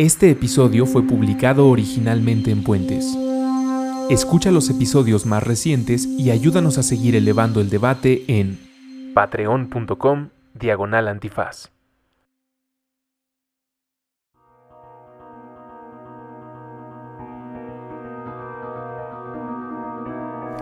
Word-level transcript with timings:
Este 0.00 0.30
episodio 0.30 0.86
fue 0.86 1.02
publicado 1.02 1.68
originalmente 1.68 2.50
en 2.50 2.64
Puentes. 2.64 3.14
Escucha 4.08 4.50
los 4.50 4.70
episodios 4.70 5.26
más 5.26 5.42
recientes 5.42 6.06
y 6.06 6.30
ayúdanos 6.30 6.78
a 6.78 6.82
seguir 6.82 7.16
elevando 7.16 7.60
el 7.60 7.68
debate 7.68 8.24
en 8.26 8.58
patreon.com 9.12 10.30
diagonal 10.54 11.06
antifaz. 11.06 11.70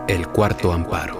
El 0.09 0.27
cuarto 0.27 0.73
amparo. 0.73 1.17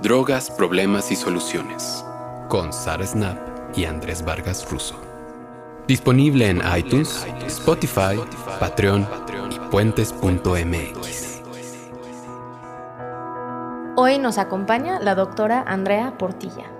Drogas, 0.00 0.48
problemas 0.52 1.10
y 1.10 1.16
soluciones. 1.16 2.04
Con 2.48 2.72
Sara 2.72 3.04
Snap 3.04 3.36
y 3.76 3.84
Andrés 3.84 4.24
Vargas 4.24 4.64
Russo. 4.70 5.07
Disponible 5.88 6.48
en 6.48 6.62
iTunes, 6.76 7.26
Spotify, 7.46 8.20
Patreon 8.60 9.06
y 9.50 9.58
puentes.mx. 9.70 11.42
Hoy 13.96 14.18
nos 14.18 14.38
acompaña 14.38 15.00
la 15.00 15.14
doctora 15.14 15.64
Andrea 15.66 16.16
Portilla. 16.18 16.70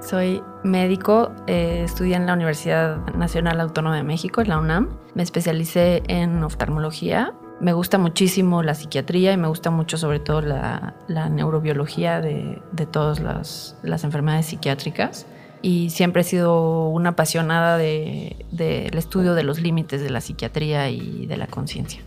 Soy 0.00 0.42
médico, 0.64 1.32
eh, 1.46 1.82
estudié 1.84 2.14
en 2.14 2.26
la 2.26 2.34
Universidad 2.34 2.98
Nacional 3.14 3.60
Autónoma 3.60 3.96
de 3.96 4.04
México, 4.04 4.40
en 4.40 4.48
la 4.48 4.58
UNAM. 4.58 4.96
Me 5.14 5.22
especialicé 5.22 6.02
en 6.06 6.42
oftalmología 6.44 7.34
me 7.60 7.74
gusta 7.74 7.98
muchísimo 7.98 8.62
la 8.62 8.74
psiquiatría 8.74 9.32
y 9.32 9.36
me 9.36 9.46
gusta 9.46 9.70
mucho 9.70 9.98
sobre 9.98 10.18
todo 10.18 10.40
la, 10.40 10.94
neurobiología 11.30 12.20
de, 12.22 12.62
todas 12.90 13.20
las, 13.20 14.04
enfermedades 14.04 14.46
psiquiátricas. 14.46 15.26
Y 15.62 15.90
siempre 15.90 16.22
he 16.22 16.24
sido 16.24 16.88
una 16.88 17.10
apasionada 17.10 17.76
del 17.76 18.96
estudio 18.96 19.34
de 19.34 19.42
los 19.42 19.60
límites 19.60 20.02
de 20.02 20.10
la 20.10 20.20
psiquiatría 20.20 20.88
y 20.90 21.26
de 21.26 21.36
la 21.36 21.46
conciencia. 21.46 22.00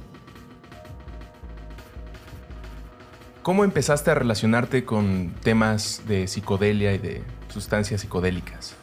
¿Cómo 3.43 3.65
empezaste 3.65 4.09
a 4.09 4.15
relacionarte 4.15 4.85
con 4.85 5.33
temas 5.43 6.03
de 6.07 6.27
psicodelia 6.27 6.93
y 6.93 6.97
de 6.97 7.23
sustancias 7.49 8.01
psicodélicas? 8.01 8.75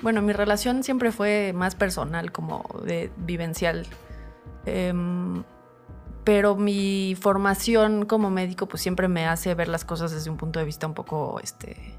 Bueno, 0.00 0.22
mi 0.22 0.32
relación 0.32 0.84
siempre 0.84 1.10
fue 1.10 1.52
más 1.52 1.74
personal, 1.74 2.30
como 2.30 2.64
de 2.84 3.10
vivencial. 3.16 3.86
Em, 4.66 5.42
pero 6.24 6.56
mi 6.56 7.16
formación 7.20 8.06
como 8.06 8.30
médico 8.30 8.66
pues 8.66 8.82
siempre 8.82 9.08
me 9.08 9.26
hace 9.26 9.54
ver 9.54 9.68
las 9.68 9.84
cosas 9.84 10.10
desde 10.12 10.30
un 10.30 10.36
punto 10.36 10.58
de 10.58 10.64
vista 10.64 10.86
un 10.86 10.94
poco 10.94 11.40
este, 11.42 11.93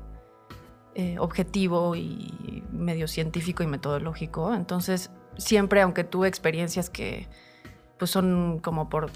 eh, 0.95 1.17
objetivo 1.19 1.95
y 1.95 2.63
medio 2.71 3.07
científico 3.07 3.63
y 3.63 3.67
metodológico. 3.67 4.53
Entonces, 4.53 5.11
siempre, 5.37 5.81
aunque 5.81 6.03
tuve 6.03 6.27
experiencias 6.27 6.89
que 6.89 7.27
pues 7.97 8.11
son 8.11 8.59
como 8.59 8.89
por 8.89 9.11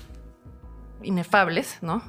inefables, 1.04 1.80
¿no? 1.82 2.02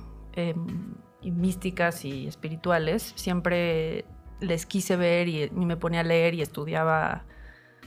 Y 1.22 1.30
místicas 1.32 2.04
y 2.04 2.26
espirituales, 2.26 3.12
siempre 3.16 4.04
les 4.40 4.66
quise 4.66 4.96
ver 4.96 5.28
y 5.28 5.50
me 5.50 5.76
ponía 5.76 6.00
a 6.00 6.04
leer 6.04 6.34
y 6.34 6.42
estudiaba 6.42 7.24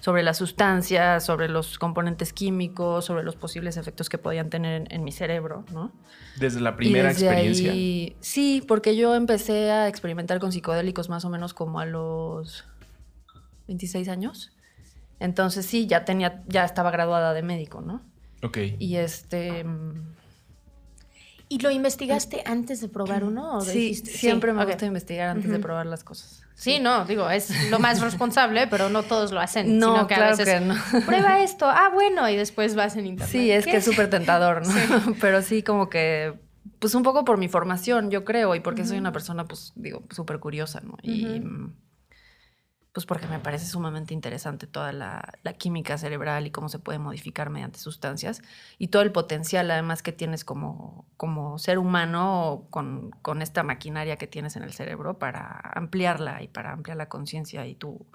sobre 0.04 0.22
las 0.22 0.36
sustancias, 0.36 1.26
sobre 1.26 1.48
los 1.48 1.80
componentes 1.80 2.34
químicos, 2.34 3.06
sobre 3.06 3.24
los 3.24 3.38
posibles 3.38 3.78
efectos 3.78 4.10
que 4.10 4.18
podían 4.18 4.50
tener 4.50 4.86
en, 4.90 5.04
mi 5.06 5.14
cerebro, 5.14 5.64
¿no? 5.72 5.94
Desde 6.36 6.60
la 6.60 6.76
primera 6.76 7.10
experiencia. 7.10 7.72
sí, 8.20 8.62
porque 8.68 8.98
yo 8.98 9.16
empecé 9.16 9.72
a 9.72 9.88
experimentar 9.88 10.40
con 10.40 10.52
psicodélicos 10.52 11.08
más 11.08 11.24
o 11.24 11.30
menos 11.30 11.54
como 11.54 11.80
a 11.80 11.86
los 11.86 12.66
26 13.70 14.10
años. 14.10 14.52
Entonces 15.22 15.66
sí, 15.66 15.88
ya 15.88 16.04
tenía, 16.04 16.44
ya 16.50 16.66
estaba 16.66 16.92
graduada 16.92 17.34
de 17.34 17.42
médico, 17.42 17.80
¿no? 17.80 18.02
Ok. 18.42 18.58
Y 18.80 18.98
este. 18.98 19.64
¿Y 21.54 21.60
lo 21.60 21.70
investigaste 21.70 22.42
antes 22.48 22.82
de 22.82 22.90
probar 22.90 23.24
uno? 23.24 23.62
sí, 23.62 23.94
siempre 23.94 24.54
me 24.54 24.66
gusta 24.66 24.88
investigar 24.88 25.30
antes 25.30 25.52
de 25.52 25.60
probar 25.60 25.86
las 25.86 26.04
cosas. 26.04 26.44
Sí, 26.56 26.80
no, 26.80 27.06
digo, 27.06 27.30
es 27.30 27.70
lo 27.70 27.78
más 27.78 28.02
responsable, 28.02 28.66
pero 28.66 28.90
no 28.90 29.04
todos 29.04 29.32
lo 29.32 29.40
hacen. 29.40 29.78
No, 29.78 29.94
sino 29.94 30.08
que 30.08 30.16
claro 30.16 30.34
a 30.34 30.38
veces, 30.38 30.60
que 30.60 30.66
no. 30.66 30.76
Prueba 31.06 31.44
esto, 31.44 31.68
ah, 31.68 31.92
bueno, 31.94 32.28
y 32.28 32.36
después 32.36 32.74
vas 32.74 32.96
en 32.96 33.06
internet. 33.06 33.32
Sí, 33.32 33.52
es 33.52 33.66
que 33.66 33.78
es 33.78 33.86
súper 33.86 34.10
tentador, 34.10 34.66
¿no? 34.66 34.74
Pero 35.22 35.44
sí, 35.44 35.62
como 35.62 35.92
que, 35.92 36.34
pues 36.80 36.96
un 36.96 37.04
poco 37.04 37.24
por 37.24 37.38
mi 37.38 37.50
formación, 37.50 38.10
yo 38.10 38.26
creo, 38.26 38.56
y 38.56 38.60
porque 38.60 38.84
soy 38.84 38.98
una 38.98 39.12
persona, 39.12 39.46
pues, 39.46 39.74
digo, 39.76 40.02
súper 40.10 40.40
curiosa, 40.40 40.82
¿no? 40.82 40.98
Y 41.04 41.40
pues 42.94 43.08
porque 43.08 43.28
me 43.28 43.40
parece 43.40 43.66
sumamente 43.66 44.14
interesante 44.14 44.68
toda 44.68 44.94
la, 44.94 45.34
química 45.58 45.98
cerebral 45.98 46.46
y 46.46 46.52
cómo 46.52 46.70
se 46.70 46.78
puede 46.78 47.00
modificar 47.00 47.50
mediante 47.50 47.80
sustancias 47.80 48.42
y 48.78 48.90
todo 48.90 49.02
el 49.02 49.12
potencial 49.12 49.70
además 49.72 50.04
que 50.04 50.12
tienes 50.12 50.46
como, 50.46 51.08
como 51.18 51.58
ser 51.58 51.80
humano 51.80 52.68
con, 52.70 53.42
esta 53.42 53.64
maquinaria 53.64 54.18
que 54.18 54.28
tienes 54.28 54.56
en 54.56 54.64
el 54.64 54.74
cerebro 54.74 55.18
para 55.18 55.60
ampliarla 55.74 56.44
y 56.44 56.48
para 56.48 56.72
ampliar 56.72 56.98
la 56.98 57.10
conciencia 57.10 57.66
y 57.66 57.76
tu, 57.76 58.06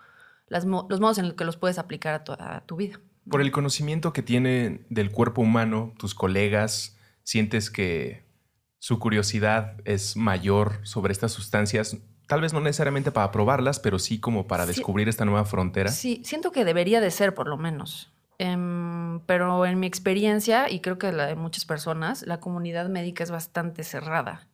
los 0.49 0.65
modos 0.65 1.19
en 1.19 1.27
los 1.27 1.35
que 1.35 1.45
los 1.45 1.57
puedes 1.57 1.79
aplicar 1.79 2.15
a, 2.15 2.25
toda 2.25 2.63
tu 2.67 2.77
vida. 2.77 3.01
Por 3.29 3.41
el 3.41 3.51
conocimiento 3.51 4.13
que 4.13 4.23
tiene 4.23 4.87
del 4.91 5.11
cuerpo 5.11 5.43
humano, 5.43 5.93
tus 5.99 6.15
colegas, 6.15 6.97
sientes 7.25 7.71
que 7.71 8.25
su 8.79 9.01
curiosidad 9.01 9.77
es 9.85 10.17
mayor 10.17 10.81
sobre 10.85 11.13
estas 11.13 11.33
sustancias 11.33 11.97
Tal 12.29 12.43
vez 12.43 12.53
no 12.53 12.61
necesariamente 12.61 13.11
para 13.11 13.33
probarlas, 13.33 13.81
pero 13.81 13.99
sí 13.99 14.21
como 14.21 14.47
para 14.47 14.67
descubrir 14.67 15.09
esta 15.09 15.25
nueva 15.25 15.47
frontera. 15.47 15.91
Sí, 15.91 16.21
siento 16.25 16.53
que 16.53 16.67
debería 16.67 17.01
de 17.01 17.11
ser 17.11 17.35
por 17.35 17.49
lo 17.49 17.57
menos. 17.57 18.13
Em, 18.37 19.21
pero 19.21 19.65
en 19.65 19.81
mi 19.81 19.87
experiencia, 19.87 20.71
y 20.71 20.81
creo 20.81 20.99
que 20.99 21.11
la 21.11 21.27
de 21.27 21.37
muchas 21.37 21.65
personas, 21.65 22.27
la 22.27 22.39
comunidad 22.39 22.91
médica 22.91 23.25
es 23.25 23.31
bastante 23.31 23.83
cerrada. 23.83 24.47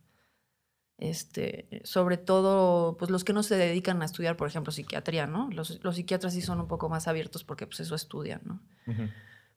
Este, 0.99 1.83
sobre 1.83 2.17
todo, 2.17 2.97
pues 2.97 3.11
los 3.11 3.25
que 3.25 3.33
no 3.33 3.43
se 3.43 3.57
dedican 3.57 4.01
a 4.03 4.05
estudiar, 4.05 4.37
por 4.37 4.47
ejemplo, 4.47 4.71
psiquiatría, 4.71 5.27
¿no? 5.27 5.51
Los, 5.51 5.81
psiquiatras 5.93 6.33
sí 6.33 6.43
son 6.43 6.61
un 6.61 6.69
poco 6.69 6.89
más 6.89 7.09
abiertos 7.09 7.43
porque 7.43 7.67
pues 7.67 7.81
eso 7.81 7.97
estudian, 7.97 8.41
¿no? 8.45 8.63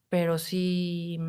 Pero 0.09 0.39
sí 0.39 1.19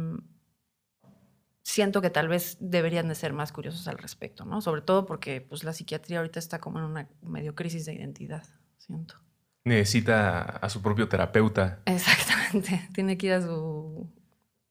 siento 1.69 2.01
que 2.01 2.09
tal 2.09 2.29
vez 2.29 2.57
deberían 2.61 3.09
de 3.09 3.15
ser 3.15 3.35
más 3.35 3.53
curiosos 3.53 3.87
al 3.89 3.99
respecto, 3.99 4.47
¿no? 4.47 4.63
Sobre 4.63 4.81
todo 4.81 5.05
porque 5.05 5.43
pues, 5.43 5.65
la 5.65 5.75
psiquiatría 5.75 6.19
ahorita 6.19 6.39
está 6.39 6.61
como 6.61 6.79
en 6.79 6.87
una 6.87 7.09
medio 7.21 7.55
crisis 7.55 7.85
de 7.85 7.95
identidad, 7.95 8.43
siento. 8.79 9.17
Necesita 9.65 10.41
a 10.41 10.71
su 10.71 10.81
propio 10.81 11.09
terapeuta. 11.09 11.81
Exactamente, 11.85 12.89
tiene 12.95 13.19
que 13.19 13.27
ir 13.27 13.33
a 13.35 13.43
su, 13.43 14.11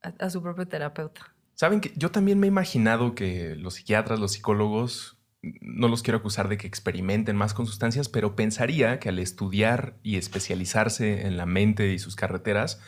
a, 0.02 0.30
su 0.32 0.42
propio 0.42 0.68
terapeuta. 0.68 1.36
Saben 1.54 1.82
que 1.82 1.94
yo 1.96 2.10
también 2.10 2.40
me 2.40 2.48
he 2.48 2.50
imaginado 2.50 3.14
que 3.14 3.56
los 3.56 3.76
psiquiatras, 3.76 4.20
los 4.20 4.32
psicólogos, 4.32 5.20
no 5.62 5.90
los 5.90 6.02
quiero 6.02 6.18
acusar 6.18 6.50
de 6.50 6.58
que 6.58 6.66
experimenten 6.66 7.36
más 7.36 7.54
con 7.54 7.68
sustancias, 7.68 8.10
pero 8.10 8.36
pensaría 8.36 9.00
que 9.00 9.10
al 9.10 9.20
estudiar 9.20 9.98
y 10.02 10.18
especializarse 10.18 11.28
en 11.28 11.38
la 11.38 11.46
mente 11.46 11.94
y 11.94 12.00
sus 12.00 12.16
carreteras, 12.16 12.82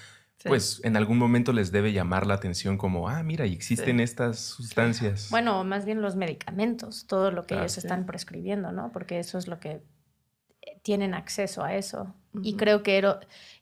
pues 0.44 0.82
en 0.84 0.96
algún 0.96 1.18
momento 1.18 1.52
les 1.52 1.72
debe 1.72 1.92
llamar 1.92 2.26
la 2.26 2.36
atención 2.36 2.78
como, 2.78 3.10
ah, 3.10 3.24
mira, 3.24 3.46
y 3.46 3.54
existen 3.54 4.00
estas 4.00 4.40
sustancias. 4.40 5.28
Bueno, 5.32 5.64
más 5.64 5.86
bien 5.86 6.02
los 6.02 6.16
medicamentos, 6.16 7.08
todo 7.08 7.32
lo 7.32 7.46
que 7.46 7.56
ellos 7.56 7.78
están 7.78 8.06
prescribiendo, 8.06 8.72
¿no? 8.72 8.92
Porque 8.92 9.20
eso 9.20 9.38
es 9.38 9.48
lo 9.48 9.60
que 9.60 9.82
eh, 10.62 10.80
tienen 10.82 11.14
acceso 11.14 11.64
a 11.64 11.76
eso. 11.76 12.14
Y 12.42 12.56
creo 12.56 12.84
que 12.84 13.04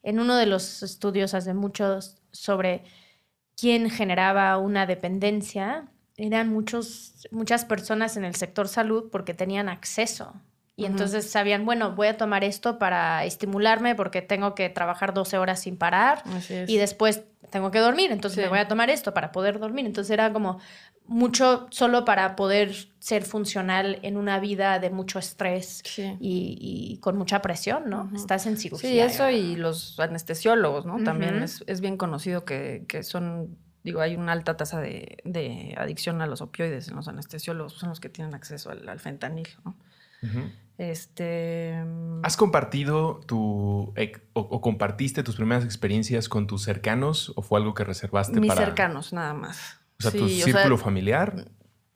en 0.04 0.20
uno 0.20 0.36
de 0.36 0.46
los 0.46 0.84
estudios 0.84 1.34
hace 1.34 1.54
muchos 1.54 2.18
sobre 2.32 2.84
quién 3.56 3.90
generaba 3.90 4.58
una 4.58 4.86
dependencia, 4.86 5.90
eran 6.16 6.50
muchos, 6.50 7.28
muchas 7.32 7.66
personas 7.66 8.18
en 8.18 8.26
el 8.26 8.36
sector 8.36 8.68
salud 8.68 9.10
porque 9.12 9.34
tenían 9.34 9.70
acceso 9.70 10.34
y 10.80 10.86
entonces 10.86 11.28
sabían, 11.30 11.66
bueno, 11.66 11.96
voy 11.96 12.06
a 12.06 12.18
tomar 12.18 12.44
esto 12.44 12.78
para 12.78 13.26
estimularme 13.26 13.96
porque 13.96 14.22
tengo 14.22 14.54
que 14.54 14.70
trabajar 14.70 15.12
12 15.12 15.40
horas 15.40 15.60
sin 15.60 15.76
parar 15.76 16.22
y 16.68 16.78
después 16.78 17.24
tengo 17.50 17.72
que 17.72 17.80
dormir, 17.80 18.12
entonces 18.12 18.44
me 18.44 18.48
voy 18.48 18.60
a 18.60 18.68
tomar 18.68 18.92
esto 18.92 19.12
para 19.12 19.32
poder 19.32 19.58
dormir. 19.58 19.88
Entonces 19.88 20.12
era 20.12 20.32
como 20.32 20.60
mucho 21.08 21.66
solo 21.72 22.06
para 22.06 22.36
poder 22.36 22.76
ser 23.00 23.24
funcional 23.24 23.98
en 24.04 24.18
una 24.18 24.40
vida 24.40 24.78
de 24.78 24.92
mucho 24.92 25.18
estrés 25.18 25.82
y, 26.20 27.00
con 27.02 27.18
mucha 27.18 27.42
presión, 27.42 27.90
¿no? 27.90 28.12
Estás 28.16 28.46
en 28.46 28.58
cirugía. 28.58 28.90
Sí, 28.90 29.00
eso 29.00 29.32
y 29.32 29.56
los 29.56 30.00
anestesiólogos, 30.00 30.86
¿no? 30.86 31.04
También 31.04 31.42
es, 31.42 31.82
bien 31.82 31.98
conocido 31.98 32.46
que, 32.46 32.86
son 33.02 33.58
digo, 33.84 34.02
hay 34.02 34.16
una 34.16 34.34
alta 34.34 34.58
tasa 34.58 34.80
de, 34.80 35.74
adicción 35.76 36.22
a 36.22 36.28
los 36.28 36.42
opioides 36.42 36.90
en 36.90 36.98
los 36.98 37.08
anestesiólogos, 37.08 37.74
son 37.74 37.90
los 37.90 38.00
que 38.00 38.10
tienen 38.10 38.36
acceso 38.36 38.70
al, 38.70 39.00
fentanil, 39.00 39.48
¿no? 39.66 39.76
Este. 40.78 41.84
¿Has 42.24 42.38
compartido 42.38 43.22
tu. 43.26 43.94
O, 44.34 44.62
compartiste 44.62 45.24
tus 45.24 45.36
primeras 45.36 45.66
experiencias 45.66 46.30
con 46.30 46.46
tus 46.46 46.64
cercanos 46.64 47.34
o 47.36 47.42
fue 47.42 47.60
algo 47.60 47.74
que 47.74 47.84
reservaste 47.84 48.40
Mis 48.40 48.54
cercanos, 48.54 49.14
nada 49.14 49.34
más. 49.34 49.80
O 50.00 50.04
sea, 50.04 50.12
tu 50.12 50.28
círculo 50.30 50.78
familiar 50.78 51.50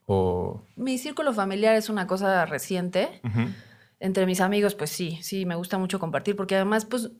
o. 0.06 0.64
Mi 0.76 0.98
círculo 0.98 1.32
familiar 1.32 1.76
es 1.76 1.88
una 1.88 2.06
cosa 2.06 2.44
reciente. 2.44 3.20
Entre 4.00 4.26
mis 4.26 4.40
amigos, 4.40 4.74
pues 4.74 4.90
sí, 4.90 5.20
sí, 5.22 5.46
me 5.46 5.54
gusta 5.54 5.78
mucho 5.78 6.00
compartir 6.00 6.34
porque 6.34 6.56
además, 6.56 6.84
pues 6.84 7.12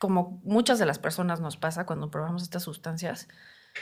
como 0.00 0.40
muchas 0.44 0.80
de 0.80 0.86
las 0.86 0.98
personas 0.98 1.40
nos 1.40 1.56
pasa 1.56 1.86
cuando 1.86 2.10
probamos 2.10 2.42
estas 2.42 2.64
sustancias, 2.64 3.28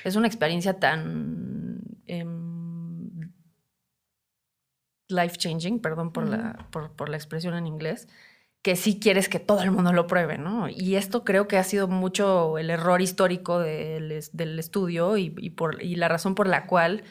es 0.04 0.16
una 0.16 0.26
experiencia 0.26 0.78
tan 0.78 1.80
em, 2.06 2.63
life 5.08 5.36
changing, 5.36 5.80
perdón 5.80 6.12
por, 6.12 6.28
la, 6.28 6.68
por, 6.70 7.08
la 7.08 7.16
expresión 7.16 7.54
en 7.54 7.66
inglés, 7.66 8.08
que 8.62 8.76
sí 8.76 8.98
quieres 8.98 9.28
que 9.28 9.40
todo 9.40 9.62
el 9.62 9.70
mundo 9.70 9.92
lo 9.92 10.06
pruebe, 10.06 10.38
¿no? 10.38 10.68
Y 10.68 10.96
esto 10.96 11.24
creo 11.24 11.48
que 11.48 11.58
ha 11.58 11.64
sido 11.64 11.88
mucho 11.88 12.58
el 12.58 12.70
error 12.70 13.02
histórico 13.02 13.58
del, 13.58 14.24
del 14.32 14.58
estudio 14.58 15.16
y, 15.16 15.30
por, 15.50 15.82
y 15.82 15.96
la 15.96 16.08
razón 16.08 16.34
por 16.34 16.46
la 16.46 16.66
cual 16.66 17.04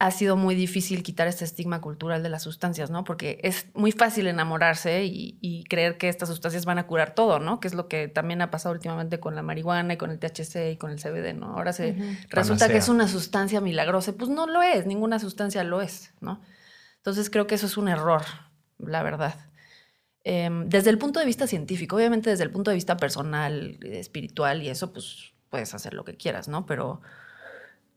ha 0.00 0.10
sido 0.10 0.34
muy 0.34 0.54
difícil 0.54 1.02
quitar 1.02 1.28
este 1.28 1.44
estigma 1.44 1.82
cultural 1.82 2.22
de 2.22 2.30
las 2.30 2.42
sustancias, 2.42 2.90
¿no? 2.90 3.04
Porque 3.04 3.38
es 3.42 3.66
muy 3.74 3.92
fácil 3.92 4.26
enamorarse 4.28 5.04
y, 5.04 5.64
creer 5.68 5.98
que 5.98 6.08
estas 6.08 6.30
sustancias 6.30 6.64
van 6.64 6.78
a 6.78 6.86
curar 6.86 7.14
todo, 7.14 7.38
¿no? 7.38 7.60
Que 7.60 7.68
es 7.68 7.74
lo 7.74 7.86
que 7.86 8.08
también 8.08 8.40
ha 8.40 8.50
pasado 8.50 8.74
últimamente 8.74 9.20
con 9.20 9.34
la 9.34 9.42
marihuana 9.42 9.92
y 9.92 9.96
con 9.98 10.10
el 10.10 10.18
THC 10.18 10.72
y 10.72 10.76
con 10.78 10.90
el 10.90 10.98
CBD, 10.98 11.34
¿no? 11.38 11.54
Ahora 11.54 11.74
se 11.74 11.96
resulta 12.30 12.68
que 12.68 12.78
es 12.78 12.88
una 12.88 13.08
sustancia 13.08 13.60
milagrosa. 13.60 14.14
Pues 14.14 14.30
no 14.30 14.46
lo 14.46 14.62
es, 14.62 14.86
ninguna 14.86 15.18
sustancia 15.18 15.62
lo 15.64 15.82
es, 15.82 16.14
¿no? 16.22 16.40
Entonces 17.00 17.30
creo 17.30 17.46
que 17.46 17.54
eso 17.54 17.66
es 17.66 17.76
un 17.76 17.88
error, 17.88 18.22
la 18.78 19.02
verdad. 19.02 19.34
Em, 20.22 20.68
desde 20.68 20.90
el 20.90 20.98
punto 20.98 21.18
de 21.18 21.26
vista 21.26 21.46
científico, 21.46 21.96
obviamente 21.96 22.30
desde 22.30 22.44
el 22.44 22.50
punto 22.50 22.70
de 22.70 22.74
vista 22.76 22.96
personal, 22.96 23.78
espiritual 23.82 24.62
y 24.62 24.68
eso, 24.68 24.92
pues 24.92 25.32
puedes 25.48 25.74
hacer 25.74 25.94
lo 25.94 26.04
que 26.04 26.16
quieras, 26.16 26.48
¿no? 26.48 26.66
Pero 26.66 27.00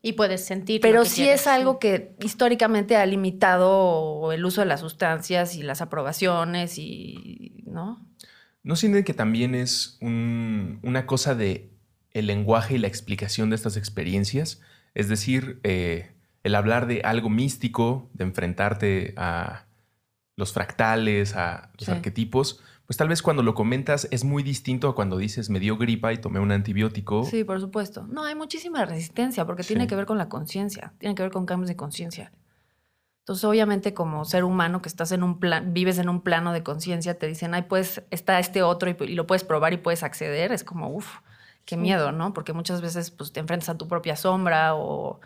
y 0.00 0.12
puedes 0.12 0.44
sentir. 0.44 0.82
Pero 0.82 1.06
sí 1.06 1.26
es 1.26 1.46
algo 1.46 1.78
que 1.78 2.14
históricamente 2.22 2.96
ha 2.96 3.06
limitado 3.06 4.32
el 4.32 4.44
uso 4.44 4.60
de 4.60 4.66
las 4.66 4.80
sustancias 4.80 5.56
y 5.56 5.62
las 5.62 5.80
aprobaciones 5.80 6.76
y, 6.76 7.62
¿no? 7.66 8.06
¿No 8.62 8.76
sienten 8.76 9.04
que 9.04 9.14
también 9.14 9.54
es 9.54 9.98
una 10.00 11.06
cosa 11.06 11.34
de 11.34 11.70
el 12.10 12.26
lenguaje 12.26 12.74
y 12.74 12.78
la 12.78 12.86
explicación 12.86 13.48
de 13.48 13.56
estas 13.56 13.78
experiencias? 13.78 14.60
Es 14.94 15.08
decir, 15.08 15.60
eh, 15.64 16.13
el 16.44 16.54
hablar 16.54 16.86
de 16.86 17.00
algo 17.02 17.30
místico, 17.30 18.08
de 18.12 18.24
enfrentarte 18.24 19.14
a 19.16 19.64
los 20.36 20.52
fractales, 20.52 21.34
a 21.34 21.70
los 21.78 21.88
arquetipos, 21.88 22.60
pues 22.86 22.98
tal 22.98 23.08
vez 23.08 23.22
cuando 23.22 23.42
lo 23.42 23.54
comentas 23.54 24.06
es 24.10 24.24
muy 24.24 24.42
distinto 24.42 24.88
a 24.88 24.94
cuando 24.94 25.16
dices 25.16 25.48
me 25.48 25.58
dio 25.58 25.78
gripa 25.78 26.12
y 26.12 26.18
tomé 26.18 26.38
un 26.40 26.52
antibiótico. 26.52 27.24
Sí, 27.24 27.42
por 27.42 27.60
supuesto. 27.60 28.06
No, 28.08 28.24
hay 28.24 28.34
muchísima 28.34 28.84
resistencia 28.84 29.46
porque 29.46 29.62
tiene 29.62 29.86
que 29.86 29.96
ver 29.96 30.04
con 30.04 30.18
la 30.18 30.28
conciencia, 30.28 30.92
tiene 30.98 31.14
que 31.14 31.22
ver 31.22 31.32
con 31.32 31.46
cambios 31.46 31.68
de 31.68 31.76
conciencia. 31.76 32.30
Entonces, 33.20 33.44
obviamente, 33.44 33.94
como 33.94 34.26
ser 34.26 34.44
humano 34.44 34.82
que 34.82 34.90
estás 34.90 35.10
en 35.12 35.22
un 35.22 35.40
plan, 35.40 35.72
vives 35.72 35.96
en 35.96 36.10
un 36.10 36.20
plano 36.20 36.52
de 36.52 36.62
conciencia, 36.62 37.18
te 37.18 37.26
dicen, 37.26 37.54
ay, 37.54 37.62
pues 37.62 38.02
está 38.10 38.38
este 38.38 38.62
otro 38.62 38.90
y, 38.90 39.14
lo 39.14 39.26
puedes 39.26 39.44
probar 39.44 39.72
y 39.72 39.78
puedes 39.78 40.02
acceder. 40.02 40.52
Es 40.52 40.62
como, 40.62 40.90
uff, 40.90 41.20
qué 41.64 41.78
miedo, 41.78 42.12
¿no? 42.12 42.34
Porque 42.34 42.52
muchas 42.52 42.82
veces 42.82 43.10
pues, 43.10 43.32
te 43.32 43.40
enfrentas 43.40 43.70
a 43.70 43.78
tu 43.78 43.88
propia 43.88 44.14
sombra 44.14 44.74
o 44.74 45.20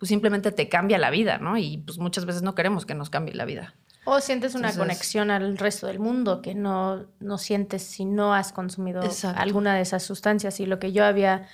pues 0.00 0.08
simplemente 0.08 0.50
te 0.50 0.70
cambia 0.70 0.96
la 0.96 1.10
vida, 1.10 1.36
¿no? 1.36 1.58
Y 1.58 1.76
pues 1.76 1.98
muchas 1.98 2.24
veces 2.24 2.40
no 2.40 2.54
queremos 2.54 2.86
que 2.86 2.94
nos 2.94 3.10
cambie 3.10 3.34
la 3.34 3.44
vida. 3.44 3.74
O 4.06 4.18
sientes 4.20 4.54
una 4.54 4.74
conexión 4.74 5.30
al 5.30 5.58
resto 5.58 5.86
del 5.88 5.98
mundo 5.98 6.40
que 6.40 6.54
no, 6.54 7.04
no 7.20 7.36
sientes 7.36 7.82
si 7.82 8.06
no 8.06 8.32
has 8.32 8.50
consumido 8.50 9.02
alguna 9.36 9.74
de 9.74 9.82
esas 9.82 10.02
sustancias. 10.02 10.58
Y 10.58 10.64
lo 10.64 10.78
que 10.78 10.92
yo 10.92 11.04
había 11.04 11.46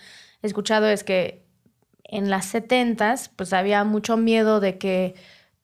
escuchado 0.42 0.86
es 0.86 1.02
que 1.02 1.44
en 2.04 2.30
las 2.30 2.46
setentas, 2.46 3.30
pues 3.34 3.52
había 3.52 3.82
mucho 3.82 4.16
miedo 4.16 4.60
de 4.60 4.78
que 4.78 5.16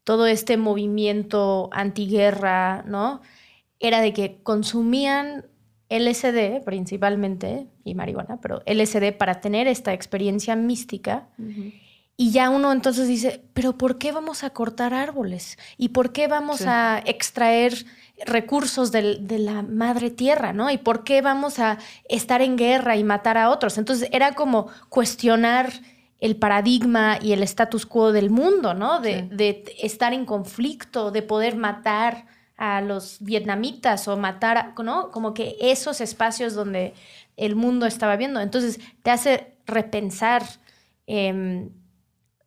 todo 0.03 0.27
este 0.27 0.57
movimiento 0.57 1.71
antiguerra, 1.71 2.83
¿no? 2.83 3.21
Era 3.79 4.01
de 4.01 4.13
que 4.13 4.43
consumían 4.43 5.47
LSD 5.89 6.65
principalmente, 6.65 7.69
y 7.85 7.95
marihuana, 7.95 8.41
pero 8.41 8.61
LSD 8.67 9.17
para 9.17 9.41
tener 9.41 9.69
esta 9.69 9.93
experiencia 9.93 10.57
mística. 10.57 11.29
Y 12.17 12.31
ya 12.31 12.51
uno 12.51 12.73
entonces 12.73 13.09
dice, 13.09 13.43
pero 13.55 13.77
¿por 13.77 13.99
qué 13.99 14.13
vamos 14.13 14.45
a 14.45 14.51
cortar 14.51 14.95
árboles? 14.95 15.59
¿Y 15.77 15.89
por 15.89 16.13
qué 16.13 16.29
vamos 16.29 16.63
a 16.67 17.03
extraer 17.05 17.87
recursos 18.27 18.93
de 18.93 19.39
la 19.39 19.63
madre 19.63 20.11
tierra, 20.11 20.53
¿no? 20.53 20.71
¿Y 20.71 20.79
por 20.79 21.05
qué 21.05 21.23
vamos 21.23 21.59
a 21.59 21.79
estar 22.09 22.43
en 22.43 22.57
guerra 22.57 22.97
y 22.97 23.05
matar 23.05 23.39
a 23.39 23.51
otros? 23.51 23.79
Entonces 23.79 24.09
era 24.13 24.35
como 24.35 24.69
cuestionar 24.89 25.73
el 26.21 26.37
paradigma 26.37 27.19
y 27.21 27.33
el 27.33 27.43
status 27.43 27.87
quo 27.87 28.13
del 28.13 28.31
mundo, 28.31 28.75
¿no? 28.75 29.01
De, 29.01 29.23
de 29.23 29.65
estar 29.83 30.13
en 30.13 30.25
conflicto, 30.25 31.11
de 31.11 31.23
poder 31.23 31.57
matar 31.57 32.27
a 32.57 32.81
los 32.81 33.17
vietnamitas 33.19 34.07
o 34.07 34.17
matar, 34.17 34.75
¿no? 34.85 35.11
Como 35.11 35.35
que 35.35 35.57
esos 35.61 36.01
espacios 36.01 36.55
donde 36.55 36.95
el 37.37 37.57
mundo 37.57 37.87
estaba 37.87 38.15
viendo. 38.17 38.41
Entonces 38.41 38.79
te 39.03 39.11
hace 39.11 39.55
repensar. 39.67 40.45
Em, 41.09 41.71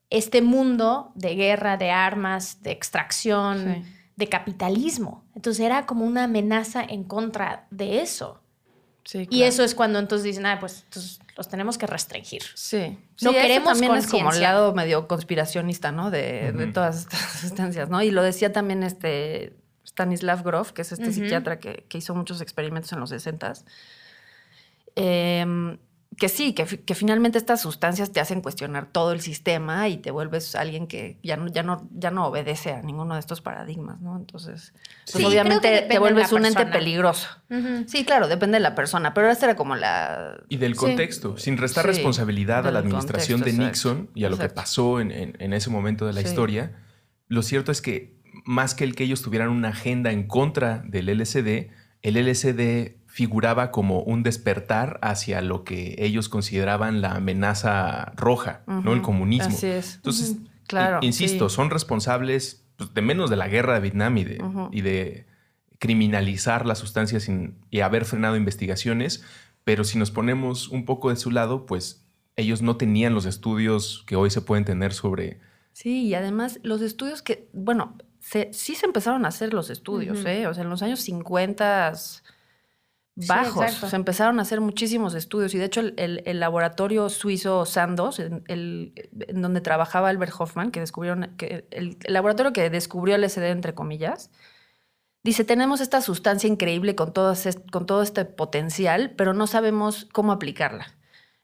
este 0.09 0.41
mundo 0.41 1.11
de 1.15 1.35
guerra, 1.35 1.77
de 1.77 1.91
armas, 1.91 2.61
de 2.61 2.71
extracción, 2.71 3.85
de 4.15 4.29
capitalismo. 4.29 5.25
Entonces 5.35 5.65
era 5.65 5.85
como 5.85 6.05
una 6.05 6.25
amenaza 6.25 6.83
en 6.83 7.03
contra 7.03 7.67
de 7.71 8.01
eso. 8.01 8.41
Y 9.29 9.43
eso 9.43 9.63
es 9.63 9.75
cuando 9.75 9.99
entonces 9.99 10.23
dicen, 10.23 10.47
ah, 10.47 10.57
pues 10.59 10.85
los 11.37 11.47
tenemos 11.47 11.77
que 11.77 11.85
restringir. 11.85 12.41
Sí. 12.55 12.97
No 13.21 13.33
queremos 13.33 13.73
también 13.73 13.95
es 13.95 14.07
como 14.07 14.31
el 14.31 14.41
lado 14.41 14.73
medio 14.73 15.07
conspiracionista, 15.07 15.91
¿no? 15.91 16.09
De, 16.09 16.71
todas 16.73 17.01
estas 17.01 17.19
sustancias, 17.41 17.89
¿no? 17.89 18.01
Y 18.01 18.09
lo 18.09 18.23
decía 18.23 18.51
también 18.51 18.81
este 18.81 19.55
Stanislav 19.85 20.43
Grof, 20.43 20.71
que 20.71 20.81
es 20.81 20.91
este 20.91 21.13
psiquiatra 21.13 21.59
que, 21.59 21.85
que, 21.87 21.99
hizo 21.99 22.15
muchos 22.15 22.41
experimentos 22.41 22.91
en 22.93 22.99
los 22.99 23.11
60 23.11 23.53
eh, 24.95 25.77
que 26.17 26.29
sí, 26.29 26.53
que, 26.53 26.65
finalmente 26.95 27.37
estas 27.37 27.61
sustancias 27.61 28.11
te 28.11 28.19
hacen 28.19 28.41
cuestionar 28.41 28.87
todo 28.91 29.11
el 29.11 29.21
sistema 29.21 29.89
y 29.89 29.97
te 29.97 30.11
vuelves 30.11 30.55
alguien 30.55 30.87
que 30.87 31.17
ya 31.23 31.35
no, 31.35 31.47
ya 31.47 31.63
no, 31.63 31.87
ya 31.91 32.11
no 32.11 32.25
obedece 32.27 32.71
a 32.71 32.81
ninguno 32.81 33.15
de 33.15 33.19
estos 33.19 33.41
paradigmas, 33.41 33.99
¿no? 34.01 34.15
Entonces, 34.15 34.73
pues 35.11 35.25
obviamente 35.25 35.85
te 35.89 35.99
vuelves 35.99 36.31
un 36.31 36.45
ente 36.45 36.65
peligroso. 36.65 37.27
Sí, 37.87 38.05
claro, 38.05 38.27
depende 38.27 38.57
de 38.57 38.61
la 38.61 38.75
persona, 38.75 39.13
pero 39.13 39.29
esta 39.29 39.45
era 39.47 39.55
como 39.55 39.75
la... 39.75 40.37
Y 40.49 40.57
del 40.57 40.75
contexto, 40.75 41.37
sin 41.37 41.57
restar 41.57 41.85
responsabilidad 41.85 42.67
a 42.67 42.71
la 42.71 42.79
administración 42.79 43.41
de 43.41 43.53
Nixon 43.53 44.09
y 44.15 44.23
a 44.23 44.29
lo 44.29 44.37
que 44.37 44.49
pasó 44.49 44.99
en, 44.99 45.11
en, 45.11 45.53
ese 45.53 45.69
momento 45.69 46.05
de 46.05 46.13
la 46.13 46.21
historia, 46.21 46.79
lo 47.27 47.41
cierto 47.41 47.71
es 47.71 47.81
que 47.81 48.15
más 48.45 48.75
que 48.75 48.83
el 48.83 48.95
que 48.95 49.03
ellos 49.03 49.21
tuvieran 49.21 49.49
una 49.49 49.69
agenda 49.69 50.11
en 50.11 50.27
contra 50.27 50.83
del 50.85 51.07
LSD, 51.07 51.69
el 52.01 52.15
LSD 52.15 53.04
figuraba 53.15 53.71
como 53.71 54.01
un 54.01 54.23
despertar 54.23 54.99
hacia 55.01 55.39
lo 55.39 55.63
que 55.63 55.95
ellos 55.99 56.27
consideraban 56.27 56.99
la 56.99 57.11
amenaza 57.11 58.11
roja, 58.17 58.63
¿no? 58.67 58.91
El 58.91 59.01
comunismo. 59.01 59.55
Así 59.55 59.67
es. 59.67 59.95
Entonces, 59.95 60.35
claro, 60.67 60.99
insisto, 61.01 61.47
son 61.47 61.69
responsables 61.69 62.65
pues, 62.75 62.93
de 62.93 63.01
menos 63.01 63.29
de 63.29 63.37
la 63.37 63.47
guerra 63.47 63.75
de 63.75 63.79
Vietnam 63.79 64.17
y 64.17 64.25
de, 64.25 64.43
y 64.73 64.81
de 64.81 65.27
criminalizar 65.79 66.65
las 66.65 66.79
sustancias 66.79 67.29
y 67.69 67.79
haber 67.79 68.03
frenado 68.03 68.35
investigaciones, 68.35 69.23
pero 69.63 69.85
si 69.85 69.97
nos 69.97 70.11
ponemos 70.11 70.67
un 70.67 70.83
poco 70.83 71.09
de 71.09 71.15
su 71.15 71.31
lado, 71.31 71.65
pues 71.65 72.05
ellos 72.35 72.61
no 72.61 72.75
tenían 72.75 73.13
los 73.13 73.25
estudios 73.25 74.03
que 74.07 74.17
hoy 74.17 74.29
se 74.29 74.41
pueden 74.41 74.65
tener 74.65 74.91
sobre... 74.91 75.39
Sí, 75.71 76.03
y 76.03 76.15
además 76.15 76.59
los 76.63 76.81
estudios 76.81 77.21
que, 77.21 77.47
bueno, 77.53 77.95
sí 78.19 78.75
se 78.75 78.85
empezaron 78.85 79.23
a 79.23 79.29
hacer 79.29 79.53
los 79.53 79.69
estudios, 79.69 80.25
¿eh? 80.25 80.47
O 80.47 80.53
sea, 80.53 80.63
en 80.63 80.69
los 80.69 80.81
años 80.81 80.99
50 80.99 81.93
bajos. 83.15 83.71
se 83.71 83.95
empezaron 83.95 84.39
a 84.39 84.41
hacer 84.41 84.61
muchísimos 84.61 85.13
estudios 85.15 85.53
y 85.53 85.57
de 85.57 85.65
hecho 85.65 85.81
el, 85.81 86.39
laboratorio 86.39 87.09
suizo 87.09 87.65
Sandoz, 87.65 88.19
en, 88.19 88.93
donde 89.33 89.61
trabajaba 89.61 90.09
Albert 90.09 90.33
Hoffman, 90.37 90.71
que 90.71 90.79
descubrieron, 90.79 91.33
que 91.37 91.67
el, 91.71 91.97
laboratorio 92.07 92.53
que 92.53 92.69
descubrió 92.69 93.15
el 93.15 93.21
LSD 93.21 93.45
entre 93.45 93.73
comillas, 93.73 94.31
dice, 95.23 95.45
tenemos 95.45 95.81
esta 95.81 96.01
sustancia 96.01 96.47
increíble 96.47 96.95
con 96.95 97.13
todo, 97.13 97.33
con 97.71 97.85
todo 97.85 98.01
este 98.01 98.25
potencial, 98.25 99.13
pero 99.17 99.33
no 99.33 99.47
sabemos 99.47 100.07
cómo 100.11 100.31
aplicarla. 100.31 100.87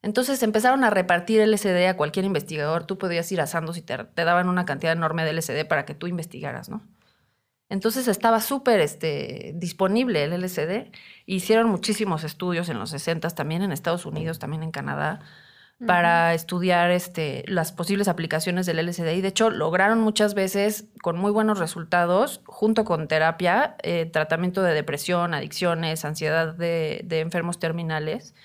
Entonces 0.04 0.42
empezaron 0.42 0.84
a 0.84 0.90
repartir 0.90 1.48
LSD 1.48 1.88
a 1.88 1.96
cualquier 1.96 2.25
investigador. 2.25 2.86
Tú 2.86 2.98
podías 2.98 3.32
ir 3.32 3.40
a 3.40 3.46
Sandoz 3.46 3.78
y 3.78 3.82
te, 3.82 3.98
te 4.04 4.24
daban 4.25 4.50
una 4.50 4.66
cantidad 4.66 4.94
enorme 4.94 5.24
de 5.24 5.34
LSD 5.34 5.68
para 5.68 5.86
que 5.86 5.94
tú 5.94 6.08
investigaras, 6.08 6.70
¿no? 6.70 6.82
Entonces 7.72 8.10
estaba 8.10 8.42
súper 8.42 8.82
este, 8.82 9.54
disponible 9.56 10.25
el 10.25 10.34
LSD. 10.34 10.92
Hicieron 11.25 11.70
muchísimos 11.70 12.25
estudios 12.25 12.68
en 12.68 12.78
los 12.78 12.90
60 12.90 13.30
también 13.30 13.62
en 13.62 13.72
Estados 13.72 14.06
Unidos, 14.06 14.40
también 14.40 14.62
en 14.62 14.72
Canadá, 14.72 15.22
para 15.88 16.34
estudiar 16.34 16.92
este, 16.92 17.46
las 17.48 17.72
posibles 17.72 18.10
aplicaciones 18.10 18.66
del 18.66 18.86
LSD. 18.86 19.13
Y 19.13 19.22
de 19.22 19.30
hecho 19.30 19.50
lograron 19.50 20.01
muchas 20.01 20.34
veces 20.34 20.90
con 21.01 21.18
muy 21.18 21.32
buenos 21.32 21.60
resultados, 21.60 22.42
junto 22.46 22.84
con 22.84 23.08
terapia, 23.08 23.78
eh, 23.84 24.06
tratamiento 24.06 24.63
de 24.63 24.74
depresión, 24.74 25.34
adicciones, 25.34 26.04
ansiedad 26.04 26.54
de, 26.54 27.04
de 27.06 27.22
enfermos 27.22 27.58
terminales. 27.58 28.36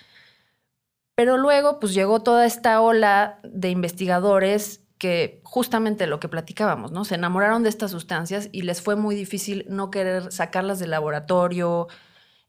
Pero 1.16 1.36
luego 1.36 1.80
pues 1.80 1.94
llegó 1.94 2.22
toda 2.22 2.46
esta 2.46 2.80
ola 2.80 3.40
de 3.42 3.70
investigadores 3.70 4.85
que 5.06 5.40
justamente 5.44 6.08
lo 6.08 6.18
que 6.18 6.28
platicábamos, 6.28 6.90
¿no? 6.90 7.04
Se 7.04 7.14
enamoraron 7.14 7.62
de 7.62 7.68
estas 7.68 7.92
sustancias 7.92 8.48
y 8.50 8.62
les 8.62 8.82
fue 8.82 8.96
muy 8.96 9.14
difícil 9.14 9.64
no 9.68 9.90
querer 9.90 10.32
sacarlas 10.32 10.80
del 10.80 10.90
laboratorio, 10.90 11.86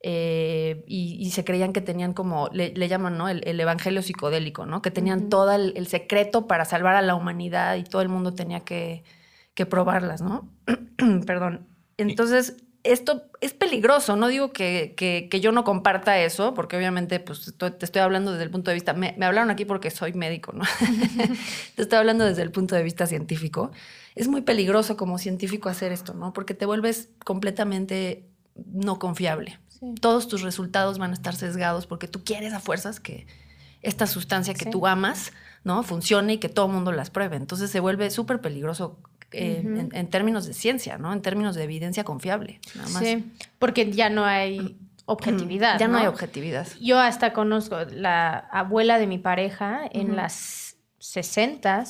eh, 0.02 0.84
y, 0.88 1.30
se 1.32 1.44
creían 1.44 1.74
que 1.74 1.82
tenían 1.82 2.14
como, 2.14 2.50
le, 2.52 2.88
llaman, 2.88 3.18
¿no? 3.18 3.30
El, 3.30 3.60
evangelio 3.60 4.02
psicodélico, 4.02 4.66
¿no? 4.66 4.82
Que 4.82 4.92
tenían 4.92 5.30
todo 5.30 5.52
el, 5.54 5.88
secreto 5.88 6.48
para 6.48 6.66
salvar 6.66 6.96
a 6.96 7.02
la 7.04 7.16
humanidad 7.16 7.76
y 7.76 7.84
todo 7.84 8.02
el 8.02 8.10
mundo 8.10 8.34
tenía 8.34 8.62
que, 8.62 9.04
que 9.54 9.66
probarlas, 9.66 10.22
¿no? 10.22 10.52
Perdón. 11.26 11.68
Entonces, 11.98 12.58
esto 12.92 13.24
es 13.42 13.54
peligroso. 13.54 14.16
No 14.16 14.28
digo 14.28 14.52
que, 14.52 14.94
que, 14.96 15.40
yo 15.40 15.52
no 15.52 15.64
comparta 15.64 16.20
eso, 16.20 16.54
porque 16.54 16.78
obviamente 16.78 17.20
pues, 17.20 17.54
te 17.58 17.86
estoy 17.86 18.02
hablando 18.02 18.32
desde 18.32 18.44
el 18.44 18.50
punto 18.50 18.72
de 18.72 18.76
vista. 18.76 18.94
Me, 18.94 19.14
me 19.18 19.26
hablaron 19.26 19.50
aquí 19.50 19.66
porque 19.66 19.92
soy 19.92 20.14
médico, 20.14 20.54
¿no? 20.54 20.64
te 21.76 21.82
estoy 21.82 22.00
hablando 22.00 22.26
desde 22.26 22.42
el 22.42 22.52
punto 22.52 22.76
de 22.76 22.84
vista 22.84 23.06
científico. 23.06 23.72
Es 24.16 24.28
muy 24.28 24.42
peligroso 24.42 24.98
como 24.98 25.18
científico 25.18 25.70
hacer 25.70 25.92
esto, 25.92 26.14
¿no? 26.14 26.34
Porque 26.34 26.54
te 26.54 26.66
vuelves 26.66 27.10
completamente 27.24 28.26
no 28.56 29.00
confiable. 29.00 29.60
Todos 30.02 30.28
tus 30.28 30.42
resultados 30.42 30.98
van 30.98 31.12
a 31.12 31.14
estar 31.14 31.36
sesgados 31.36 31.86
porque 31.86 32.08
tú 32.08 32.24
quieres 32.24 32.54
a 32.54 32.60
fuerzas 32.60 33.00
que 33.00 33.28
esta 33.82 34.08
sustancia 34.08 34.54
que 34.54 34.66
tú 34.66 34.88
amas, 34.88 35.32
¿no? 35.64 35.84
Funcione 35.84 36.34
y 36.34 36.38
que 36.40 36.50
todo 36.50 36.66
el 36.66 36.74
mundo 36.74 36.92
las 36.92 37.10
pruebe. 37.10 37.36
Entonces 37.36 37.70
se 37.70 37.80
vuelve 37.80 38.10
súper 38.10 38.42
peligroso 38.42 38.98
eh, 39.32 39.90
en, 39.92 40.08
términos 40.10 40.46
de 40.46 40.54
ciencia, 40.54 40.98
¿no? 40.98 41.12
En 41.14 41.22
términos 41.22 41.56
de 41.56 41.64
evidencia 41.64 42.04
confiable. 42.04 42.60
Sí, 43.00 43.26
porque 43.60 43.92
ya 43.92 44.10
no 44.10 44.26
hay 44.26 44.78
objetividad. 45.06 45.80
Ya 45.80 45.88
¿no? 45.88 45.98
hay 45.98 46.08
objetividad. 46.08 46.68
Yo 46.80 47.00
hasta 47.00 47.34
conozco 47.34 47.78
la 47.92 48.38
abuela 48.52 49.00
de 49.00 49.08
mi 49.08 49.18
pareja 49.18 49.82
en 49.92 50.16
las 50.16 50.78
60 51.00 51.86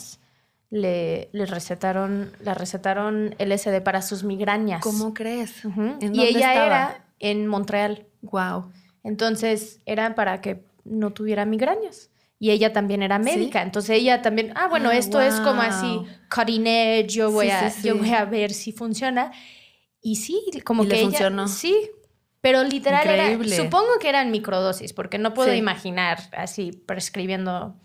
le, 0.70 1.30
le, 1.32 1.46
recetaron, 1.46 2.32
la 2.40 2.54
recetaron 2.54 3.36
LSD 3.40 3.82
para 3.82 4.02
sus 4.02 4.24
migrañas. 4.24 4.82
¿Cómo 4.82 5.14
crees? 5.14 5.64
y 6.02 6.22
ella 6.22 6.66
era 6.66 7.06
en 7.20 7.48
Montreal. 7.48 8.06
Wow. 8.22 8.72
Entonces 9.04 9.80
era 9.86 10.16
para 10.16 10.42
que 10.42 10.64
no 10.84 11.12
tuviera 11.12 11.46
migrañas. 11.46 12.10
Y 12.40 12.52
ella 12.52 12.72
también 12.72 13.02
era 13.02 13.18
médica, 13.18 13.64
entonces 13.64 13.98
ella 13.98 14.22
también, 14.22 14.54
ah, 14.56 14.68
bueno, 14.68 14.90
ah, 14.90 14.96
esto 14.98 15.20
es 15.20 15.36
como 15.40 15.62
así, 15.62 16.02
cutting 16.34 16.68
edge, 16.68 17.08
yo 17.08 17.32
voy, 17.32 17.50
a, 17.50 17.74
yo 17.82 17.98
voy 17.98 18.12
a 18.12 18.26
ver 18.26 18.54
si 18.54 18.72
funciona. 18.72 19.32
Y 20.02 20.18
sí, 20.18 20.40
como 20.64 20.88
que 20.88 20.96
ella, 20.96 21.04
funcionó. 21.04 21.48
Sí, 21.48 21.90
pero 22.42 22.64
literal 22.64 23.08
era, 23.08 23.56
supongo 23.56 23.98
que 24.00 24.10
eran 24.10 24.30
microdosis, 24.30 24.94
porque 24.94 25.18
no 25.18 25.34
puedo 25.34 25.54
imaginar 25.54 26.20
así 26.34 26.72
prescribiendo 26.72 27.76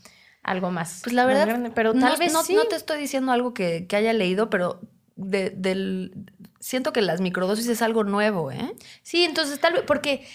algo 0.42 0.70
más. 0.70 1.00
Pues 1.02 1.14
la 1.14 1.24
verdad, 1.24 1.72
pero 1.74 1.94
tal 1.94 2.18
vez 2.18 2.32
no, 2.32 2.42
no 2.42 2.64
te 2.64 2.76
estoy 2.76 3.00
diciendo 3.00 3.32
algo 3.32 3.54
que, 3.54 3.86
que 3.86 3.96
haya 3.96 4.12
leído, 4.12 4.50
pero 4.50 4.80
de, 5.16 5.50
del, 5.50 6.26
siento 6.60 6.92
que 6.92 7.02
las 7.02 7.20
microdosis 7.20 7.68
es 7.68 7.82
algo 7.82 8.04
nuevo, 8.04 8.50
¿eh? 8.50 8.74
Sí, 9.02 9.24
entonces 9.24 9.60
tal 9.60 9.74
vez, 9.74 9.82
porque 9.86 10.26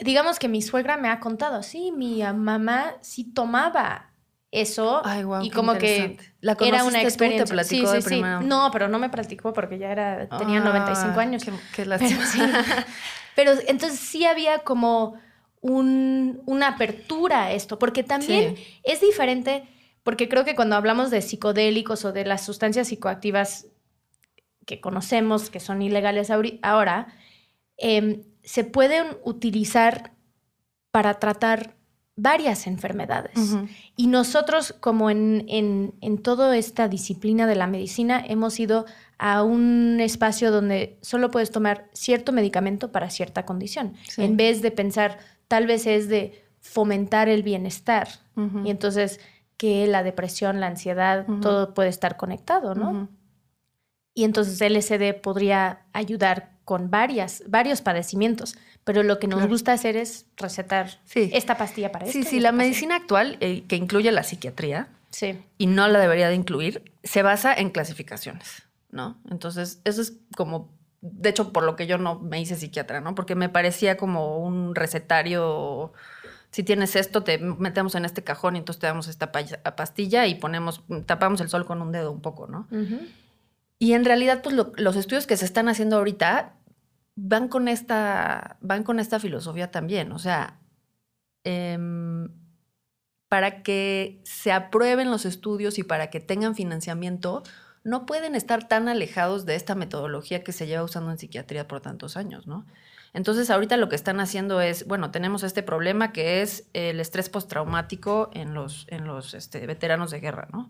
digamos 0.00 0.38
que 0.38 0.48
mi 0.48 0.62
suegra 0.62 0.96
me 0.96 1.08
ha 1.08 1.20
contado, 1.20 1.62
sí, 1.62 1.92
mi 1.92 2.22
mamá 2.22 2.94
sí 3.00 3.24
tomaba 3.24 4.10
eso 4.54 5.02
y 5.42 5.50
como 5.50 5.74
que 5.74 6.16
¿La 6.40 6.56
era 6.60 6.84
una 6.84 7.02
experiencia. 7.02 7.44
Tú, 7.44 7.48
¿Te 7.48 7.54
platicó 7.54 7.92
sí, 7.92 8.02
sí, 8.02 8.08
sí. 8.08 8.22
No, 8.44 8.70
pero 8.72 8.86
no 8.86 9.00
me 9.00 9.10
platicó 9.10 9.52
porque 9.52 9.78
ya 9.78 9.90
era 9.90 10.28
tenía 10.38 10.60
95 10.60 11.18
ah, 11.18 11.20
años. 11.20 11.44
Qué, 11.44 11.52
pero, 11.74 11.96
pero 13.34 13.52
entonces 13.66 13.98
sí 13.98 14.24
había 14.24 14.60
como 14.60 15.18
un, 15.60 16.40
una 16.46 16.68
apertura 16.68 17.46
a 17.46 17.52
esto, 17.52 17.78
porque 17.80 18.04
también 18.04 18.54
es 18.84 19.00
diferente, 19.00 19.66
porque 20.04 20.28
creo 20.28 20.44
que 20.44 20.54
cuando 20.54 20.76
hablamos 20.76 21.10
de 21.10 21.20
psicodélicos 21.20 22.04
o 22.04 22.12
de 22.12 22.24
las 22.24 22.44
sustancias 22.44 22.88
psicoactivas 22.88 23.66
que 24.66 24.80
conocemos, 24.80 25.50
que 25.50 25.60
son 25.60 25.82
ilegales 25.82 26.30
ahora, 26.62 27.08
em, 27.76 28.22
se 28.42 28.64
pueden 28.64 29.06
utilizar 29.24 30.12
para 30.90 31.14
tratar 31.14 31.76
varias 32.16 32.66
enfermedades. 32.68 33.56
Y 33.96 34.06
nosotros, 34.06 34.74
como 34.78 35.10
en, 35.10 35.44
en, 35.48 36.18
toda 36.18 36.56
esta 36.56 36.86
disciplina 36.88 37.46
de 37.46 37.56
la 37.56 37.66
medicina, 37.66 38.24
hemos 38.26 38.60
ido 38.60 38.86
a 39.18 39.42
un 39.42 39.98
espacio 40.00 40.52
donde 40.52 40.98
solo 41.02 41.30
puedes 41.30 41.50
tomar 41.50 41.88
cierto 41.92 42.30
medicamento 42.30 42.92
para 42.92 43.10
cierta 43.10 43.44
condición, 43.44 43.94
en 44.16 44.36
vez 44.36 44.62
de 44.62 44.70
pensar, 44.70 45.18
tal 45.48 45.66
vez 45.66 45.86
es 45.86 46.08
de 46.08 46.44
fomentar 46.60 47.28
el 47.28 47.42
bienestar. 47.42 48.08
Y 48.64 48.70
entonces 48.70 49.20
que 49.56 49.86
la 49.86 50.02
depresión, 50.02 50.60
la 50.60 50.68
ansiedad, 50.68 51.26
todo 51.40 51.74
puede 51.74 51.88
estar 51.88 52.16
conectado, 52.16 52.74
¿no? 52.74 53.08
Y 54.14 54.24
entonces 54.24 54.60
LSD 54.60 55.20
podría 55.20 55.80
ayudar 55.92 56.52
con 56.64 56.90
varias, 56.90 57.42
varios 57.46 57.82
padecimientos, 57.82 58.56
pero 58.84 59.02
lo 59.02 59.18
que 59.18 59.26
nos 59.26 59.46
gusta 59.46 59.72
hacer 59.72 59.96
es 59.96 60.26
recetar 60.36 61.00
esta 61.14 61.56
pastilla 61.56 61.92
para 61.92 62.06
esto. 62.06 62.18
Sí, 62.18 62.24
sí, 62.24 62.40
la 62.40 62.52
medicina 62.52 62.96
actual, 62.96 63.36
eh, 63.40 63.64
que 63.66 63.76
incluye 63.76 64.10
la 64.12 64.22
psiquiatría, 64.22 64.88
y 65.58 65.66
no 65.66 65.86
la 65.88 65.98
debería 66.00 66.28
de 66.28 66.34
incluir, 66.34 66.92
se 67.02 67.22
basa 67.22 67.54
en 67.54 67.70
clasificaciones, 67.70 68.64
¿no? 68.90 69.18
Entonces, 69.30 69.80
eso 69.84 70.02
es 70.02 70.14
como, 70.36 70.70
de 71.02 71.30
hecho, 71.30 71.52
por 71.52 71.62
lo 71.64 71.76
que 71.76 71.86
yo 71.86 71.98
no 71.98 72.18
me 72.18 72.40
hice 72.40 72.56
psiquiatra, 72.56 73.00
¿no? 73.00 73.14
Porque 73.14 73.34
me 73.34 73.48
parecía 73.48 73.96
como 73.96 74.38
un 74.38 74.74
recetario 74.74 75.92
si 76.50 76.62
tienes 76.62 76.94
esto, 76.94 77.24
te 77.24 77.38
metemos 77.38 77.96
en 77.96 78.04
este 78.04 78.22
cajón 78.22 78.54
y 78.54 78.60
entonces 78.60 78.78
te 78.78 78.86
damos 78.86 79.08
esta 79.08 79.32
pastilla 79.32 80.28
y 80.28 80.36
ponemos, 80.36 80.84
tapamos 81.04 81.40
el 81.40 81.48
sol 81.48 81.66
con 81.66 81.82
un 81.82 81.90
dedo 81.90 82.12
un 82.12 82.20
poco, 82.20 82.46
¿no? 82.46 82.68
Y 83.78 83.92
en 83.92 84.04
realidad, 84.04 84.42
pues 84.42 84.54
los 84.54 84.96
estudios 84.96 85.26
que 85.26 85.36
se 85.36 85.44
están 85.44 85.68
haciendo 85.68 85.96
ahorita 85.96 86.56
van 87.16 87.48
con 87.48 87.68
esta, 87.68 88.56
van 88.60 88.82
con 88.82 88.98
esta 89.00 89.20
filosofía 89.20 89.70
también. 89.70 90.12
O 90.12 90.18
sea, 90.18 90.60
em, 91.44 92.28
para 93.28 93.62
que 93.62 94.22
se 94.24 94.52
aprueben 94.52 95.10
los 95.10 95.24
estudios 95.24 95.78
y 95.78 95.82
para 95.82 96.08
que 96.10 96.20
tengan 96.20 96.54
financiamiento, 96.54 97.42
no 97.82 98.06
pueden 98.06 98.34
estar 98.34 98.66
tan 98.68 98.88
alejados 98.88 99.44
de 99.44 99.56
esta 99.56 99.74
metodología 99.74 100.42
que 100.42 100.52
se 100.52 100.66
lleva 100.66 100.84
usando 100.84 101.10
en 101.10 101.18
psiquiatría 101.18 101.68
por 101.68 101.80
tantos 101.80 102.16
años, 102.16 102.46
¿no? 102.46 102.64
Entonces, 103.14 103.48
ahorita 103.48 103.76
lo 103.76 103.88
que 103.88 103.94
están 103.94 104.18
haciendo 104.18 104.60
es, 104.60 104.88
bueno, 104.88 105.12
tenemos 105.12 105.44
este 105.44 105.62
problema 105.62 106.12
que 106.12 106.42
es 106.42 106.68
el 106.72 106.98
estrés 106.98 107.28
postraumático 107.28 108.28
en 108.34 108.54
los, 108.54 108.86
en 108.88 109.06
los 109.06 109.34
este, 109.34 109.64
veteranos 109.68 110.10
de 110.10 110.18
guerra, 110.18 110.48
¿no? 110.52 110.68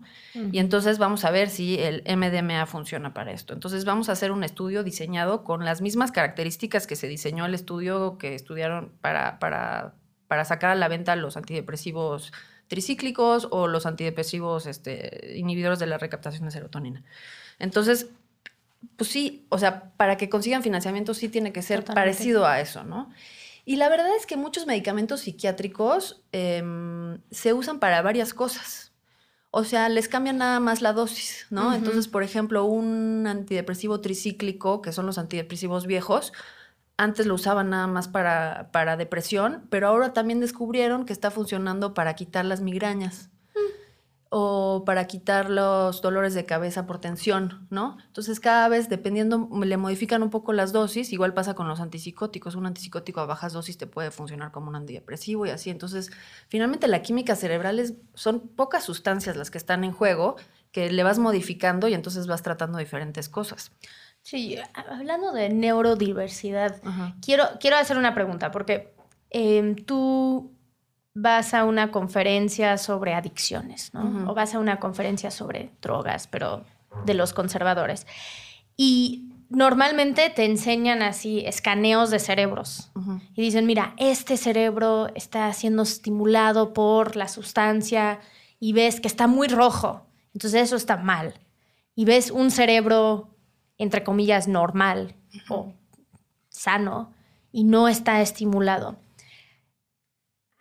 Y 0.51 0.59
entonces 0.59 0.99
vamos 0.99 1.25
a 1.25 1.31
ver 1.31 1.49
si 1.49 1.79
el 1.79 2.03
MDMA 2.05 2.67
funciona 2.67 3.15
para 3.15 3.31
esto. 3.31 3.53
Entonces, 3.53 3.83
vamos 3.83 4.09
a 4.09 4.11
hacer 4.11 4.31
un 4.31 4.43
estudio 4.43 4.83
diseñado 4.83 5.43
con 5.43 5.65
las 5.65 5.81
mismas 5.81 6.11
características 6.11 6.85
que 6.85 6.95
se 6.95 7.07
diseñó 7.07 7.47
el 7.47 7.55
estudio 7.55 8.19
que 8.19 8.35
estudiaron 8.35 8.91
para, 9.01 9.39
para, 9.39 9.95
para 10.27 10.45
sacar 10.45 10.69
a 10.69 10.75
la 10.75 10.87
venta 10.87 11.15
los 11.15 11.37
antidepresivos 11.37 12.31
tricíclicos 12.67 13.47
o 13.49 13.67
los 13.67 13.87
antidepresivos 13.87 14.67
este, 14.67 15.33
inhibidores 15.35 15.79
de 15.79 15.87
la 15.87 15.97
recaptación 15.97 16.45
de 16.45 16.51
serotonina. 16.51 17.03
Entonces, 17.57 18.11
pues 18.95 19.09
sí, 19.09 19.45
o 19.49 19.57
sea, 19.57 19.91
para 19.97 20.17
que 20.17 20.29
consigan 20.29 20.63
financiamiento 20.63 21.13
sí 21.13 21.29
tiene 21.29 21.51
que 21.51 21.61
ser 21.61 21.83
parecido 21.83 22.45
a 22.45 22.59
eso, 22.59 22.83
¿no? 22.83 23.09
Y 23.65 23.77
la 23.77 23.89
verdad 23.89 24.15
es 24.15 24.25
que 24.25 24.37
muchos 24.37 24.67
medicamentos 24.67 25.21
psiquiátricos 25.21 26.23
em, 26.31 27.19
se 27.31 27.53
usan 27.53 27.79
para 27.79 28.01
varias 28.01 28.33
cosas. 28.33 28.93
O 29.49 29.63
sea, 29.63 29.89
les 29.89 30.07
cambian 30.07 30.37
nada 30.37 30.59
más 30.59 30.81
la 30.81 30.93
dosis, 30.93 31.47
¿no? 31.49 31.73
Entonces, 31.73 32.07
por 32.07 32.23
ejemplo, 32.23 32.65
un 32.65 33.25
antidepresivo 33.25 34.01
tricíclico, 34.01 34.81
que 34.81 34.91
son 34.91 35.05
los 35.05 35.17
antidepresivos 35.17 35.87
viejos, 35.87 36.33
antes 36.97 37.25
lo 37.25 37.35
usaban 37.35 37.69
nada 37.69 37.87
más 37.87 38.07
para, 38.07 38.69
para 38.71 38.97
depresión, 38.97 39.65
pero 39.69 39.87
ahora 39.87 40.13
también 40.13 40.41
descubrieron 40.41 41.05
que 41.05 41.13
está 41.13 41.31
funcionando 41.31 41.93
para 41.93 42.15
quitar 42.15 42.45
las 42.45 42.61
migrañas 42.61 43.29
o 44.29 44.83
para 44.85 45.05
quitar 45.05 45.49
los 45.49 46.01
dolores 46.01 46.33
de 46.33 46.45
cabeza 46.45 46.85
por 46.85 46.99
tensión, 46.99 47.67
¿no? 47.69 47.97
Entonces 48.07 48.39
cada 48.39 48.67
vez, 48.67 48.89
dependiendo, 48.89 49.47
le 49.63 49.77
modifican 49.77 50.23
un 50.23 50.29
poco 50.29 50.51
las 50.51 50.73
dosis, 50.73 51.13
igual 51.13 51.33
pasa 51.33 51.53
con 51.53 51.67
los 51.67 51.79
antipsicóticos, 51.79 52.55
un 52.55 52.65
antipsicótico 52.65 53.19
a 53.19 53.25
bajas 53.25 53.53
dosis 53.53 53.77
te 53.77 53.87
puede 53.87 54.11
funcionar 54.11 54.51
como 54.51 54.69
un 54.69 54.75
antidepresivo 54.75 55.45
y 55.45 55.51
así, 55.51 55.69
entonces 55.69 56.11
finalmente 56.47 56.87
la 56.87 57.01
química 57.01 57.35
cerebral 57.35 57.79
es, 57.79 57.93
son 58.13 58.47
pocas 58.47 58.83
sustancias 58.83 59.35
las 59.35 59.51
que 59.51 59.57
están 59.57 59.83
en 59.83 59.91
juego 59.91 60.35
que 60.71 60.91
le 60.91 61.03
vas 61.03 61.19
modificando 61.19 61.87
y 61.87 61.93
entonces 61.93 62.27
vas 62.27 62.41
tratando 62.41 62.77
diferentes 62.77 63.29
cosas. 63.29 63.71
Sí, 64.21 64.57
hablando 64.73 65.31
de 65.31 65.49
neurodiversidad, 65.49 66.81
quiero, 67.21 67.45
quiero 67.59 67.77
hacer 67.77 67.97
una 67.97 68.15
pregunta, 68.15 68.51
porque 68.51 68.93
em, 69.29 69.75
tú 69.75 70.54
vas 71.15 71.53
a 71.53 71.63
una 71.63 71.91
conferencia 71.91 72.77
sobre 72.77 73.15
adicciones, 73.15 73.93
¿no? 73.93 74.29
O 74.29 74.35
vas 74.35 74.53
a 74.53 74.59
una 74.59 74.79
conferencia 74.79 75.31
sobre 75.31 75.71
drogas, 75.81 76.27
pero 76.27 76.65
de 77.05 77.13
los 77.13 77.33
conservadores. 77.33 78.05
Y 78.75 79.31
normalmente 79.49 80.29
te 80.29 80.43
enseñan 80.43 81.01
así 81.01 81.39
escaneos 81.45 82.09
de 82.11 82.19
cerebros 82.19 82.91
y 83.33 83.41
dicen, 83.41 83.65
mira, 83.65 83.93
este 83.97 84.35
cerebro 84.35 85.07
está 85.15 85.51
siendo 85.53 85.83
estimulado 85.83 86.73
por 86.73 87.15
la 87.15 87.29
sustancia 87.29 88.19
y 88.59 88.73
ves 88.73 88.99
que 88.99 89.07
está 89.07 89.27
muy 89.27 89.47
rojo, 89.47 90.05
entonces 90.33 90.63
eso 90.63 90.75
está 90.75 90.97
mal. 90.97 91.33
Y 91.95 92.03
ves 92.03 92.29
un 92.29 92.51
cerebro, 92.51 93.29
entre 93.77 94.03
comillas, 94.03 94.49
normal 94.49 95.15
o 95.47 95.71
sano 96.49 97.13
y 97.53 97.63
no 97.63 97.87
está 97.87 98.21
estimulado. 98.21 98.97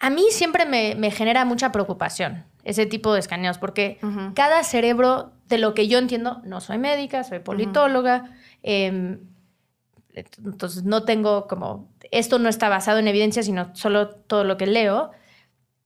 A 0.04 0.10
mí 0.10 0.26
siempre 0.28 0.66
me, 0.66 1.10
genera 1.10 1.46
mucha 1.46 1.72
preocupación 1.72 2.44
ese 2.62 2.84
tipo 2.84 3.14
de 3.14 3.20
escaneos, 3.20 3.56
porque 3.56 3.98
cada 4.34 4.62
cerebro, 4.62 5.32
de 5.48 5.56
lo 5.56 5.72
que 5.72 5.88
yo 5.88 5.96
entiendo, 5.96 6.42
no 6.44 6.60
soy 6.60 6.76
médica, 6.76 7.24
soy 7.24 7.38
politóloga, 7.38 8.30
em, 8.62 9.20
entonces 10.12 10.84
no 10.84 11.04
tengo 11.04 11.46
como, 11.48 11.88
esto 12.10 12.38
no 12.38 12.50
está 12.50 12.68
basado 12.68 12.98
en 12.98 13.08
evidencia, 13.08 13.42
sino 13.42 13.74
solo 13.74 14.10
todo 14.10 14.44
lo 14.44 14.58
que 14.58 14.66
leo, 14.66 15.10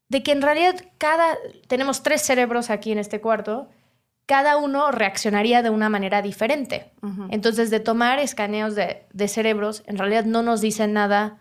de 0.09 0.25
que 0.25 0.33
en 0.33 0.43
realidad 0.43 0.75
cada, 0.99 1.37
tenemos 1.69 2.03
tres 2.03 2.21
cerebros 2.23 2.71
aquí 2.71 2.91
en 2.91 2.99
este 2.99 3.21
cuarto, 3.21 3.69
cada 4.27 4.57
uno 4.57 4.91
reaccionaría 4.91 5.63
de 5.63 5.71
una 5.71 5.89
manera 5.91 6.23
diferente. 6.23 6.91
Entonces, 7.31 7.71
de 7.71 7.79
tomar 7.79 8.19
escaneos 8.19 8.75
de, 8.75 9.29
cerebros, 9.29 9.85
en 9.87 9.97
realidad 9.97 10.25
no 10.25 10.43
nos 10.43 10.61
dicen 10.61 10.93
nada 10.93 11.39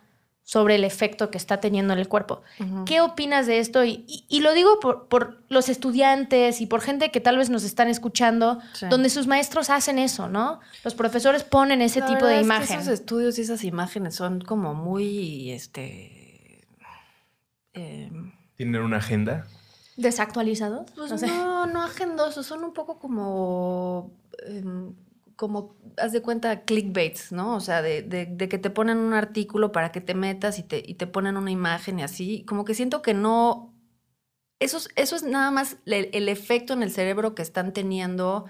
sobre 0.48 0.76
el 0.76 0.86
efecto 0.86 1.30
que 1.30 1.38
está 1.38 1.60
teniendo 1.60 1.92
en 1.92 2.00
el 2.00 2.08
cuerpo. 2.08 2.42
¿Qué 2.86 3.02
opinas 3.02 3.48
de 3.48 3.60
esto? 3.60 3.84
Y, 3.84 4.06
lo 4.40 4.54
digo 4.54 4.80
por, 4.80 5.44
los 5.50 5.68
estudiantes 5.68 6.62
y 6.62 6.68
por 6.68 6.80
gente 6.80 7.12
que 7.12 7.20
tal 7.20 7.36
vez 7.38 7.50
nos 7.50 7.66
están 7.66 7.90
escuchando, 7.90 8.60
donde 8.90 9.10
sus 9.10 9.28
maestros 9.28 9.70
hacen 9.70 10.00
eso, 10.00 10.30
¿no? 10.30 10.62
Los 10.86 10.96
profesores 10.96 11.44
ponen 11.44 11.82
ese 11.82 12.02
tipo 12.02 12.26
de 12.26 12.40
imagen. 12.40 12.80
esos 12.80 12.94
estudios 12.94 13.38
y 13.38 13.42
esas 13.42 13.66
imágenes 13.66 14.16
son 14.16 14.40
como 14.40 14.74
muy, 14.74 15.52
este... 15.52 16.66
Em, 17.74 18.32
¿Tienen 18.56 18.82
una 18.82 18.98
agenda? 18.98 19.48
¿Desactualizados? 19.98 20.90
Pues 20.96 21.22
no, 21.24 21.66
no, 21.66 21.84
agendosos, 21.84 22.46
son 22.46 22.64
un 22.64 22.74
poco 22.74 23.00
como, 23.00 24.14
em, 24.48 24.94
como, 25.38 25.78
haz 25.98 26.12
de 26.12 26.22
cuenta, 26.22 26.66
clickbaits, 26.66 27.32
¿no? 27.32 27.56
O 27.56 27.62
sea, 27.62 27.82
de, 27.82 28.02
de, 28.04 28.50
que 28.50 28.58
te 28.58 28.70
ponen 28.70 28.98
un 28.98 29.14
artículo 29.14 29.72
para 29.72 29.92
que 29.94 30.02
te 30.02 30.16
metas 30.16 30.60
y 30.60 30.64
te, 30.64 30.84
y 30.86 30.96
te 30.96 31.08
ponen 31.08 31.38
una 31.38 31.52
imagen 31.52 32.00
y 32.00 32.04
así. 32.04 32.44
Como 32.46 32.66
que 32.66 32.74
siento 32.74 33.02
que 33.02 33.14
no... 33.14 33.74
Eso 34.60 34.78
es, 34.78 34.90
eso 34.96 35.16
es 35.16 35.24
nada 35.24 35.52
más 35.52 35.78
el 35.86 36.30
efecto 36.30 36.74
en 36.74 36.84
el 36.84 36.92
cerebro 36.92 37.36
que 37.36 37.44
están 37.44 37.74
teniendo 37.74 38.46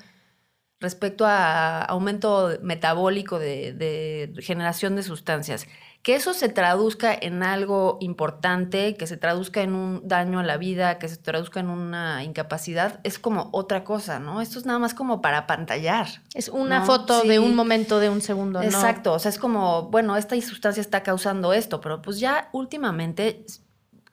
respecto 0.79 1.25
a 1.25 1.81
aumento 1.81 2.57
metabólico 2.61 3.39
de, 3.39 4.33
generación 4.39 4.95
de 4.95 5.03
sustancias. 5.03 5.67
Que 6.07 6.15
eso 6.15 6.33
se 6.33 6.47
traduzca 6.47 7.13
en 7.13 7.43
algo 7.43 7.97
importante, 7.99 8.95
que 8.95 9.07
se 9.07 9.17
traduzca 9.17 9.61
en 9.61 9.75
un 9.75 10.07
daño 10.07 10.39
a 10.39 10.43
la 10.43 10.55
vida, 10.55 10.99
que 10.99 11.09
se 11.09 11.17
traduzca 11.17 11.59
en 11.59 11.69
una 11.69 12.23
incapacidad, 12.23 13.01
es 13.03 13.19
como 13.19 13.49
otra 13.51 13.83
cosa, 13.83 14.17
¿no? 14.17 14.39
Esto 14.39 14.57
es 14.57 14.65
nada 14.65 14.79
más 14.79 14.93
como 14.93 15.19
para 15.21 15.47
pantallar. 15.47 16.07
Es 16.33 16.47
una 16.47 16.83
foto 16.83 17.23
de 17.23 17.39
un 17.39 17.55
momento, 17.55 17.99
de 17.99 18.09
un 18.09 18.21
segundo. 18.21 18.61
Exacto, 18.61 19.11
o 19.11 19.19
sea, 19.19 19.27
es 19.27 19.37
como, 19.37 19.89
bueno, 19.89 20.15
esta 20.15 20.39
sustancia 20.39 20.79
está 20.79 21.03
causando 21.03 21.51
esto, 21.51 21.81
pero 21.81 22.01
pues 22.01 22.21
ya 22.21 22.47
últimamente 22.53 23.43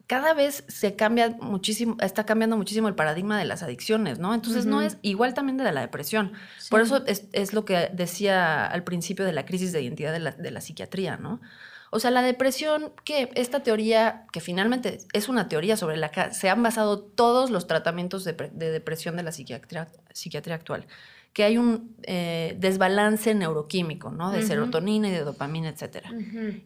cada 0.08 0.34
vez 0.34 0.64
se 0.66 0.96
cambia 0.96 1.30
muchísimo, 1.40 1.96
está 2.00 2.26
cambiando 2.26 2.56
muchísimo 2.56 2.88
el 2.88 2.96
paradigma 2.96 3.38
de 3.38 3.44
las 3.44 3.62
adicciones, 3.62 4.18
¿no? 4.18 4.34
Entonces 4.34 4.66
no 4.66 4.82
es 4.82 4.96
igual 5.02 5.32
también 5.32 5.58
de 5.58 5.70
la 5.70 5.80
depresión. 5.80 6.32
Por 6.70 6.80
eso 6.80 7.04
es, 7.06 7.52
lo 7.52 7.64
que 7.64 7.88
decía 7.92 8.66
al 8.66 8.82
principio 8.82 9.24
de 9.24 9.32
la 9.32 9.46
crisis 9.46 9.72
de 9.72 9.80
identidad 9.80 10.12
de 10.12 10.50
la, 10.50 10.60
psiquiatría, 10.60 11.18
¿no? 11.18 11.40
O 11.94 12.00
sea, 12.00 12.10
la 12.10 12.22
depresión, 12.22 12.90
que 13.04 13.30
esta 13.36 13.62
teoría, 13.62 14.26
que 14.32 14.40
finalmente 14.40 14.98
es 15.12 15.28
una 15.28 15.48
teoría 15.48 15.76
sobre 15.76 15.96
la 15.96 16.10
que 16.10 16.34
se 16.34 16.50
han 16.50 16.60
basado 16.60 16.98
todos 16.98 17.50
los 17.50 17.68
tratamientos 17.68 18.24
de, 18.24 18.32
depresión 18.32 19.14
de 19.14 19.22
la 19.22 19.30
psiquiatría, 19.30 19.86
psiquiatría 20.12 20.56
actual, 20.56 20.88
que 21.32 21.44
hay 21.44 21.56
un 21.56 21.94
eh, 22.02 22.56
desbalance 22.58 23.32
neuroquímico, 23.36 24.10
¿no? 24.10 24.32
De 24.32 24.42
serotonina 24.42 25.06
y 25.06 25.12
de 25.12 25.20
dopamina, 25.20 25.68
etc. 25.68 26.04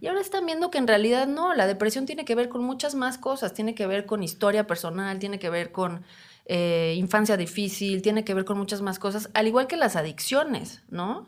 Y 0.00 0.06
ahora 0.06 0.22
están 0.22 0.46
viendo 0.46 0.70
que 0.70 0.78
en 0.78 0.86
realidad 0.86 1.26
no, 1.26 1.52
la 1.52 1.66
depresión 1.66 2.06
tiene 2.06 2.24
que 2.24 2.34
ver 2.34 2.48
con 2.48 2.64
muchas 2.64 2.94
más 2.94 3.18
cosas, 3.18 3.52
tiene 3.52 3.74
que 3.74 3.86
ver 3.86 4.06
con 4.06 4.22
historia 4.22 4.66
personal, 4.66 5.18
tiene 5.18 5.38
que 5.38 5.50
ver 5.50 5.72
con 5.72 6.04
eh, 6.46 6.94
infancia 6.96 7.36
difícil, 7.36 8.00
tiene 8.00 8.24
que 8.24 8.32
ver 8.32 8.46
con 8.46 8.56
muchas 8.56 8.80
más 8.80 8.98
cosas, 8.98 9.28
al 9.34 9.46
igual 9.46 9.66
que 9.66 9.76
las 9.76 9.94
adicciones, 9.94 10.80
¿no? 10.88 11.26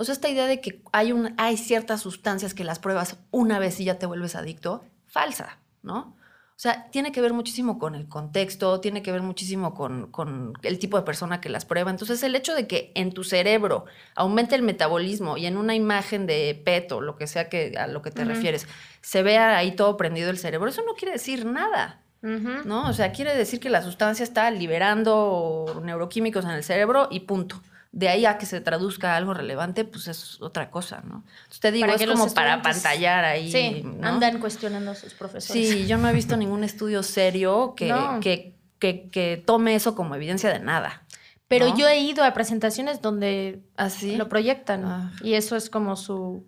O 0.00 0.04
sea, 0.04 0.14
esta 0.14 0.30
idea 0.30 0.46
de 0.46 0.62
que 0.62 0.80
hay, 0.92 1.12
un, 1.12 1.34
hay 1.36 1.58
ciertas 1.58 2.00
sustancias 2.00 2.54
que 2.54 2.64
las 2.64 2.78
pruebas 2.78 3.18
una 3.30 3.58
vez 3.58 3.78
y 3.80 3.84
ya 3.84 3.98
te 3.98 4.06
vuelves 4.06 4.34
adicto, 4.34 4.82
falsa, 5.06 5.58
¿no? 5.82 5.98
O 5.98 6.62
sea, 6.62 6.88
tiene 6.90 7.12
que 7.12 7.20
ver 7.20 7.34
muchísimo 7.34 7.78
con 7.78 7.94
el 7.94 8.08
contexto, 8.08 8.80
tiene 8.80 9.02
que 9.02 9.12
ver 9.12 9.20
muchísimo 9.20 9.74
con, 9.74 10.54
el 10.62 10.78
tipo 10.78 10.96
de 10.96 11.02
persona 11.02 11.42
que 11.42 11.50
las 11.50 11.66
prueba. 11.66 11.90
Entonces, 11.90 12.22
el 12.22 12.34
hecho 12.34 12.54
de 12.54 12.66
que 12.66 12.92
en 12.94 13.12
tu 13.12 13.24
cerebro 13.24 13.84
aumente 14.14 14.54
el 14.54 14.62
metabolismo 14.62 15.36
y 15.36 15.44
en 15.44 15.58
una 15.58 15.74
imagen 15.74 16.26
de 16.26 16.58
PET 16.64 16.92
o 16.92 17.02
lo 17.02 17.16
que 17.16 17.26
sea 17.26 17.50
que 17.50 17.74
a 17.76 17.86
lo 17.86 18.00
que 18.00 18.10
te 18.10 18.24
refieres, 18.24 18.66
se 19.02 19.22
vea 19.22 19.58
ahí 19.58 19.72
todo 19.72 19.98
prendido 19.98 20.30
el 20.30 20.38
cerebro, 20.38 20.70
eso 20.70 20.82
no 20.86 20.94
quiere 20.94 21.12
decir 21.12 21.44
nada. 21.44 22.00
¿No? 22.22 22.88
O 22.88 22.92
sea, 22.94 23.12
quiere 23.12 23.36
decir 23.36 23.60
que 23.60 23.68
la 23.68 23.82
sustancia 23.82 24.22
está 24.22 24.50
liberando 24.50 25.82
neuroquímicos 25.84 26.46
en 26.46 26.52
el 26.52 26.64
cerebro 26.64 27.08
y 27.10 27.20
punto 27.20 27.60
de 27.92 28.08
ahí 28.08 28.24
a 28.24 28.38
que 28.38 28.46
se 28.46 28.60
traduzca 28.60 29.16
algo 29.16 29.34
relevante, 29.34 29.84
pues 29.84 30.06
es 30.06 30.40
otra 30.40 30.70
cosa, 30.70 31.02
¿no? 31.04 31.24
Entonces 31.38 31.60
te 31.60 31.72
digo, 31.72 31.86
es 31.86 32.06
como 32.06 32.32
para 32.32 32.62
pantallar 32.62 33.24
ahí. 33.24 33.50
Sí, 33.50 33.84
andan 34.02 34.38
cuestionando 34.38 34.92
a 34.92 34.94
sus 34.94 35.14
profesores. 35.14 35.68
Sí, 35.68 35.86
yo 35.86 35.98
no 35.98 36.08
he 36.08 36.12
visto 36.12 36.36
ningún 36.36 36.62
estudio 36.62 37.02
serio 37.02 37.74
que, 37.76 38.54
que, 38.78 39.08
que, 39.10 39.42
tome 39.44 39.74
eso 39.74 39.94
como 39.94 40.14
evidencia 40.14 40.52
de 40.52 40.60
nada. 40.60 41.02
Pero 41.48 41.76
yo 41.76 41.88
he 41.88 41.98
ido 41.98 42.22
a 42.22 42.32
presentaciones 42.32 43.02
donde 43.02 43.60
así 43.76 44.14
¿Ah, 44.14 44.18
lo 44.18 44.28
proyectan 44.28 44.84
ah. 44.84 45.12
y 45.20 45.34
eso 45.34 45.56
es 45.56 45.68
como 45.68 45.96
su 45.96 46.46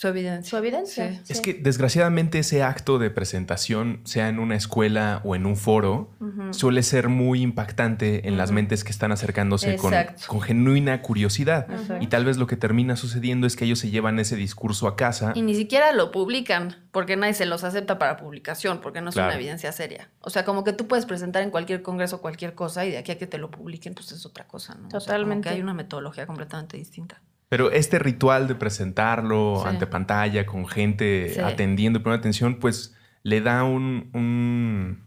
su 0.00 0.08
evidencia. 0.08 0.48
Su 0.48 0.56
evidencia. 0.56 1.22
Es 1.28 1.42
que 1.42 1.52
desgraciadamente 1.52 2.38
ese 2.38 2.62
acto 2.62 2.98
de 2.98 3.10
presentación, 3.10 4.00
sea 4.04 4.30
en 4.30 4.38
una 4.38 4.56
escuela 4.56 5.20
o 5.24 5.36
en 5.36 5.44
un 5.44 5.56
foro, 5.58 6.08
suele 6.52 6.82
ser 6.82 7.10
muy 7.10 7.42
impactante 7.42 8.26
en 8.26 8.38
las 8.38 8.50
mentes 8.50 8.82
que 8.82 8.92
están 8.92 9.12
acercándose 9.12 9.76
con, 9.76 9.92
con, 10.26 10.40
genuina 10.40 11.02
curiosidad. 11.02 11.66
Y 12.00 12.06
tal 12.06 12.24
vez 12.24 12.38
lo 12.38 12.46
que 12.46 12.56
termina 12.56 12.96
sucediendo 12.96 13.46
es 13.46 13.56
que 13.56 13.66
ellos 13.66 13.78
se 13.78 13.90
llevan 13.90 14.18
ese 14.18 14.36
discurso 14.36 14.88
a 14.88 14.96
casa. 14.96 15.32
Y 15.34 15.42
ni 15.42 15.54
siquiera 15.54 15.92
lo 15.92 16.12
publican, 16.12 16.76
porque 16.92 17.18
nadie 17.18 17.34
se 17.34 17.44
los 17.44 17.62
acepta 17.62 17.98
para 17.98 18.16
publicación, 18.16 18.80
porque 18.80 19.02
no 19.02 19.10
es 19.10 19.16
una 19.16 19.34
evidencia 19.34 19.70
seria. 19.70 20.08
O 20.22 20.30
sea, 20.30 20.46
como 20.46 20.64
que 20.64 20.72
tú 20.72 20.88
puedes 20.88 21.04
presentar 21.04 21.42
en 21.42 21.50
cualquier 21.50 21.82
congreso 21.82 22.22
cualquier 22.22 22.54
cosa 22.54 22.86
y 22.86 22.90
de 22.90 22.96
aquí 22.96 23.12
a 23.12 23.18
que 23.18 23.26
te 23.26 23.36
lo 23.36 23.50
publiquen, 23.50 23.92
pues 23.92 24.12
es 24.12 24.24
otra 24.24 24.48
cosa, 24.48 24.76
¿no? 24.76 24.88
Totalmente. 24.88 25.50
que 25.50 25.56
hay 25.56 25.60
una 25.60 25.74
metodología 25.74 26.26
completamente 26.26 26.78
distinta. 26.78 27.20
Pero 27.50 27.72
este 27.72 27.98
ritual 27.98 28.46
de 28.46 28.54
presentarlo 28.54 29.66
ante 29.66 29.88
pantalla 29.88 30.46
con 30.46 30.68
gente 30.68 31.42
atendiendo 31.42 31.98
y 31.98 32.02
poniendo 32.02 32.20
atención, 32.20 32.54
pues 32.60 32.94
le 33.24 33.40
da 33.40 33.64
un, 33.64 35.02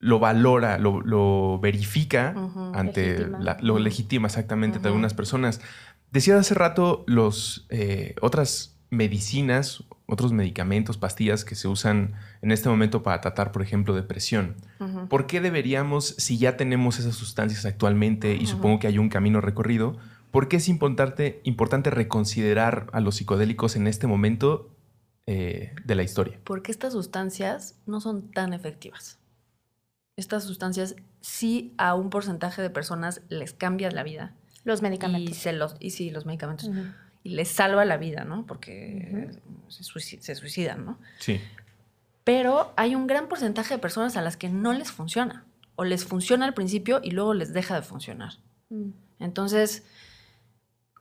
lo 0.00 0.18
valora, 0.18 0.76
lo, 0.78 1.60
verifica 1.60 2.34
ante 2.74 3.28
lo 3.60 3.78
legitima 3.78 4.26
exactamente 4.26 4.80
de 4.80 4.88
algunas 4.88 5.14
personas. 5.14 5.60
Decía 6.10 6.36
hace 6.36 6.54
rato 6.54 7.04
los 7.06 7.64
eh, 7.70 8.16
otras 8.20 8.80
medicinas, 8.90 9.84
otros 10.06 10.32
medicamentos, 10.32 10.98
pastillas 10.98 11.44
que 11.44 11.54
se 11.54 11.68
usan 11.68 12.14
en 12.42 12.50
este 12.50 12.68
momento 12.68 13.04
para 13.04 13.20
tratar, 13.20 13.52
por 13.52 13.62
ejemplo, 13.62 13.94
depresión. 13.94 14.56
¿Por 15.08 15.28
qué 15.28 15.40
deberíamos, 15.40 16.08
si 16.18 16.38
ya 16.38 16.56
tenemos 16.56 16.98
esas 16.98 17.14
sustancias 17.14 17.66
actualmente 17.66 18.34
y 18.34 18.46
supongo 18.46 18.80
que 18.80 18.88
hay 18.88 18.98
un 18.98 19.10
camino 19.10 19.40
recorrido, 19.40 19.96
¿Por 20.30 20.48
qué 20.48 20.56
es 20.56 20.68
importante, 20.68 21.40
importante 21.44 21.90
reconsiderar 21.90 22.88
a 22.92 23.00
los 23.00 23.16
psicodélicos 23.16 23.76
en 23.76 23.86
este 23.86 24.06
momento 24.06 24.70
eh, 25.26 25.74
de 25.84 25.94
la 25.94 26.02
historia? 26.02 26.40
Porque 26.44 26.70
estas 26.70 26.92
sustancias 26.92 27.80
no 27.86 28.00
son 28.00 28.30
tan 28.30 28.52
efectivas. 28.52 29.18
Estas 30.16 30.44
sustancias 30.44 30.96
sí 31.20 31.74
a 31.78 31.94
un 31.94 32.10
porcentaje 32.10 32.62
de 32.62 32.70
personas 32.70 33.22
les 33.28 33.52
cambia 33.52 33.90
la 33.90 34.02
vida. 34.02 34.34
Los 34.64 34.82
medicamentos. 34.82 35.36
Y, 35.36 35.40
se 35.40 35.52
los, 35.52 35.76
y 35.80 35.90
sí, 35.90 36.10
los 36.10 36.26
medicamentos. 36.26 36.70
Y 37.22 37.30
les 37.30 37.48
salva 37.48 37.84
la 37.84 37.96
vida, 37.96 38.24
¿no? 38.24 38.46
Porque 38.46 39.30
se, 39.68 39.82
suicidan, 40.34 40.84
¿no? 40.84 40.98
Sí. 41.18 41.40
Pero 42.24 42.72
hay 42.76 42.94
un 42.94 43.06
gran 43.06 43.28
porcentaje 43.28 43.74
de 43.74 43.78
personas 43.78 44.16
a 44.16 44.22
las 44.22 44.36
que 44.36 44.48
no 44.48 44.72
les 44.72 44.92
funciona. 44.92 45.44
O 45.76 45.84
les 45.84 46.04
funciona 46.04 46.44
al 46.44 46.54
principio 46.54 47.00
y 47.02 47.12
luego 47.12 47.32
les 47.32 47.52
deja 47.52 47.74
de 47.74 47.82
funcionar. 47.82 48.34
Mm. 48.68 48.90
Entonces, 49.18 49.84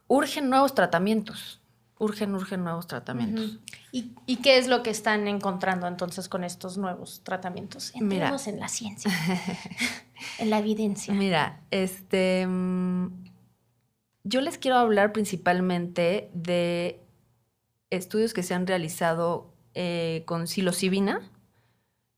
urgen 0.10 0.50
nuevos 0.50 0.76
tratamientos. 0.76 1.62
Urgen, 1.98 2.34
urgen 2.34 2.64
nuevos 2.64 2.88
tratamientos. 2.88 3.60
¿Y, 3.92 4.38
qué 4.38 4.58
es 4.58 4.68
lo 4.68 4.84
que 4.84 4.90
están 4.90 5.28
encontrando 5.28 5.86
entonces 5.86 6.30
con 6.30 6.46
estos 6.46 6.78
nuevos 6.78 7.22
tratamientos? 7.24 7.94
Entremos 7.94 8.48
en 8.48 8.60
la 8.60 8.70
ciencia, 8.70 9.12
en 10.40 10.50
la 10.50 10.60
evidencia. 10.60 11.14
Mira, 11.14 11.62
este, 11.72 12.48
mm, 12.48 13.08
yo 14.24 14.40
les 14.40 14.58
quiero 14.58 14.78
hablar 14.78 15.12
principalmente 15.12 16.30
de 16.34 17.02
estudios 17.90 18.34
que 18.34 18.44
se 18.44 18.54
han 18.54 18.66
realizado 18.66 19.54
eh, 19.74 20.24
con 20.26 20.48
psilocibina 20.48 21.22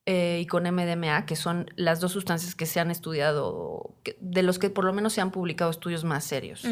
eh, 0.05 0.39
y 0.41 0.45
con 0.45 0.63
MDMA, 0.63 1.25
que 1.25 1.35
son 1.35 1.71
las 1.75 1.99
dos 1.99 2.11
sustancias 2.11 2.53
que 2.53 2.67
se 2.67 2.79
han 2.79 2.91
estudiado, 2.91 3.95
de 4.19 4.43
los 4.43 4.59
que 4.59 4.69
por 4.69 4.85
lo 4.85 4.93
menos 4.93 5.13
se 5.13 5.21
han 5.21 5.31
publicado 5.31 5.71
estudios 5.71 6.03
más 6.03 6.23
serios. 6.23 6.67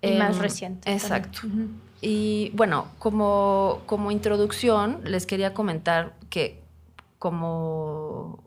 Y 0.00 0.12
más 0.12 0.36
em, 0.36 0.42
reciente. 0.42 0.92
Exacto. 0.92 1.40
Y 2.00 2.50
bueno, 2.54 2.88
como, 2.98 3.82
como 3.86 4.10
introducción, 4.10 5.00
les 5.04 5.26
quería 5.26 5.52
comentar 5.54 6.14
que 6.30 6.62
como 7.18 8.44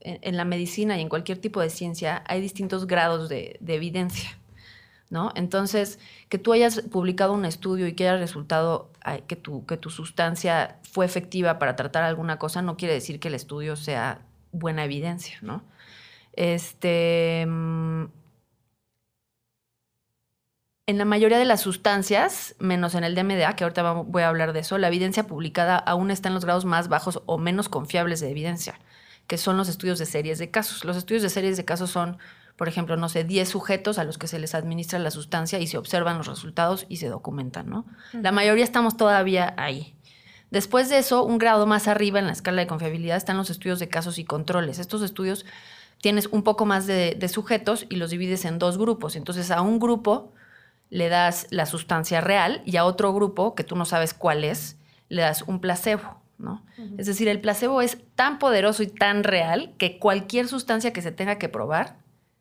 en, 0.00 0.36
la 0.36 0.44
medicina 0.44 0.96
y 0.96 1.02
en 1.02 1.08
cualquier 1.08 1.38
tipo 1.38 1.60
de 1.60 1.70
ciencia 1.70 2.24
hay 2.26 2.40
distintos 2.40 2.86
grados 2.86 3.28
de, 3.28 3.58
evidencia. 3.66 4.38
¿No? 5.10 5.30
Entonces, 5.36 6.00
que 6.28 6.38
tú 6.38 6.52
hayas 6.52 6.80
publicado 6.80 7.34
un 7.34 7.44
estudio 7.44 7.86
y 7.86 7.92
que 7.92 8.08
haya 8.08 8.18
resultado 8.18 8.90
que 9.28 9.36
tu, 9.36 9.64
que 9.64 9.76
tu 9.76 9.90
sustancia 9.90 10.78
fue 10.90 11.04
efectiva 11.04 11.58
para 11.58 11.76
tratar 11.76 12.02
alguna 12.02 12.38
cosa, 12.38 12.62
no 12.62 12.76
quiere 12.76 12.94
decir 12.94 13.20
que 13.20 13.28
el 13.28 13.34
estudio 13.34 13.76
sea 13.76 14.22
buena 14.50 14.84
evidencia, 14.84 15.38
¿no? 15.42 15.62
Este, 16.32 17.44
mm, 17.46 18.04
en 20.86 20.98
la 20.98 21.06
mayoría 21.06 21.38
de 21.38 21.46
las 21.46 21.62
sustancias, 21.62 22.54
menos 22.58 22.94
en 22.94 23.04
el 23.04 23.14
DMDA, 23.14 23.56
que 23.56 23.64
ahorita 23.64 23.92
voy 23.92 24.22
a 24.22 24.28
hablar 24.28 24.52
de 24.52 24.60
eso, 24.60 24.76
la 24.76 24.88
evidencia 24.88 25.26
publicada 25.26 25.78
aún 25.78 26.10
está 26.10 26.28
en 26.28 26.34
los 26.34 26.44
grados 26.44 26.66
más 26.66 26.88
bajos 26.88 27.22
o 27.24 27.38
menos 27.38 27.70
confiables 27.70 28.20
de 28.20 28.30
evidencia, 28.30 28.78
que 29.26 29.38
son 29.38 29.56
los 29.56 29.70
estudios 29.70 29.98
de 29.98 30.04
series 30.04 30.38
de 30.38 30.50
casos. 30.50 30.84
Los 30.84 30.98
estudios 30.98 31.22
de 31.22 31.30
series 31.30 31.56
de 31.56 31.64
casos 31.64 31.90
son, 31.90 32.18
por 32.56 32.68
ejemplo, 32.68 32.98
no 32.98 33.08
sé, 33.08 33.24
10 33.24 33.48
sujetos 33.48 33.98
a 33.98 34.04
los 34.04 34.18
que 34.18 34.28
se 34.28 34.38
les 34.38 34.54
administra 34.54 34.98
la 34.98 35.10
sustancia 35.10 35.58
y 35.58 35.66
se 35.66 35.78
observan 35.78 36.18
los 36.18 36.26
resultados 36.26 36.84
y 36.90 36.98
se 36.98 37.08
documentan, 37.08 37.70
¿no? 37.70 37.86
La 38.12 38.30
mayoría 38.30 38.64
estamos 38.64 38.98
todavía 38.98 39.54
ahí. 39.56 39.94
Después 40.50 40.90
de 40.90 40.98
eso, 40.98 41.24
un 41.24 41.38
grado 41.38 41.66
más 41.66 41.88
arriba 41.88 42.18
en 42.18 42.26
la 42.26 42.32
escala 42.32 42.60
de 42.60 42.66
confiabilidad 42.66 43.16
están 43.16 43.38
los 43.38 43.48
estudios 43.48 43.78
de 43.78 43.88
casos 43.88 44.18
y 44.18 44.24
controles. 44.24 44.78
Estos 44.78 45.00
estudios 45.00 45.46
tienes 46.02 46.26
un 46.26 46.42
poco 46.42 46.66
más 46.66 46.86
de, 46.86 47.16
de 47.18 47.28
sujetos 47.28 47.86
y 47.88 47.96
los 47.96 48.10
divides 48.10 48.44
en 48.44 48.58
dos 48.58 48.76
grupos. 48.76 49.16
Entonces, 49.16 49.50
a 49.50 49.62
un 49.62 49.80
grupo 49.80 50.34
le 50.90 51.08
das 51.08 51.46
la 51.50 51.66
sustancia 51.66 52.20
real 52.20 52.62
y 52.64 52.76
a 52.76 52.84
otro 52.84 53.12
grupo, 53.12 53.54
que 53.54 53.64
tú 53.64 53.76
no 53.76 53.84
sabes 53.84 54.14
cuál 54.14 54.44
es, 54.44 54.76
le 55.08 55.22
das 55.22 55.42
un 55.42 55.60
placebo, 55.60 56.20
¿no? 56.38 56.64
Es 56.98 57.06
decir, 57.06 57.28
el 57.28 57.40
placebo 57.40 57.82
es 57.82 57.98
tan 58.14 58.38
poderoso 58.38 58.82
y 58.82 58.88
tan 58.88 59.24
real 59.24 59.74
que 59.78 59.98
cualquier 59.98 60.48
sustancia 60.48 60.92
que 60.92 61.02
se 61.02 61.12
tenga 61.12 61.38
que 61.38 61.48
probar 61.48 61.96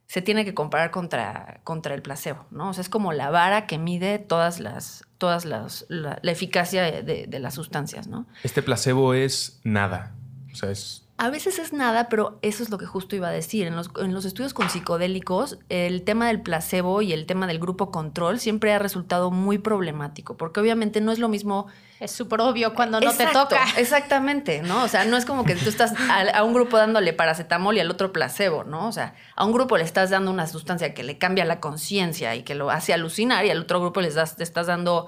se 0.07 0.21
tiene 0.21 0.45
que 0.45 0.53
comparar 0.53 0.91
contra, 0.91 1.61
contra 1.63 1.95
el 1.95 2.01
placebo, 2.01 2.45
¿no? 2.51 2.69
O 2.69 2.73
sea, 2.73 2.81
es 2.81 2.89
como 2.89 3.13
la 3.13 3.29
vara 3.29 3.65
que 3.65 3.77
mide 3.77 4.19
todas 4.19 4.59
las, 4.59 5.05
todas 5.17 5.45
las, 5.45 5.85
la, 5.89 6.19
eficacia 6.23 6.83
de, 6.83 7.25
de, 7.27 7.39
las 7.39 7.55
sustancias, 7.55 8.07
¿no? 8.07 8.27
Este 8.43 8.61
placebo 8.61 9.13
es 9.13 9.59
nada, 9.63 10.13
o 10.51 10.55
sea, 10.55 10.69
es 10.69 11.02
a 11.23 11.29
veces 11.29 11.57
es 11.57 11.71
nada, 11.71 12.09
pero 12.09 12.37
eso 12.41 12.63
es 12.63 12.69
lo 12.69 12.77
que 12.77 12.85
justo 12.85 13.15
iba 13.15 13.29
a 13.29 13.31
decir. 13.31 13.65
En 13.65 13.77
los, 13.77 13.89
en 13.97 14.13
los, 14.13 14.25
estudios 14.25 14.53
con 14.53 14.69
psicodélicos, 14.69 15.57
el 15.69 16.03
tema 16.03 16.27
del 16.27 16.41
placebo 16.41 17.01
y 17.01 17.13
el 17.13 17.25
tema 17.25 17.47
del 17.47 17.59
grupo 17.59 17.91
control 17.91 18.41
siempre 18.41 18.73
ha 18.73 18.79
resultado 18.79 19.31
muy 19.31 19.57
problemático, 19.57 20.35
porque 20.35 20.59
obviamente 20.59 20.99
no 20.99 21.13
es 21.13 21.19
lo 21.19 21.29
mismo. 21.29 21.67
Es 22.01 22.11
súper 22.11 22.41
obvio 22.41 22.73
cuando 22.73 22.99
no 22.99 23.13
te 23.13 23.25
toca. 23.27 23.63
Exactamente, 23.77 24.63
¿no? 24.63 24.83
O 24.83 24.89
sea, 24.89 25.05
no 25.05 25.15
es 25.15 25.23
como 25.23 25.45
que 25.45 25.55
tú 25.55 25.69
estás 25.69 25.93
a, 26.09 26.43
un 26.43 26.53
grupo 26.53 26.75
dándole 26.75 27.13
paracetamol 27.13 27.77
y 27.77 27.79
al 27.79 27.89
otro 27.89 28.11
placebo, 28.11 28.65
¿no? 28.65 28.89
O 28.89 28.91
sea, 28.91 29.15
a 29.37 29.45
un 29.45 29.53
grupo 29.53 29.77
le 29.77 29.85
estás 29.85 30.09
dando 30.09 30.29
una 30.29 30.47
sustancia 30.47 30.93
que 30.93 31.03
le 31.03 31.17
cambia 31.17 31.45
la 31.45 31.61
conciencia 31.61 32.35
y 32.35 32.43
que 32.43 32.53
lo 32.53 32.69
hace 32.69 32.93
alucinar, 32.93 33.45
y 33.45 33.49
al 33.49 33.59
otro 33.59 33.79
grupo 33.79 34.01
les 34.01 34.15
das, 34.15 34.35
te 34.35 34.43
estás 34.43 34.67
dando 34.67 35.07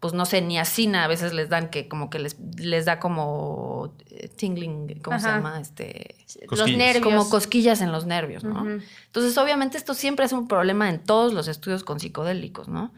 pues 0.00 0.14
no 0.14 0.24
sé, 0.24 0.40
ni 0.40 0.58
asina 0.58 1.04
a 1.04 1.08
veces 1.08 1.34
les 1.34 1.50
dan 1.50 1.68
que 1.68 1.86
como 1.86 2.08
que 2.08 2.18
les, 2.18 2.38
les 2.56 2.86
da 2.86 2.98
como 2.98 3.92
eh, 4.08 4.28
tingling, 4.28 4.98
¿cómo 5.02 5.20
se 5.20 5.28
llama? 5.28 5.60
Este, 5.60 6.16
los 6.50 6.70
nervios. 6.70 7.04
Como 7.04 7.28
cosquillas 7.28 7.82
en 7.82 7.92
los 7.92 8.06
nervios, 8.06 8.42
¿no? 8.42 8.66
Entonces, 9.06 9.36
obviamente 9.36 9.76
esto 9.76 9.92
siempre 9.92 10.24
es 10.24 10.32
un 10.32 10.48
problema 10.48 10.88
en 10.88 11.00
todos 11.00 11.34
los 11.34 11.48
estudios 11.48 11.84
con 11.84 12.00
psicodélicos, 12.00 12.68
¿no? 12.68 12.92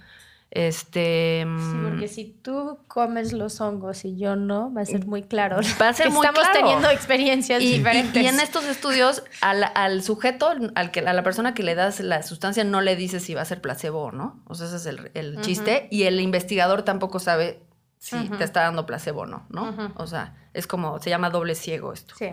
Este. 0.55 1.47
Sí, 1.47 1.77
porque 1.83 2.09
si 2.09 2.25
tú 2.27 2.79
comes 2.87 3.33
los 3.33 3.59
hongos 3.63 4.05
y 4.05 4.19
yo 4.19 4.37
no, 4.37 4.71
va 4.71 4.83
a 4.83 4.85
ser 4.85 5.07
muy 5.07 5.23
claro. 5.23 5.57
Va 5.81 5.89
a 5.89 5.95
ser 5.95 6.11
muy 6.11 6.27
Estamos 6.27 6.53
teniendo 6.53 6.91
experiencias 6.91 7.59
diferentes. 7.59 8.23
Y, 8.23 8.27
en 8.27 8.39
estos 8.39 8.67
estudios, 8.67 9.25
al, 9.41 10.03
sujeto, 10.03 10.53
al 10.75 10.91
que, 10.91 11.01
a 11.01 11.13
la 11.15 11.23
persona 11.23 11.55
que 11.55 11.63
le 11.63 11.75
das 11.75 12.01
la 12.01 12.23
sustancia, 12.23 12.65
no 12.65 12.83
le 12.83 12.97
dices 12.97 13.23
si 13.23 13.33
va 13.33 13.41
a 13.41 13.47
ser 13.47 13.63
placebo 13.63 14.03
o 14.03 14.13
no. 14.13 14.43
O 14.47 14.55
sea, 14.55 14.67
ese 14.67 14.77
es 14.77 14.87
el, 15.15 15.41
chiste. 15.41 15.89
Y 15.91 16.03
el 16.03 16.21
investigador 16.21 16.83
tampoco 16.83 17.19
sabe 17.19 17.63
si 17.99 18.29
te 18.29 18.45
está 18.45 18.61
dando 18.61 18.85
placebo 18.85 19.23
o 19.23 19.27
no, 19.27 19.47
¿no? 19.49 19.95
O 19.97 20.07
sea, 20.07 20.37
es 20.53 20.67
como, 20.67 21.01
se 21.01 21.09
llama 21.09 21.31
doble 21.31 21.55
ciego 21.55 21.95
esto. 21.95 22.15
Sí. 22.19 22.29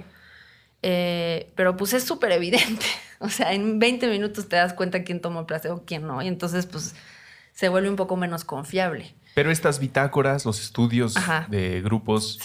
Eh, 0.81 1.53
pero 1.55 1.77
pues 1.77 1.93
es 1.93 2.03
súper 2.03 2.33
evidente. 2.33 2.85
O 3.21 3.27
sea, 3.27 3.51
en 3.51 3.79
20 3.79 4.07
minutos 4.07 4.47
te 4.47 4.55
das 4.55 4.73
cuenta 4.73 5.03
quién 5.03 5.19
tomó 5.19 5.45
placebo, 5.45 5.83
quién 5.85 6.07
no. 6.07 6.21
Y 6.21 6.29
entonces, 6.29 6.65
pues 6.65 6.95
se 7.59 7.67
vuelve 7.67 7.89
un 7.89 7.97
poco 7.97 8.15
menos 8.15 8.45
confiable. 8.45 9.13
Pero 9.35 9.51
estas 9.51 9.81
bitácoras, 9.81 10.45
los 10.45 10.61
estudios 10.61 11.13
de 11.49 11.81
grupos, 11.81 12.39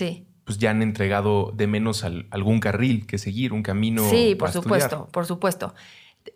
pues 0.44 0.59
ya 0.59 0.70
han 0.70 0.83
entregado 0.83 1.53
de 1.55 1.68
menos 1.68 2.03
algún 2.03 2.59
carril 2.59 3.07
que 3.07 3.18
seguir, 3.18 3.53
un 3.53 3.62
camino. 3.62 4.11
Sí, 4.11 4.35
por 4.35 4.50
supuesto, 4.50 5.09
por 5.12 5.24
supuesto. 5.24 5.72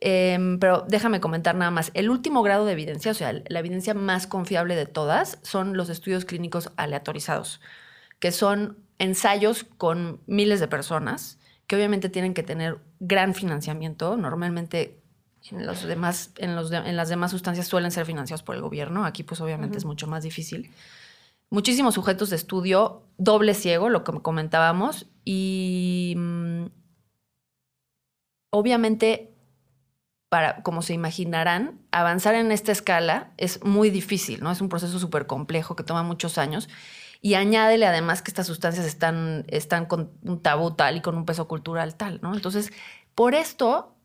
Em, 0.01 0.61
pero 0.61 0.85
déjame 0.87 1.19
comentar 1.19 1.57
nada 1.57 1.73
más. 1.73 1.91
El 1.95 2.09
último 2.09 2.45
grado 2.45 2.67
de 2.67 2.75
evidencia, 2.75 3.11
o 3.11 3.15
sea, 3.15 3.33
la 3.49 3.59
evidencia 3.59 3.95
más 3.95 4.29
confiable 4.29 4.77
de 4.77 4.87
todas, 4.87 5.41
son 5.43 5.77
los 5.77 5.89
estudios 5.89 6.25
clínicos 6.25 6.71
aleatorizados, 6.77 7.61
que 8.21 8.31
son 8.31 8.79
ensayos 9.01 9.65
con 9.65 10.21
miles 10.29 10.61
de 10.61 10.69
personas 10.69 11.41
que 11.67 11.75
obviamente 11.75 12.09
tienen 12.09 12.33
que 12.33 12.45
tener 12.45 12.79
gran 13.01 13.35
financiamiento. 13.35 14.17
Normalmente 14.17 14.98
en, 15.51 15.67
los 15.67 15.83
demás, 15.83 16.33
en, 16.37 16.57
los 16.57 16.71
en 16.73 16.97
las 16.97 17.09
demás 17.09 17.31
sustancias 17.31 17.67
suelen 17.67 17.91
ser 17.91 18.07
financiados 18.07 18.43
por 18.43 18.55
el 18.55 18.63
gobierno. 18.63 19.05
Aquí, 19.05 19.23
pues, 19.23 19.41
obviamente 19.41 19.79
es 19.79 19.85
mucho 19.85 20.07
más 20.07 20.23
difícil. 20.23 20.71
Muchísimos 21.51 21.95
sujetos 21.95 22.31
de 22.31 22.37
estudio, 22.37 23.07
doble 23.17 23.55
ciego, 23.55 23.89
lo 23.89 24.05
que 24.05 24.13
comentábamos, 24.21 25.07
y 25.25 26.15
mm, 26.17 26.67
obviamente, 28.51 29.35
para, 30.29 30.63
como 30.63 30.83
se 30.83 30.93
imaginarán, 30.93 31.81
avanzar 31.91 32.35
en 32.35 32.53
esta 32.53 32.73
escala 32.73 33.33
es 33.39 33.65
muy 33.65 33.89
difícil, 33.89 34.43
¿no? 34.43 34.51
Es 34.51 34.61
un 34.61 34.69
proceso 34.69 34.99
súper 34.99 35.27
complejo 35.27 35.75
que 35.75 35.85
toma 35.85 36.03
muchos 36.03 36.37
años. 36.37 36.69
Y 37.21 37.35
añádele 37.35 37.87
además 37.87 38.23
que 38.23 38.31
estas 38.31 38.47
sustancias 38.47 38.87
están, 38.87 39.45
están 39.49 39.87
con 39.87 40.13
un 40.23 40.41
tabú 40.41 40.73
tal 40.73 40.99
y 40.99 41.01
con 41.01 41.17
un 41.17 41.25
peso 41.25 41.49
cultural 41.49 41.97
tal, 41.97 42.21
¿no? 42.23 42.35
Entonces, 42.35 42.73
por 43.15 43.35
esto 43.35 43.98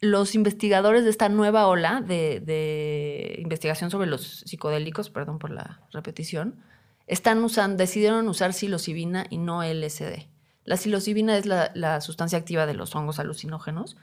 los 0.00 0.34
investigadores 0.34 1.04
de 1.04 1.10
esta 1.10 1.28
nueva 1.28 1.66
ola 1.66 2.00
de, 2.00 3.36
investigación 3.38 3.90
sobre 3.90 4.06
los 4.06 4.40
psicodélicos, 4.46 5.10
perdón 5.10 5.38
por 5.38 5.50
la 5.50 5.80
repetición, 5.92 6.60
están 7.06 7.42
usando, 7.42 7.76
decidieron 7.76 8.28
usar 8.28 8.52
psilocibina 8.52 9.26
y 9.30 9.38
no 9.38 9.62
LSD. 9.62 10.26
La 10.64 10.76
psilocibina 10.76 11.36
es 11.36 11.46
la, 11.46 12.00
sustancia 12.00 12.38
activa 12.38 12.66
de 12.66 12.74
los 12.74 12.94
hongos 12.94 13.18
alucinógenos 13.18 13.96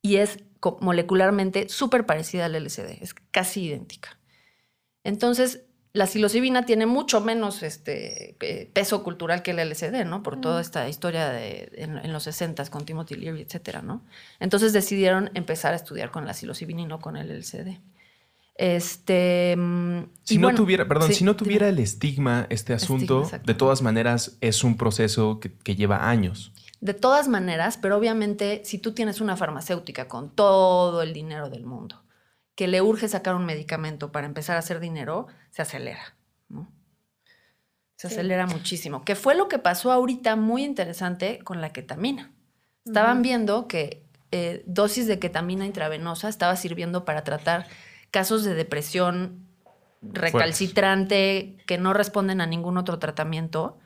y 0.00 0.16
es 0.16 0.38
molecularmente 0.80 1.68
súper 1.68 2.06
parecida 2.06 2.46
al 2.46 2.54
LSD, 2.54 3.02
es 3.02 3.14
casi 3.30 3.64
idéntica. 3.64 4.18
Entonces, 5.04 5.64
la 5.94 6.06
psilocibina 6.06 6.64
tiene 6.64 6.86
mucho 6.86 7.20
menos 7.20 7.62
este, 7.62 8.36
peso 8.72 9.02
cultural 9.02 9.42
que 9.42 9.50
el 9.50 9.70
LSD, 9.70 10.06
¿no? 10.06 10.22
Por 10.22 10.40
toda 10.40 10.60
esta 10.60 10.88
historia 10.88 11.28
de, 11.28 11.70
en, 11.74 12.12
los 12.12 12.22
60 12.22 12.64
con 12.66 12.86
Timothy 12.86 13.16
Leary, 13.16 13.42
etcétera, 13.42 13.82
¿no? 13.82 14.02
Entonces 14.40 14.72
decidieron 14.72 15.30
empezar 15.34 15.74
a 15.74 15.76
estudiar 15.76 16.10
con 16.10 16.24
la 16.24 16.32
psilocibina 16.32 16.80
y 16.80 16.86
no 16.86 17.00
con 17.00 17.16
el 17.16 17.28
LSD. 17.28 17.78
Este. 18.54 19.54
Mm, 19.56 20.04
si 20.22 20.38
no 20.38 20.54
tuviera, 20.54 20.88
perdón, 20.88 21.12
si 21.12 21.24
no 21.24 21.36
tuviera 21.36 21.68
el 21.68 21.78
estigma, 21.78 22.46
este 22.48 22.72
asunto, 22.72 23.30
de 23.44 23.54
todas 23.54 23.82
maneras 23.82 24.38
es 24.40 24.64
un 24.64 24.78
proceso 24.78 25.40
que, 25.40 25.52
que 25.52 25.76
lleva 25.76 26.08
años. 26.08 26.52
De 26.80 26.94
todas 26.94 27.28
maneras, 27.28 27.78
pero 27.80 27.96
obviamente, 27.96 28.62
si 28.64 28.78
tú 28.78 28.92
tienes 28.92 29.20
una 29.20 29.36
farmacéutica 29.36 30.08
con 30.08 30.30
todo 30.30 31.02
el 31.02 31.12
dinero 31.12 31.50
del 31.50 31.64
mundo 31.64 32.01
que 32.54 32.68
le 32.68 32.82
urge 32.82 33.08
sacar 33.08 33.34
un 33.34 33.46
medicamento 33.46 34.12
para 34.12 34.26
empezar 34.26 34.56
a 34.56 34.60
hacer 34.60 34.80
dinero, 34.80 35.26
se 35.50 35.62
acelera, 35.62 36.16
¿no? 36.48 36.70
Se 37.96 38.08
acelera 38.08 38.46
muchísimo. 38.46 39.04
Que 39.04 39.14
fue 39.14 39.34
lo 39.34 39.48
que 39.48 39.58
pasó 39.58 39.92
ahorita 39.92 40.36
muy 40.36 40.64
interesante 40.64 41.38
con 41.44 41.60
la 41.60 41.72
ketamina. 41.72 42.32
Estaban 42.84 43.22
viendo 43.22 43.68
que 43.68 44.02
eh, 44.32 44.64
dosis 44.66 45.06
de 45.06 45.18
ketamina 45.18 45.66
intravenosa 45.66 46.28
estaba 46.28 46.56
sirviendo 46.56 47.04
para 47.04 47.22
tratar 47.22 47.66
casos 48.10 48.44
de 48.44 48.54
depresión 48.54 49.46
recalcitrante 50.02 51.58
que 51.66 51.78
no 51.78 51.92
responden 51.92 52.40
a 52.40 52.46
ningún 52.46 52.76
otro 52.76 52.98
tratamiento 52.98 53.78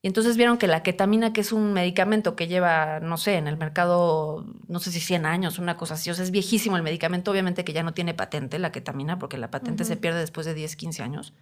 y 0.00 0.06
entonces 0.06 0.36
vieron 0.36 0.58
que 0.58 0.68
la 0.68 0.84
ketamina, 0.84 1.32
que 1.32 1.40
es 1.40 1.52
un 1.52 1.72
medicamento 1.72 2.36
que 2.36 2.46
lleva, 2.46 3.00
no 3.00 3.16
sé, 3.16 3.34
en 3.34 3.48
el 3.48 3.56
mercado, 3.56 4.46
no 4.68 4.78
sé 4.78 4.92
si 4.92 5.00
100 5.00 5.26
años, 5.26 5.58
una 5.58 5.76
cosa 5.76 5.94
así, 5.94 6.08
o 6.08 6.14
sea, 6.14 6.22
es 6.22 6.30
viejísimo 6.30 6.76
el 6.76 6.84
medicamento, 6.84 7.32
obviamente 7.32 7.64
que 7.64 7.72
ya 7.72 7.82
no 7.82 7.94
tiene 7.94 8.14
patente 8.14 8.60
la 8.60 8.70
ketamina, 8.70 9.18
porque 9.18 9.38
la 9.38 9.50
patente 9.50 9.84
se 9.84 9.96
pierde 9.96 10.20
después 10.20 10.46
de 10.46 10.54
10, 10.54 10.76
15 10.76 11.02
años. 11.02 11.34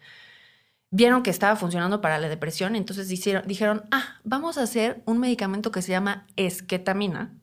Vieron 0.90 1.22
que 1.22 1.28
estaba 1.30 1.56
funcionando 1.56 2.00
para 2.00 2.18
la 2.18 2.30
depresión, 2.30 2.76
entonces 2.76 3.08
dijeron, 3.08 3.84
ah, 3.90 4.20
vamos 4.24 4.56
a 4.56 4.62
hacer 4.62 5.02
un 5.04 5.18
medicamento 5.18 5.70
que 5.70 5.82
se 5.82 5.92
llama 5.92 6.26
esketamina, 6.36 7.34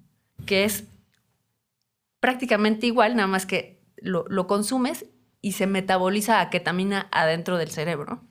que 0.48 0.64
es 0.64 0.86
prácticamente 2.20 2.88
igual, 2.88 3.16
nada 3.16 3.28
más 3.28 3.46
que 3.46 3.84
lo, 3.98 4.26
lo 4.30 4.48
consumes 4.48 5.06
y 5.42 5.52
se 5.52 5.68
metaboliza 5.68 6.42
a 6.42 6.50
ketamina 6.50 7.08
adentro 7.12 7.58
del 7.58 7.70
cerebro. 7.70 8.24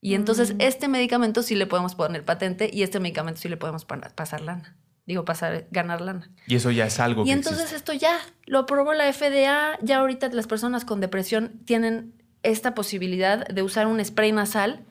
Y 0.00 0.14
entonces 0.14 0.54
Mm. 0.54 0.60
este 0.60 0.88
medicamento 0.88 1.42
sí 1.42 1.54
le 1.54 1.66
podemos 1.66 1.94
poner 1.94 2.24
patente 2.24 2.70
y 2.72 2.82
este 2.82 3.00
medicamento 3.00 3.40
sí 3.40 3.48
le 3.48 3.56
podemos 3.56 3.84
pa- 3.84 4.00
pasar 4.14 4.40
lana. 4.42 4.76
Digo, 5.06 5.24
pasar, 5.24 5.66
ganar 5.70 6.00
lana. 6.02 6.30
Y 6.46 6.56
eso 6.56 6.70
ya 6.70 6.86
es 6.86 7.00
algo 7.00 7.22
Y 7.22 7.26
que 7.26 7.32
entonces 7.32 7.62
existe. 7.72 7.76
esto 7.76 7.92
ya 7.94 8.18
lo 8.46 8.60
aprobó 8.60 8.92
la 8.94 9.06
FDA, 9.12 9.78
ya 9.82 9.98
ahorita 9.98 10.28
las 10.28 10.46
personas 10.46 10.84
con 10.84 11.00
depresión 11.00 11.52
tienen 11.64 12.12
esta 12.42 12.74
posibilidad 12.74 13.46
de 13.48 13.62
usar 13.62 13.86
un 13.86 14.04
spray 14.04 14.32
nasal 14.32 14.84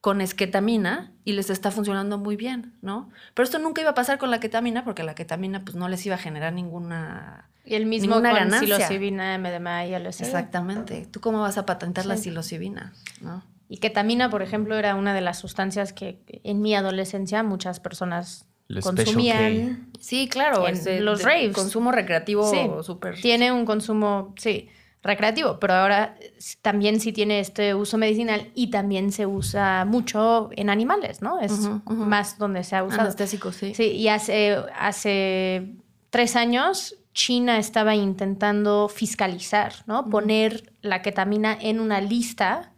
con 0.00 0.20
esquetamina 0.20 1.12
y 1.24 1.32
les 1.32 1.50
está 1.50 1.70
funcionando 1.72 2.16
muy 2.16 2.36
bien, 2.36 2.74
¿no? 2.80 3.10
Pero 3.34 3.44
esto 3.44 3.58
nunca 3.58 3.80
iba 3.80 3.90
a 3.90 3.94
pasar 3.94 4.18
con 4.18 4.30
la 4.30 4.38
ketamina 4.38 4.84
porque 4.84 5.02
la 5.02 5.16
ketamina 5.16 5.64
pues 5.64 5.74
no 5.76 5.88
les 5.88 6.06
iba 6.06 6.14
a 6.14 6.18
generar 6.18 6.52
ninguna... 6.52 7.50
Y 7.64 7.74
el 7.74 7.86
mismo 7.86 8.14
Ninguna 8.14 8.30
con 8.30 8.38
ganancia. 8.38 8.76
psilocibina, 8.76 9.36
MDMA 9.36 9.86
y 9.86 9.94
LSD. 9.96 10.22
Exactamente. 10.26 11.08
¿Tú 11.10 11.20
cómo 11.20 11.40
vas 11.40 11.58
a 11.58 11.66
patentar 11.66 12.06
la 12.06 12.16
psilocibina? 12.16 12.92
¿no? 13.20 13.42
Y 13.68 13.78
ketamina, 13.78 14.30
por 14.30 14.42
ejemplo, 14.42 14.76
era 14.76 14.94
una 14.94 15.12
de 15.14 15.20
las 15.20 15.38
sustancias 15.38 15.92
que 15.92 16.20
en 16.44 16.60
mi 16.62 16.74
adolescencia 16.74 17.42
muchas 17.42 17.80
personas 17.80 18.46
El 18.68 18.80
consumían. 18.80 19.90
Sí, 20.00 20.28
claro. 20.28 20.66
En 20.68 20.74
este, 20.74 21.00
los 21.00 21.18
de- 21.20 21.24
raves. 21.24 21.52
Consumo 21.52 21.90
recreativo 21.92 22.48
Sí. 22.50 22.58
súper... 22.82 23.20
Tiene 23.20 23.50
un 23.52 23.64
consumo, 23.66 24.34
sí, 24.38 24.68
recreativo, 25.02 25.58
pero 25.60 25.74
ahora 25.74 26.16
también 26.62 27.00
sí 27.00 27.12
tiene 27.12 27.38
este 27.40 27.74
uso 27.74 27.96
medicinal 27.98 28.50
y 28.54 28.70
también 28.70 29.12
se 29.12 29.26
usa 29.26 29.84
mucho 29.84 30.50
en 30.52 30.68
animales, 30.70 31.22
¿no? 31.22 31.40
Es 31.40 31.68
más 31.86 32.38
donde 32.38 32.64
se 32.64 32.74
ha 32.76 32.82
usado. 32.84 33.02
Anestésico, 33.02 33.52
sí. 33.52 33.72
Sí, 33.74 33.84
y 33.92 34.08
hace, 34.08 34.56
hace 34.78 35.74
tres 36.10 36.34
años 36.36 36.96
China 37.14 37.58
estaba 37.58 37.94
intentando 37.94 38.88
fiscalizar, 38.88 39.72
¿no? 39.86 40.04
Poner 40.10 40.72
la 40.82 41.02
ketamina 41.02 41.56
en 41.60 41.80
una 41.80 42.00
lista 42.00 42.72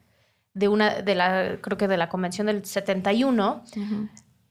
de 0.59 0.69
una, 0.69 1.03
de 1.03 1.15
la, 1.15 1.59
creo 1.61 1.79
que 1.79 1.89
de 1.89 1.97
la 1.97 2.09
convención 2.09 2.49
del 2.49 2.65
71, 2.65 3.63
Ujú. 3.77 4.09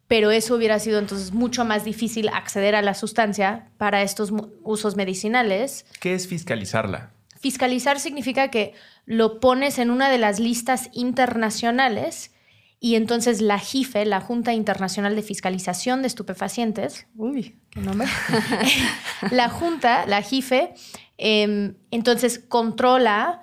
pero 0.08 0.32
eso 0.32 0.56
hubiera 0.56 0.80
sido 0.80 1.00
entonces 1.00 1.34
mucho 1.34 1.66
más 1.66 1.84
difícil 1.84 2.30
acceder 2.30 2.76
a 2.76 2.82
la 2.82 2.94
sustancia 2.94 3.70
para 3.78 4.02
estos 4.02 4.32
usos 4.64 4.96
medicinales. 4.96 5.86
¿Qué 6.00 6.14
es 6.14 6.28
fiscalizarla? 6.28 7.12
Fiscalizar 7.40 8.00
significa 8.00 8.50
que 8.50 8.74
lo 9.06 9.40
pones 9.40 9.80
en 9.80 9.92
una 9.92 10.10
de 10.10 10.18
las 10.18 10.40
listas 10.40 10.90
internacionales 10.94 12.32
y 12.80 12.96
entonces 12.96 13.42
la 13.42 13.60
JIFE, 13.60 14.06
la 14.06 14.22
Junta 14.22 14.54
Internacional 14.54 15.16
de 15.16 15.24
Fiscalización 15.24 16.02
de 16.02 16.08
Estupefacientes, 16.08 17.08
uy, 17.16 17.58
qué 17.72 17.80
nombre, 17.82 18.08
la 19.32 19.50
Junta, 19.50 20.06
la 20.06 20.22
JIFE, 20.22 20.74
em, 21.18 21.76
entonces 21.90 22.40
controla 22.40 23.42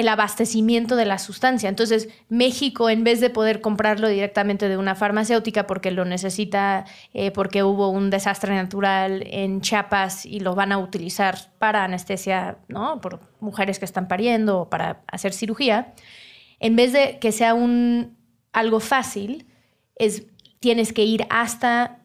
el 0.00 0.08
abastecimiento 0.08 0.96
de 0.96 1.04
la 1.04 1.18
sustancia. 1.18 1.68
Entonces, 1.68 2.08
México, 2.28 2.90
en 2.90 3.04
vez 3.04 3.20
de 3.20 3.30
poder 3.30 3.60
comprarlo 3.60 4.08
directamente 4.08 4.68
de 4.68 4.76
una 4.76 4.94
farmacéutica 4.94 5.66
porque 5.66 5.90
lo 5.90 6.04
necesita, 6.04 6.84
eh, 7.14 7.30
porque 7.30 7.62
hubo 7.62 7.88
un 7.88 8.10
desastre 8.10 8.54
natural 8.54 9.22
en 9.26 9.60
Chiapas 9.60 10.26
y 10.26 10.40
lo 10.40 10.54
van 10.54 10.72
a 10.72 10.78
utilizar 10.78 11.36
para 11.58 11.84
anestesia, 11.84 12.58
¿no? 12.68 13.00
Por 13.00 13.20
mujeres 13.40 13.78
que 13.78 13.84
están 13.84 14.08
pariendo 14.08 14.62
o 14.62 14.70
para 14.70 15.02
hacer 15.06 15.32
cirugía, 15.32 15.94
en 16.58 16.76
vez 16.76 16.92
de 16.92 17.18
que 17.20 17.32
sea 17.32 17.54
un, 17.54 18.16
algo 18.52 18.80
fácil, 18.80 19.46
es, 19.96 20.26
tienes 20.58 20.92
que 20.92 21.04
ir 21.04 21.26
hasta 21.30 21.99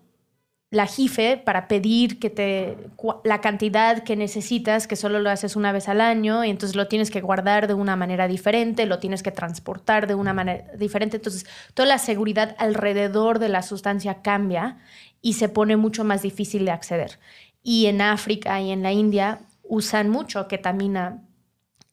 la 0.76 0.88
JIFE 0.88 1.38
para 1.38 1.70
pedir 1.70 2.20
que 2.20 2.30
te 2.30 2.76
la 3.24 3.40
cantidad 3.40 4.04
que 4.04 4.18
necesitas, 4.18 4.88
que 4.88 4.98
solo 4.98 5.20
lo 5.20 5.30
haces 5.30 5.56
una 5.56 5.72
vez 5.72 5.88
al 5.88 6.02
año, 6.02 6.44
y 6.44 6.50
entonces 6.50 6.76
lo 6.76 6.90
tienes 6.90 7.12
que 7.12 7.22
guardar 7.22 7.68
de 7.68 7.74
una 7.74 7.96
manera 7.96 8.28
diferente, 8.28 8.86
lo 8.86 9.00
tienes 9.00 9.24
que 9.24 9.32
transportar 9.32 10.06
de 10.06 10.16
una 10.16 10.34
manera 10.34 10.66
diferente. 10.78 11.16
Entonces, 11.16 11.46
toda 11.74 11.88
la 11.88 11.98
seguridad 11.98 12.58
alrededor 12.60 13.40
de 13.40 13.48
la 13.48 13.62
sustancia 13.62 14.22
cambia 14.22 14.80
y 15.22 15.34
se 15.34 15.48
pone 15.48 15.78
mucho 15.78 16.04
más 16.04 16.22
difícil 16.24 16.66
de 16.66 16.72
acceder. 16.72 17.20
Y 17.64 17.86
en 17.86 18.02
África 18.02 18.60
y 18.60 18.72
en 18.72 18.84
la 18.84 18.92
India 18.92 19.40
usan 19.64 20.10
mucho 20.10 20.50
ketamina 20.50 21.24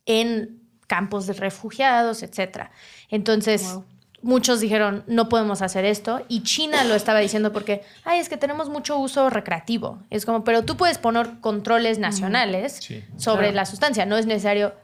en 0.07 0.61
campos 0.89 1.29
de 1.29 1.35
refugiados, 1.35 2.25
etc. 2.25 2.71
Entonces. 3.09 3.79
Muchos 4.23 4.61
dijeron, 4.61 5.05
no 5.07 5.29
podemos 5.29 5.63
hacer 5.63 5.85
esto. 5.85 6.25
Y 6.29 6.43
China 6.43 6.85
lo 6.85 6.95
estaba 6.95 7.19
diciendo 7.19 7.53
porque, 7.53 7.83
ay, 8.05 8.21
es 8.21 8.29
que 8.29 8.37
tenemos 8.37 8.69
mucho 8.69 8.99
uso 8.99 9.29
recreativo. 9.31 10.03
Es 10.11 10.25
como, 10.25 10.45
pero 10.45 10.65
tú 10.65 10.77
puedes 10.77 10.99
poner 10.99 11.41
controles 11.41 11.99
nacionales 11.99 12.75
Sí. 12.81 13.03
sobre 13.17 13.47
Claro. 13.49 13.57
la 13.57 13.67
sustancia. 13.67 14.07
No 14.07 14.17
es 14.17 14.27
necesario 14.27 14.75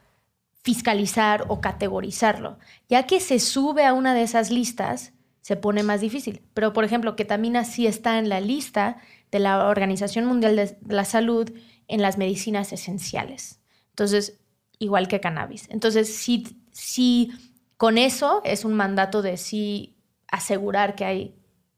fiscalizar 0.62 1.44
o 1.48 1.60
categorizarlo. 1.60 2.58
Ya 2.88 3.04
que 3.06 3.20
se 3.20 3.38
sube 3.38 3.84
a 3.86 3.92
una 3.94 4.14
de 4.14 4.22
esas 4.22 4.50
listas, 4.50 5.12
se 5.40 5.56
pone 5.56 5.82
más 5.82 6.00
difícil. 6.00 6.42
Pero, 6.52 6.72
por 6.72 6.84
ejemplo, 6.84 7.16
ketamina 7.16 7.64
sí 7.64 7.86
está 7.86 8.18
en 8.18 8.28
la 8.28 8.40
lista 8.40 8.98
de 9.30 9.38
la 9.38 9.66
Organización 9.68 10.26
Mundial 10.26 10.56
de 10.56 10.76
la 10.88 11.04
Salud 11.04 11.50
en 11.86 12.02
las 12.02 12.18
medicinas 12.18 12.72
esenciales. 12.72 13.60
Entonces, 13.90 14.38
igual 14.78 15.08
que 15.08 15.20
cannabis. 15.20 15.66
Entonces, 15.70 16.14
sí, 16.14 16.58
sí 16.72 17.30
con 17.78 17.96
eso 17.96 18.42
es 18.44 18.64
un 18.64 18.74
mandato 18.74 19.22
de 19.22 19.36
sí 19.36 19.96
asegurar 20.30 20.96
que 20.96 21.04
hay 21.04 21.34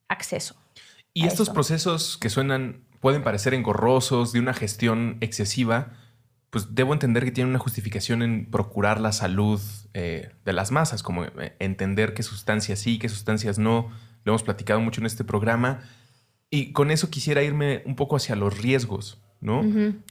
acceso. 0.09 0.57
Y 1.13 1.27
estos 1.27 1.49
esto. 1.49 1.55
procesos 1.55 2.17
que 2.17 2.31
suenan, 2.31 2.85
pueden 3.01 3.23
parecer 3.23 3.55
engorrosos, 3.55 4.33
de 4.33 4.41
una 4.41 4.55
gestión 4.55 5.19
excesiva, 5.21 5.93
pues 6.49 6.75
debo 6.75 6.95
entender 6.95 7.25
que 7.25 7.33
tienen 7.33 7.51
una 7.51 7.59
justificación 7.59 8.23
en 8.23 8.51
procurar 8.51 8.99
la 8.99 9.13
salud 9.13 9.61
eh, 9.93 10.33
de 10.45 10.53
las 10.53 10.71
masas, 10.71 11.03
como 11.03 11.25
eh, 11.25 11.55
entender 11.59 12.15
qué 12.15 12.23
sustancias 12.23 12.79
sí, 12.79 12.99
qué 12.99 13.09
sustancias 13.09 13.59
no. 13.59 13.91
Lo 14.25 14.33
hemos 14.33 14.43
platicado 14.43 14.81
mucho 14.81 15.01
en 15.01 15.07
este 15.07 15.23
programa. 15.23 15.83
Y 16.49 16.73
con 16.73 16.91
eso 16.91 17.11
quisiera 17.11 17.43
irme 17.43 17.83
un 17.85 17.95
poco 17.95 18.17
hacia 18.17 18.37
los 18.37 18.59
riesgos, 18.59 19.21
¿no? 19.41 19.63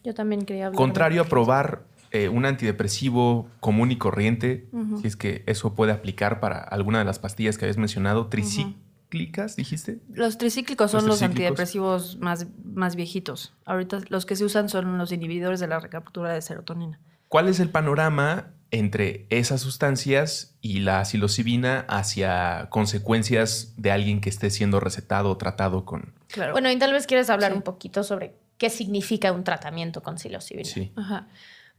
Yo 0.04 0.14
también 0.14 0.46
quería 0.46 0.68
hablar. 0.68 0.78
Contrario 0.78 1.24
a 1.24 1.26
probar 1.26 1.89
eh, 2.12 2.30
un 2.30 2.46
antidepresivo 2.46 3.50
común 3.60 3.92
y 3.92 3.98
corriente, 3.98 4.68
si 5.02 5.08
es 5.08 5.16
que 5.16 5.44
eso 5.48 5.76
puede 5.76 5.92
aplicar 5.92 6.40
para 6.40 6.58
alguna 6.60 7.00
de 7.00 7.06
las 7.06 7.20
pastillas 7.20 7.58
que 7.58 7.66
habías 7.66 7.78
mencionado, 7.78 8.28
tricíclicas, 8.28 9.56
dijiste. 9.56 10.00
Los 10.14 10.38
tricíclicos 10.38 10.92
son 10.92 11.00
Los 11.02 11.08
los, 11.08 11.18
tricíclicos. 11.20 11.46
antidepresivos 11.50 12.18
más, 12.20 12.48
más 12.64 12.96
viejitos. 12.96 13.54
Ahorita 13.66 14.00
los 14.10 14.26
que 14.26 14.36
se 14.36 14.46
usan 14.46 14.70
son 14.70 14.98
los 14.98 15.12
inhibidores 15.12 15.60
de 15.60 15.68
la 15.68 15.80
recaptura 15.80 16.34
de 16.34 16.42
serotonina. 16.42 17.00
¿Cuál 17.28 17.48
es 17.48 17.60
el 17.60 17.70
panorama 17.70 18.54
entre 18.72 19.26
esas 19.30 19.62
sustancias 19.62 20.56
y 20.62 20.80
la 20.80 21.04
psilocibina 21.06 21.86
hacia 21.88 22.68
consecuencias 22.70 23.74
de 23.78 23.92
alguien 23.92 24.22
que 24.22 24.30
esté 24.30 24.50
siendo 24.52 24.80
recetado 24.80 25.30
o 25.32 25.38
tratado 25.38 25.86
con... 25.86 26.14
Claro. 26.28 26.52
Bueno, 26.54 26.70
y 26.72 26.78
tal 26.78 26.94
vez 26.94 27.08
quieres 27.08 27.30
hablar 27.32 27.52
Sí. 27.52 27.58
un 27.58 27.64
poquito 27.64 28.04
sobre 28.04 28.36
qué 28.60 28.70
significa 28.70 29.32
un 29.32 29.44
tratamiento 29.44 30.04
con 30.04 30.20
psilocibina. 30.20 30.70
Sí. 30.70 30.92
Ajá. 30.96 31.28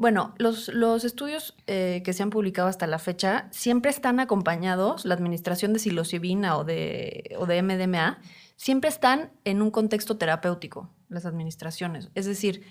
Bueno, 0.01 0.35
los, 0.39 0.69
los 0.69 1.05
estudios 1.05 1.55
eh, 1.67 2.01
que 2.03 2.15
se 2.15 2.23
han 2.23 2.31
publicado 2.31 2.69
hasta 2.69 2.87
la 2.87 2.99
fecha 2.99 3.49
siempre 3.51 3.91
están 3.91 4.19
acompañados, 4.19 5.05
la 5.05 5.13
administración 5.13 5.75
de 5.75 5.79
psilocibina 5.79 6.57
o 6.57 6.65
de, 6.65 7.37
o 7.39 7.45
de 7.45 7.63
MDMA, 7.63 8.19
siempre 8.57 8.89
están 8.89 9.31
en 9.45 9.61
un 9.61 9.71
contexto 9.71 10.17
terapéutico, 10.17 10.89
las 11.11 11.27
administraciones. 11.27 12.11
Es 12.15 12.25
decir, 12.25 12.63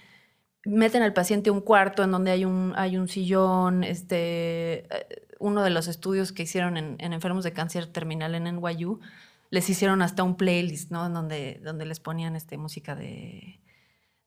meten 0.65 1.03
al 1.03 1.13
paciente 1.13 1.51
un 1.51 1.61
cuarto 1.61 2.03
en 2.03 2.09
donde 2.09 2.31
hay 2.31 2.45
un, 2.45 2.73
hay 2.75 2.97
un 2.97 3.07
sillón, 3.07 3.83
este, 3.83 4.87
eh, 4.91 5.27
uno 5.37 5.61
de 5.61 5.69
los 5.69 5.87
estudios 5.87 6.31
que 6.31 6.41
hicieron 6.41 6.77
en, 6.77 6.95
en 6.97 7.13
enfermos 7.13 7.43
de 7.43 7.53
cáncer 7.53 7.85
terminal 7.85 8.33
en 8.33 8.45
NYU, 8.45 9.01
les 9.51 9.69
hicieron 9.69 10.01
hasta 10.01 10.23
un 10.23 10.35
playlist, 10.35 10.89
¿no? 10.89 11.05
En 11.05 11.13
donde, 11.13 11.61
donde 11.63 11.85
les 11.85 11.99
ponían 11.99 12.35
este, 12.35 12.57
música 12.57 12.95
de, 12.95 13.59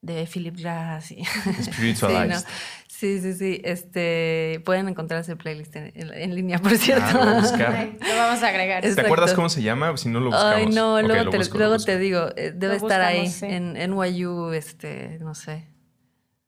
de 0.03 0.27
Philip 0.31 0.55
Glass 0.55 1.11
y... 1.11 1.23
Spiritualized. 1.63 2.45
Sí, 2.87 3.17
no. 3.17 3.19
sí, 3.19 3.21
sí, 3.21 3.33
sí. 3.33 3.61
Este, 3.63 4.61
pueden 4.65 4.87
encontrar 4.89 5.21
ese 5.21 5.35
playlist 5.35 5.75
en, 5.75 5.91
en- 5.95 6.13
en 6.13 6.35
línea, 6.35 6.59
por 6.59 6.77
cierto. 6.77 7.03
Ah, 7.07 7.13
lo 7.13 7.19
voy 7.25 7.33
a 7.35 7.39
buscar. 7.39 7.73
Ay, 7.75 7.97
Lo 7.99 8.15
vamos 8.17 8.43
a 8.43 8.47
agregar. 8.49 8.81
¿Te 8.81 8.89
Exacto. 8.89 9.07
acuerdas 9.07 9.33
cómo 9.33 9.49
se 9.49 9.63
llama? 9.63 9.95
Si 9.97 10.09
no 10.09 10.19
lo 10.19 10.27
buscamos. 10.27 10.55
Ay, 10.55 10.65
no, 10.67 11.01
luego, 11.01 11.31
te, 11.31 11.37
busco, 11.37 11.53
lo 11.55 11.59
luego 11.61 11.73
busco. 11.75 11.85
te 11.87 11.97
digo, 11.97 12.27
eh, 12.35 12.51
debe 12.55 12.77
Lo 12.79 12.85
estar 12.85 13.01
ahí 13.01 13.27
sí. 13.29 13.45
en 13.47 13.73
NYU, 13.73 14.51
este, 14.53 15.17
no 15.21 15.33
sé. 15.33 15.67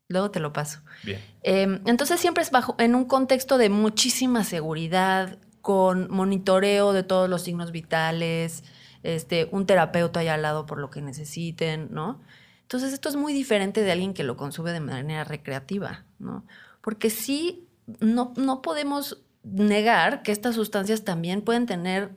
Luego 0.08 0.30
te 0.30 0.40
lo 0.40 0.54
paso. 0.54 0.82
Bien. 1.04 1.20
Eh, 1.42 1.80
entonces 1.86 2.20
siempre 2.20 2.44
es 2.44 2.52
bajo, 2.52 2.76
en 2.78 2.94
un 2.94 3.06
contexto 3.06 3.58
de 3.58 3.70
muchísima 3.70 4.44
seguridad, 4.44 5.40
con 5.62 6.12
monitoreo 6.12 6.94
de 6.94 7.02
todos 7.04 7.28
los 7.28 7.42
signos 7.44 7.72
vitales, 7.72 8.64
este, 9.02 9.48
un 9.52 9.66
terapeuta 9.66 10.20
ahí 10.20 10.28
al 10.28 10.42
lado 10.44 10.66
por 10.68 10.78
lo 10.78 10.92
que 10.92 11.02
necesiten, 11.02 11.88
¿no? 11.92 12.22
Entonces 12.66 12.94
esto 12.94 13.10
es 13.10 13.16
muy 13.16 13.32
diferente 13.32 13.84
de 13.84 13.92
alguien 13.92 14.16
que 14.16 14.24
lo 14.24 14.38
consume 14.38 14.72
de 14.72 14.80
manera 14.80 15.24
recreativa, 15.24 16.04
¿no? 16.18 16.48
Porque 16.82 17.12
sí, 17.12 17.68
no, 18.00 18.34
no 18.38 18.64
podemos 18.64 19.24
negar 19.44 20.24
que 20.24 20.32
estas 20.32 20.56
sustancias 20.56 21.04
también 21.04 21.44
pueden 21.44 21.68
tener 21.68 22.16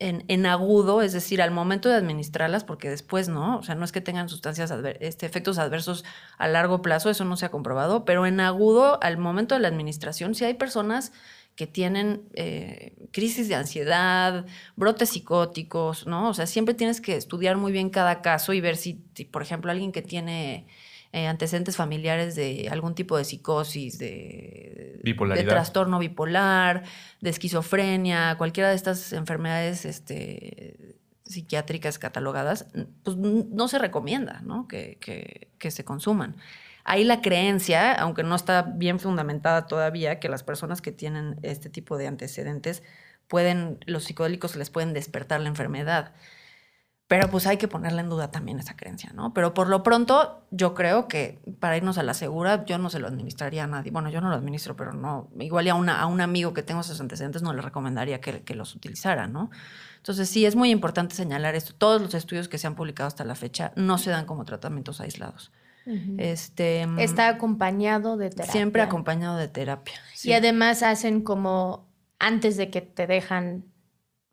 en, 0.00 0.46
agudo, 0.46 1.02
es 1.02 1.12
decir, 1.12 1.42
al 1.42 1.50
momento 1.50 1.90
de 1.90 1.94
administrarlas, 1.94 2.64
porque 2.64 2.88
después 2.88 3.28
no, 3.28 3.58
o 3.58 3.62
sea, 3.62 3.74
no 3.74 3.84
es 3.84 3.92
que 3.92 4.00
tengan 4.00 4.30
sustancias, 4.30 4.72
este, 4.98 5.26
efectos 5.26 5.58
adversos 5.58 6.04
a 6.38 6.48
largo 6.48 6.80
plazo, 6.80 7.10
eso 7.10 7.26
no 7.26 7.36
se 7.36 7.44
ha 7.44 7.50
comprobado, 7.50 8.06
pero 8.06 8.24
en 8.24 8.40
agudo, 8.40 8.98
al 9.02 9.18
momento 9.18 9.54
de 9.54 9.60
la 9.60 9.68
administración, 9.68 10.34
si 10.34 10.46
hay 10.46 10.54
personas 10.54 11.12
que 11.56 11.66
tienen 11.66 12.22
eh, 12.34 12.94
crisis 13.12 13.48
de 13.48 13.54
ansiedad, 13.54 14.46
brotes 14.76 15.10
psicóticos, 15.10 16.06
¿no? 16.06 16.30
O 16.30 16.34
sea, 16.34 16.46
siempre 16.46 16.74
tienes 16.74 17.00
que 17.00 17.16
estudiar 17.16 17.56
muy 17.56 17.72
bien 17.72 17.90
cada 17.90 18.22
caso 18.22 18.52
y 18.52 18.60
ver 18.60 18.76
si 18.76 18.94
por 19.30 19.42
ejemplo, 19.42 19.70
alguien 19.70 19.92
que 19.92 20.02
tiene 20.02 20.66
eh, 21.12 21.26
antecedentes 21.26 21.76
familiares 21.76 22.36
de 22.36 22.68
algún 22.70 22.94
tipo 22.94 23.16
de 23.16 23.24
psicosis, 23.24 23.98
de, 23.98 25.00
de 25.02 25.44
trastorno 25.44 25.98
bipolar, 25.98 26.84
de 27.20 27.30
esquizofrenia, 27.30 28.36
cualquiera 28.38 28.70
de 28.70 28.76
estas 28.76 29.12
enfermedades 29.12 29.84
este, 29.84 31.00
psiquiátricas 31.24 31.98
catalogadas, 31.98 32.66
pues 33.02 33.16
no 33.16 33.68
se 33.68 33.78
recomienda 33.78 34.40
¿no? 34.44 34.68
Que, 34.68 34.98
que, 35.58 35.70
se 35.70 35.84
consuman. 35.84 36.36
Ahí 36.90 37.04
la 37.04 37.22
creencia, 37.22 37.92
aunque 37.92 38.24
no 38.24 38.34
está 38.34 38.62
bien 38.62 38.98
fundamentada 38.98 39.68
todavía, 39.68 40.18
que 40.18 40.28
las 40.28 40.42
personas 40.42 40.82
que 40.82 40.90
tienen 40.90 41.38
este 41.42 41.70
tipo 41.70 41.96
de 41.96 42.08
antecedentes 42.08 42.82
pueden, 43.28 43.78
los 43.86 44.02
psicodélicos 44.02 44.56
les 44.56 44.70
pueden 44.70 44.92
despertar 44.92 45.40
la 45.40 45.46
enfermedad. 45.46 46.10
Pero 47.06 47.30
pues 47.30 47.46
hay 47.46 47.58
que 47.58 47.68
ponerle 47.68 48.00
en 48.00 48.08
duda 48.08 48.32
también 48.32 48.58
esa 48.58 48.76
creencia, 48.76 49.12
¿no? 49.14 49.32
Pero 49.32 49.54
por 49.54 49.68
lo 49.68 49.84
pronto, 49.84 50.44
yo 50.50 50.74
creo 50.74 51.06
que 51.06 51.40
para 51.60 51.76
irnos 51.76 51.96
a 51.96 52.02
la 52.02 52.12
segura, 52.12 52.64
yo 52.64 52.76
no 52.76 52.90
se 52.90 52.98
lo 52.98 53.06
administraría 53.06 53.62
a 53.62 53.66
nadie. 53.68 53.92
Bueno, 53.92 54.10
yo 54.10 54.20
no 54.20 54.28
lo 54.28 54.34
administro, 54.34 54.74
pero 54.74 54.92
no. 54.92 55.30
Igual 55.38 55.68
a, 55.68 55.76
una, 55.76 56.00
a 56.00 56.06
un 56.06 56.20
amigo 56.20 56.54
que 56.54 56.64
tengo 56.64 56.80
esos 56.80 57.00
antecedentes 57.00 57.40
no 57.40 57.52
le 57.52 57.62
recomendaría 57.62 58.20
que, 58.20 58.42
que, 58.42 58.56
los 58.56 58.74
utilizara, 58.74 59.28
¿no? 59.28 59.52
Entonces, 59.98 60.28
sí, 60.28 60.44
es 60.44 60.56
muy 60.56 60.70
importante 60.70 61.14
señalar 61.14 61.54
esto. 61.54 61.72
Todos 61.72 62.02
los 62.02 62.14
estudios 62.14 62.48
que 62.48 62.58
se 62.58 62.66
han 62.66 62.74
publicado 62.74 63.06
hasta 63.06 63.24
la 63.24 63.36
fecha 63.36 63.70
no 63.76 63.96
se 63.96 64.10
dan 64.10 64.26
como 64.26 64.44
tratamientos 64.44 65.00
aislados. 65.00 65.52
Este, 66.18 66.86
Está 66.98 67.28
acompañado 67.28 68.16
de 68.16 68.30
terapia. 68.30 68.52
Siempre 68.52 68.82
acompañado 68.82 69.36
de 69.36 69.48
terapia. 69.48 69.94
Y 70.22 70.32
además 70.32 70.82
hacen 70.82 71.22
como 71.22 71.88
antes 72.18 72.56
de 72.56 72.70
que 72.70 72.80
te 72.80 73.06
dejan 73.06 73.64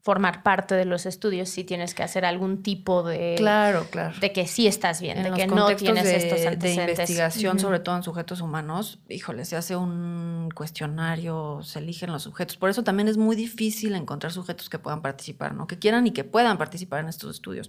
formar 0.08 0.41
parte 0.41 0.74
de 0.74 0.86
los 0.86 1.06
estudios 1.06 1.50
si 1.50 1.65
tienes 1.65 1.93
que 1.93 2.02
hacer 2.02 2.24
algún 2.24 2.63
tipo 2.63 3.04
de 3.04 3.36
claro 3.36 3.86
claro. 3.91 4.17
de 4.22 4.32
que 4.32 4.48
sí 4.48 4.65
estás 4.65 5.02
bien 5.02 5.22
de 5.22 5.34
que 5.34 5.48
no 5.48 5.76
tienes 5.76 6.06
de, 6.06 6.15
estos 6.15 6.46
antecedentes. 6.46 6.62
de 6.62 6.91
investigación 6.91 7.60
sobre 7.60 7.80
todo 7.82 7.98
en 7.98 8.04
sujetos 8.04 8.39
humanos 8.39 9.00
híjole 9.10 9.43
se 9.43 9.58
hace 9.58 9.76
un 9.76 10.48
cuestionario 10.56 11.60
se 11.62 11.80
eligen 11.80 12.13
los 12.13 12.24
sujetos. 12.24 12.56
Por 12.56 12.70
eso 12.70 12.86
también 12.86 13.10
es 13.10 13.17
muy 13.17 13.36
difícil 13.36 13.96
encontrar 13.96 14.32
sujetos 14.32 14.70
que 14.70 14.80
puedan 14.80 15.02
participar 15.02 15.54
no 15.54 15.67
que 15.67 15.78
quieran 15.78 16.08
y 16.08 16.12
que 16.12 16.24
puedan 16.24 16.58
participar 16.58 17.02
en 17.02 17.10
estos 17.10 17.36
estudios. 17.36 17.67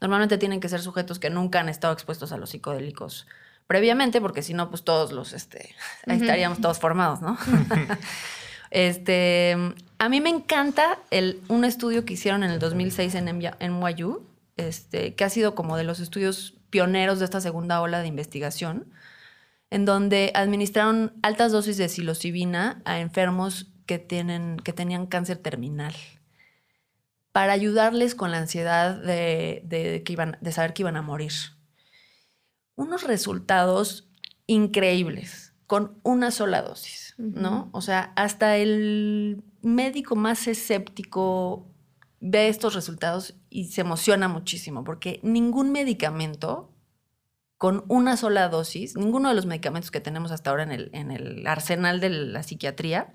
Normalmente 0.00 0.38
tienen 0.38 0.60
que 0.60 0.68
ser 0.68 0.82
sujetos 0.82 1.18
que 1.18 1.28
nunca 1.28 1.58
han 1.58 1.68
estado 1.68 1.92
expuestos 1.92 2.30
a 2.30 2.36
los 2.36 2.50
psicodélicos 2.50 3.26
previamente 3.66 4.20
porque 4.20 4.42
si 4.42 4.54
no 4.54 4.70
pues 4.70 4.84
todos 4.84 5.10
los 5.10 5.32
este 5.32 5.74
ahí 6.06 6.20
estaríamos 6.20 6.60
todos 6.60 6.78
formados 6.78 7.20
no 7.20 7.36
Este, 8.70 9.56
a 9.98 10.08
mí 10.08 10.20
me 10.20 10.30
encanta 10.30 10.98
el, 11.10 11.42
un 11.48 11.64
estudio 11.64 12.04
que 12.04 12.14
hicieron 12.14 12.42
en 12.42 12.50
el 12.50 12.58
2006 12.58 13.14
en, 13.16 13.28
en 13.28 13.80
NYU, 13.80 14.26
este, 14.56 15.14
que 15.14 15.24
ha 15.24 15.30
sido 15.30 15.54
como 15.54 15.76
de 15.76 15.84
los 15.84 16.00
estudios 16.00 16.54
pioneros 16.70 17.18
de 17.18 17.24
esta 17.24 17.40
segunda 17.40 17.80
ola 17.80 18.00
de 18.00 18.06
investigación, 18.06 18.86
en 19.70 19.84
donde 19.84 20.32
administraron 20.34 21.12
altas 21.22 21.52
dosis 21.52 21.76
de 21.76 21.88
psilocibina 21.88 22.80
a 22.84 23.00
enfermos 23.00 23.66
que, 23.86 23.98
tienen, 23.98 24.56
que 24.56 24.72
tenían 24.72 25.06
cáncer 25.06 25.38
terminal 25.38 25.94
para 27.32 27.52
ayudarles 27.52 28.14
con 28.14 28.30
la 28.30 28.38
ansiedad 28.38 28.96
de, 28.96 30.02
que 30.04 30.12
iban, 30.12 30.36
de 30.40 30.52
saber 30.52 30.74
que 30.74 30.82
iban 30.82 30.96
a 30.96 31.02
morir. 31.02 31.32
Unos 32.74 33.04
resultados 33.04 34.08
increíbles 34.46 35.49
con 35.70 36.00
una 36.02 36.32
sola 36.32 36.62
dosis. 36.62 37.14
¿no? 37.16 37.68
O 37.70 37.80
sea, 37.80 38.12
hasta 38.16 38.56
el 38.56 39.40
médico 39.62 40.16
más 40.16 40.48
escéptico 40.48 41.64
ve 42.18 42.48
estos 42.48 42.74
resultados 42.74 43.36
y 43.50 43.66
se 43.66 43.82
emociona 43.82 44.26
muchísimo, 44.26 44.82
porque 44.82 45.20
ningún 45.22 45.70
medicamento 45.70 46.72
con 47.56 47.84
una 47.86 48.16
sola 48.16 48.48
dosis, 48.48 48.96
ninguno 48.96 49.28
de 49.28 49.36
los 49.36 49.46
medicamentos 49.46 49.92
que 49.92 50.00
tenemos 50.00 50.32
hasta 50.32 50.50
ahora 50.50 50.64
en 50.64 50.72
el, 50.72 50.90
en 50.92 51.12
el 51.12 51.46
arsenal 51.46 52.00
de 52.00 52.10
la 52.10 52.42
psiquiatría, 52.42 53.14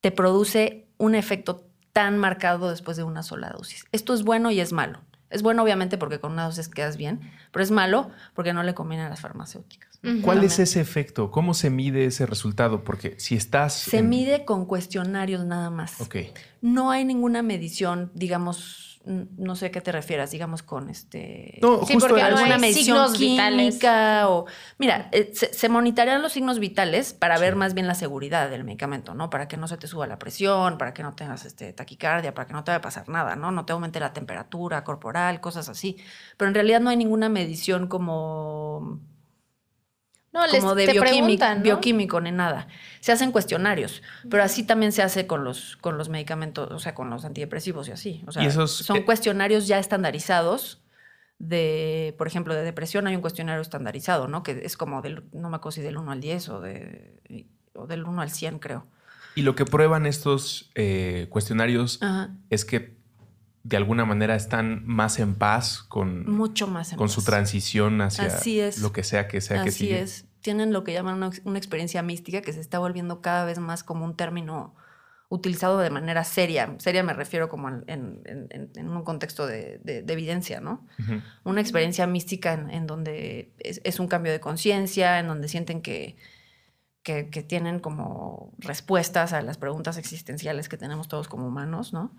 te 0.00 0.10
produce 0.10 0.88
un 0.96 1.14
efecto 1.14 1.66
tan 1.92 2.16
marcado 2.16 2.70
después 2.70 2.96
de 2.96 3.02
una 3.02 3.22
sola 3.22 3.50
dosis. 3.50 3.84
Esto 3.92 4.14
es 4.14 4.22
bueno 4.22 4.50
y 4.50 4.60
es 4.60 4.72
malo. 4.72 5.00
Es 5.28 5.42
bueno 5.42 5.62
obviamente 5.62 5.98
porque 5.98 6.18
con 6.18 6.32
una 6.32 6.46
dosis 6.46 6.70
quedas 6.70 6.96
bien, 6.96 7.30
pero 7.50 7.62
es 7.62 7.70
malo 7.70 8.10
porque 8.32 8.54
no 8.54 8.62
le 8.62 8.72
conviene 8.72 9.04
a 9.04 9.10
las 9.10 9.20
farmacéuticas. 9.20 9.91
¿Cuál 10.22 10.42
es 10.42 10.58
ese 10.58 10.80
efecto? 10.80 11.30
¿Cómo 11.30 11.54
se 11.54 11.70
mide 11.70 12.06
ese 12.06 12.26
resultado? 12.26 12.82
Porque 12.82 13.14
si 13.18 13.36
estás... 13.36 13.74
Se 13.74 14.02
mide 14.02 14.44
con 14.44 14.66
cuestionarios 14.66 15.44
nada 15.44 15.70
más. 15.70 16.00
Ok. 16.00 16.16
No 16.60 16.90
hay 16.90 17.04
ninguna 17.04 17.42
medición, 17.42 18.10
digamos, 18.14 19.00
no 19.04 19.54
sé 19.54 19.66
a 19.66 19.70
qué 19.70 19.80
te 19.80 19.92
refieras, 19.92 20.32
digamos 20.32 20.64
con 20.64 20.90
este... 20.90 21.58
No, 21.62 21.84
sí, 21.86 21.96
porque 22.00 22.20
alguna 22.20 22.58
medición 22.58 23.12
química 23.12 24.28
o... 24.28 24.46
Mira, 24.78 25.08
eh, 25.12 25.30
se, 25.34 25.54
se, 25.54 25.68
monitorean 25.68 26.20
los 26.20 26.32
signos 26.32 26.58
vitales 26.58 27.12
para 27.12 27.38
ver 27.38 27.54
más 27.54 27.72
bien 27.72 27.86
la 27.86 27.94
seguridad 27.94 28.50
del 28.50 28.64
medicamento, 28.64 29.14
¿no? 29.14 29.30
Para 29.30 29.46
que 29.46 29.56
no 29.56 29.68
se 29.68 29.76
te 29.76 29.86
suba 29.86 30.08
la 30.08 30.18
presión, 30.18 30.78
para 30.78 30.94
que 30.94 31.04
no 31.04 31.14
tengas 31.14 31.44
este, 31.44 31.72
taquicardia, 31.72 32.34
para 32.34 32.48
que 32.48 32.54
no 32.54 32.64
te 32.64 32.72
vaya 32.72 32.78
a 32.78 32.82
pasar 32.82 33.08
nada, 33.08 33.36
¿no? 33.36 33.52
No 33.52 33.64
te 33.66 33.72
aumente 33.72 34.00
la 34.00 34.12
temperatura 34.12 34.82
corporal, 34.82 35.40
cosas 35.40 35.68
así. 35.68 35.96
Pero 36.36 36.48
en 36.48 36.54
realidad 36.54 36.80
no 36.80 36.90
hay 36.90 36.96
ninguna 36.96 37.28
medición 37.28 37.86
como 37.86 39.00
no, 40.32 40.40
como 40.48 40.74
de 40.74 40.86
bioquímico, 40.86 41.44
bioquímico 41.60 42.20
ni 42.20 42.32
nada. 42.32 42.68
Se 43.00 43.12
hacen 43.12 43.32
cuestionarios, 43.32 44.02
pero 44.30 44.42
así 44.42 44.64
también 44.64 44.92
se 44.92 45.02
hace 45.02 45.26
con 45.26 45.44
los, 45.44 45.76
con 45.76 45.98
los 45.98 46.08
medicamentos, 46.08 46.70
o 46.70 46.78
sea, 46.78 46.94
con 46.94 47.10
los 47.10 47.24
antidepresivos 47.24 47.88
y 47.88 47.92
así. 47.92 48.24
O 48.26 48.32
sea, 48.32 48.50
son 48.66 48.96
eh, 48.96 49.04
cuestionarios 49.04 49.66
ya 49.66 49.78
estandarizados 49.78 50.82
de, 51.38 52.14
por 52.18 52.28
ejemplo, 52.28 52.54
de 52.54 52.62
depresión 52.62 53.08
hay 53.08 53.16
un 53.16 53.20
cuestionario 53.20 53.60
estandarizado, 53.60 54.28
¿no? 54.28 54.42
Que 54.42 54.62
es 54.64 54.76
como 54.76 55.02
del, 55.02 55.24
no 55.32 55.50
me 55.50 55.56
acuerdo 55.56 55.72
si 55.72 55.80
del 55.80 55.96
1 55.96 56.12
al 56.12 56.20
10 56.20 56.48
o, 56.50 56.60
de, 56.60 57.48
o 57.74 57.86
del 57.86 58.04
1 58.04 58.22
al 58.22 58.30
100, 58.30 58.58
creo. 58.60 58.86
Y 59.34 59.42
lo 59.42 59.56
que 59.56 59.64
prueban 59.64 60.06
estos 60.06 60.70
eh, 60.76 61.26
cuestionarios 61.30 62.00
es 62.48 62.64
que 62.64 63.01
de 63.64 63.76
alguna 63.76 64.04
manera 64.04 64.34
están 64.34 64.82
más 64.86 65.18
en 65.18 65.34
paz 65.34 65.82
con, 65.82 66.28
Mucho 66.30 66.66
más 66.66 66.94
con 66.94 67.08
su 67.08 67.22
transición 67.22 68.00
hacia 68.00 68.26
lo 68.80 68.92
que 68.92 69.04
sea 69.04 69.28
que 69.28 69.40
sea 69.40 69.62
que 69.64 69.70
sigue. 69.70 69.94
Así 69.94 70.04
es. 70.04 70.26
Tienen 70.40 70.72
lo 70.72 70.82
que 70.82 70.92
llaman 70.92 71.22
una, 71.44 71.58
experiencia 71.58 72.02
mística 72.02 72.42
que 72.42 72.52
se 72.52 72.60
está 72.60 72.80
volviendo 72.80 73.20
cada 73.20 73.44
vez 73.44 73.60
más 73.60 73.84
como 73.84 74.04
un 74.04 74.16
término 74.16 74.74
utilizado 75.28 75.78
de 75.78 75.90
manera 75.90 76.24
seria. 76.24 76.74
Seria 76.78 77.04
me 77.04 77.12
refiero 77.12 77.48
como 77.48 77.68
en, 77.68 78.20
un 78.76 79.04
contexto 79.04 79.46
de, 79.46 79.80
evidencia, 79.84 80.60
¿no? 80.60 80.84
Una 81.44 81.60
experiencia 81.60 82.06
mística 82.08 82.54
en, 82.54 82.86
donde 82.88 83.52
es, 83.60 84.00
un 84.00 84.08
cambio 84.08 84.32
de 84.32 84.40
conciencia, 84.40 85.20
en 85.20 85.28
donde 85.28 85.46
sienten 85.46 85.80
que, 85.80 86.16
que, 87.04 87.30
que, 87.30 87.44
tienen 87.44 87.78
como 87.78 88.52
respuestas 88.58 89.32
a 89.32 89.40
las 89.42 89.58
preguntas 89.58 89.96
existenciales 89.96 90.68
que 90.68 90.76
tenemos 90.76 91.06
todos 91.06 91.28
como 91.28 91.46
humanos, 91.46 91.92
¿no? 91.92 92.12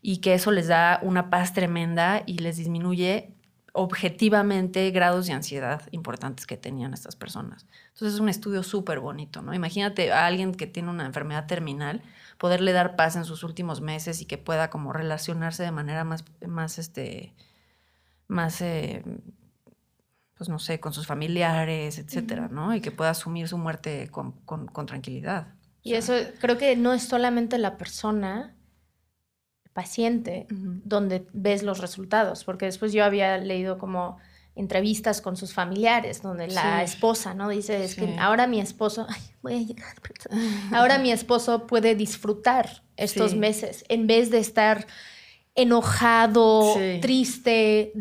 Y 0.00 0.18
que 0.18 0.34
eso 0.34 0.50
les 0.50 0.68
da 0.68 1.00
una 1.02 1.30
paz 1.30 1.52
tremenda 1.52 2.22
y 2.26 2.38
les 2.38 2.56
disminuye 2.56 3.34
objetivamente 3.72 4.90
grados 4.90 5.26
de 5.26 5.32
ansiedad 5.32 5.82
importantes 5.92 6.46
que 6.46 6.56
tenían 6.56 6.94
estas 6.94 7.16
personas. 7.16 7.66
Entonces 7.92 8.14
es 8.14 8.20
un 8.20 8.28
estudio 8.28 8.62
súper 8.62 8.98
bonito, 8.98 9.42
¿no? 9.42 9.54
Imagínate 9.54 10.12
a 10.12 10.26
alguien 10.26 10.54
que 10.54 10.66
tiene 10.66 10.90
una 10.90 11.06
enfermedad 11.06 11.46
terminal, 11.46 12.02
poderle 12.38 12.72
dar 12.72 12.96
paz 12.96 13.16
en 13.16 13.24
sus 13.24 13.44
últimos 13.44 13.80
meses 13.80 14.20
y 14.20 14.24
que 14.24 14.38
pueda 14.38 14.70
como 14.70 14.92
relacionarse 14.92 15.62
de 15.62 15.70
manera 15.70 16.04
más, 16.04 16.24
más 16.46 16.78
este, 16.78 17.34
más, 18.28 18.60
eh, 18.60 19.02
pues 20.36 20.48
no 20.48 20.58
sé, 20.58 20.78
con 20.78 20.92
sus 20.92 21.06
familiares, 21.06 21.98
etcétera, 21.98 22.48
¿no? 22.48 22.74
Y 22.74 22.80
que 22.80 22.92
pueda 22.92 23.10
asumir 23.10 23.48
su 23.48 23.58
muerte 23.58 24.08
con, 24.10 24.34
tranquilidad. 24.86 25.48
Y 25.82 25.94
eso 25.94 26.14
creo 26.40 26.58
que 26.58 26.76
no 26.76 26.92
es 26.92 27.02
solamente 27.02 27.58
la 27.58 27.76
persona, 27.76 28.54
paciente 29.72 30.46
donde 30.50 31.26
ves 31.32 31.62
los 31.62 31.78
resultados, 31.78 32.44
porque 32.44 32.66
después 32.66 32.92
yo 32.92 33.04
había 33.04 33.38
leído 33.38 33.78
como 33.78 34.18
entrevistas 34.58 35.20
con 35.20 35.36
sus 35.36 35.54
familiares, 35.54 36.20
donde 36.20 36.48
la 36.48 36.82
esposa, 36.82 37.32
¿no? 37.32 37.48
Dice, 37.48 37.84
es 37.84 37.94
que 37.94 38.16
ahora 38.18 38.48
mi 38.48 38.60
esposo, 38.60 39.06
voy 39.42 39.54
a 39.54 39.58
llegar, 39.58 39.94
ahora 40.72 40.98
mi 40.98 41.12
esposo 41.12 41.66
puede 41.66 41.94
disfrutar 41.94 42.82
estos 42.96 43.34
meses 43.34 43.84
en 43.88 44.08
vez 44.08 44.30
de 44.30 44.38
estar 44.38 44.86
enojado, 45.54 46.74
triste, 47.00 47.92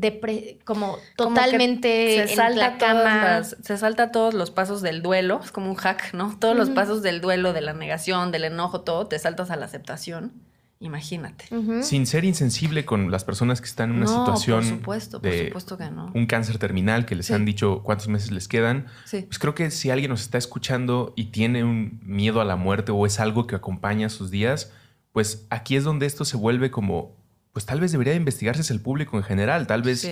como 0.63 0.97
totalmente 1.15 2.27
se 2.27 2.35
salta 2.35 2.51
en 2.51 2.59
la 2.59 2.77
cama. 2.77 3.43
se 3.43 3.77
salta 3.77 4.11
todos 4.11 4.33
los 4.33 4.51
pasos 4.51 4.81
del 4.81 5.01
duelo, 5.01 5.41
es 5.43 5.51
como 5.51 5.69
un 5.69 5.75
hack, 5.75 6.13
¿no? 6.13 6.37
Todos 6.39 6.55
los 6.55 6.69
pasos 6.71 7.03
del 7.03 7.21
duelo, 7.21 7.53
de 7.53 7.61
la 7.61 7.73
negación, 7.73 8.31
del 8.31 8.45
enojo, 8.45 8.81
todo, 8.81 9.07
te 9.07 9.17
saltas 9.19 9.51
a 9.51 9.55
la 9.55 9.65
aceptación 9.65 10.46
Imagínate. 10.79 11.45
Sin 11.81 12.05
ser 12.05 12.23
insensible 12.23 12.85
con 12.85 13.09
las 13.09 13.23
personas 13.23 13.61
que 13.61 13.67
están 13.67 13.91
en 13.91 13.97
una 13.97 14.07
situación. 14.07 14.59
Por 14.59 14.77
supuesto, 14.77 15.21
por 15.21 15.33
supuesto 15.33 15.77
que 15.77 15.89
no. 15.89 16.11
Un 16.13 16.27
cáncer 16.27 16.59
terminal 16.59 17.05
que 17.05 17.15
les 17.15 17.31
han 17.31 17.45
dicho 17.45 17.81
cuántos 17.83 18.07
meses 18.07 18.31
les 18.31 18.47
quedan. 18.47 18.85
Pues 19.09 19.39
creo 19.39 19.55
que 19.55 19.71
si 19.71 19.89
alguien 19.89 20.09
nos 20.09 20.21
está 20.21 20.37
escuchando 20.37 21.13
y 21.15 21.25
tiene 21.25 21.63
un 21.63 21.99
miedo 22.03 22.41
a 22.41 22.45
la 22.45 22.55
muerte 22.55 22.91
o 22.91 23.05
es 23.05 23.19
algo 23.19 23.47
que 23.47 23.55
acompaña 23.55 24.09
sus 24.09 24.29
días, 24.29 24.71
pues 25.11 25.47
aquí 25.49 25.75
es 25.75 25.83
donde 25.83 26.05
esto 26.05 26.25
se 26.25 26.37
vuelve 26.37 26.69
como. 26.69 27.17
Pues 27.53 27.65
tal 27.65 27.79
vez 27.79 27.91
debería 27.91 28.13
investigarse 28.13 28.71
el 28.71 28.79
público 28.79 29.17
en 29.17 29.23
general. 29.23 29.65
Tal 29.65 29.81
vez 29.81 30.07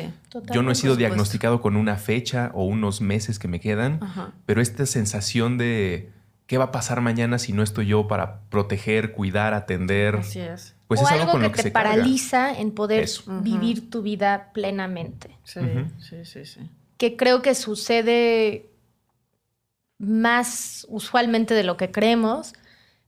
yo 0.51 0.63
no 0.63 0.71
he 0.71 0.75
sido 0.75 0.95
diagnosticado 0.95 1.61
con 1.61 1.75
una 1.75 1.97
fecha 1.97 2.49
o 2.55 2.65
unos 2.65 3.01
meses 3.01 3.37
que 3.37 3.47
me 3.47 3.59
quedan, 3.59 3.99
pero 4.47 4.61
esta 4.61 4.87
sensación 4.87 5.59
de 5.59 6.14
¿Qué 6.47 6.57
va 6.57 6.65
a 6.65 6.71
pasar 6.71 7.01
mañana 7.01 7.39
si 7.39 7.53
no 7.53 7.63
estoy 7.63 7.87
yo 7.87 8.07
para 8.07 8.41
proteger, 8.49 9.13
cuidar, 9.13 9.53
atender? 9.53 10.17
Así 10.17 10.39
es. 10.39 10.75
Pues 10.87 11.01
o 11.01 11.03
es 11.03 11.11
algo, 11.11 11.39
que, 11.51 11.63
te 11.63 11.71
paraliza 11.71 12.53
en 12.53 12.71
poder 12.71 13.09
vivir 13.41 13.89
tu 13.89 14.03
vida 14.03 14.51
plenamente. 14.53 15.35
Sí, 15.43 15.59
sí, 15.97 16.25
sí, 16.25 16.45
sí. 16.45 16.69
Que 16.97 17.17
creo 17.17 17.41
que 17.41 17.55
sucede 17.55 18.69
más 19.97 20.85
usualmente 20.89 21.55
de 21.55 21.63
lo 21.63 21.77
que 21.77 21.89
creemos, 21.89 22.53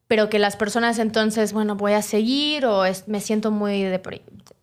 pero 0.08 0.30
que 0.30 0.40
las 0.40 0.56
personas 0.56 0.98
entonces, 0.98 1.54
bueno, 1.54 1.76
voy 1.76 1.94
a 1.94 2.02
seguir 2.02 2.66
o 2.66 2.84
me 3.06 3.22
siento 3.22 3.52
muy 3.52 3.86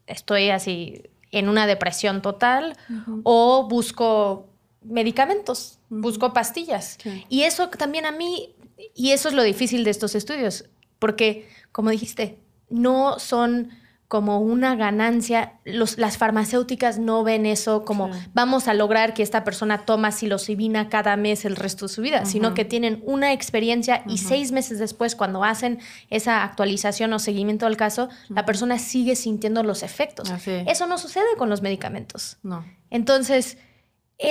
estoy 0.07 0.51
así 0.51 1.03
en 1.31 1.49
una 1.49 1.67
depresión 1.67 2.23
total 2.23 2.77
o 3.23 3.69
busco 3.69 4.49
medicamentos, 4.83 5.79
busco 5.89 6.33
pastillas. 6.33 6.99
Y 7.29 7.43
eso 7.43 7.69
también 7.69 8.07
a 8.07 8.13
mí 8.13 8.55
y 8.95 9.11
eso 9.11 9.29
es 9.29 9.35
lo 9.35 9.43
difícil 9.43 9.85
de 9.85 9.91
estos 9.91 10.15
estudios, 10.15 10.65
porque, 10.99 11.49
como 11.73 11.91
dijiste, 11.91 12.39
no 12.69 13.19
son 13.19 13.71
como 14.09 14.39
una 14.39 14.77
ganancia. 14.77 15.55
las 15.65 16.19
farmacéuticas 16.19 16.99
no 16.99 17.25
ven 17.25 17.47
eso 17.47 17.85
como 17.85 18.11
vamos 18.33 18.69
a 18.69 18.75
lograr 18.75 19.13
que 19.13 19.25
esta 19.25 19.43
persona 19.43 19.87
toma 19.87 20.13
psilocibina 20.13 20.89
cada 20.89 21.17
mes 21.17 21.45
el 21.45 21.57
resto 21.57 21.87
de 21.87 21.95
su 21.95 22.03
vida, 22.03 22.25
sino 22.25 22.55
que 22.55 22.65
tienen 22.65 23.03
una 23.07 23.33
experiencia 23.33 24.05
y 24.07 24.19
seis 24.19 24.53
meses 24.53 24.79
después, 24.79 25.17
cuando 25.17 25.43
hacen 25.43 25.81
esa 26.11 26.45
actualización 26.45 27.13
o 27.13 27.19
seguimiento 27.19 27.67
del 27.67 27.77
caso, 27.77 28.09
la 28.29 28.45
persona 28.45 28.79
sigue 28.79 29.17
sintiendo 29.17 29.65
los 29.65 29.83
efectos. 29.83 30.31
Eso 30.47 30.87
no 30.87 30.99
sucede 30.99 31.37
con 31.37 31.49
los 31.49 31.63
medicamentos. 31.63 32.37
No. 32.43 32.65
Entonces, 32.91 33.59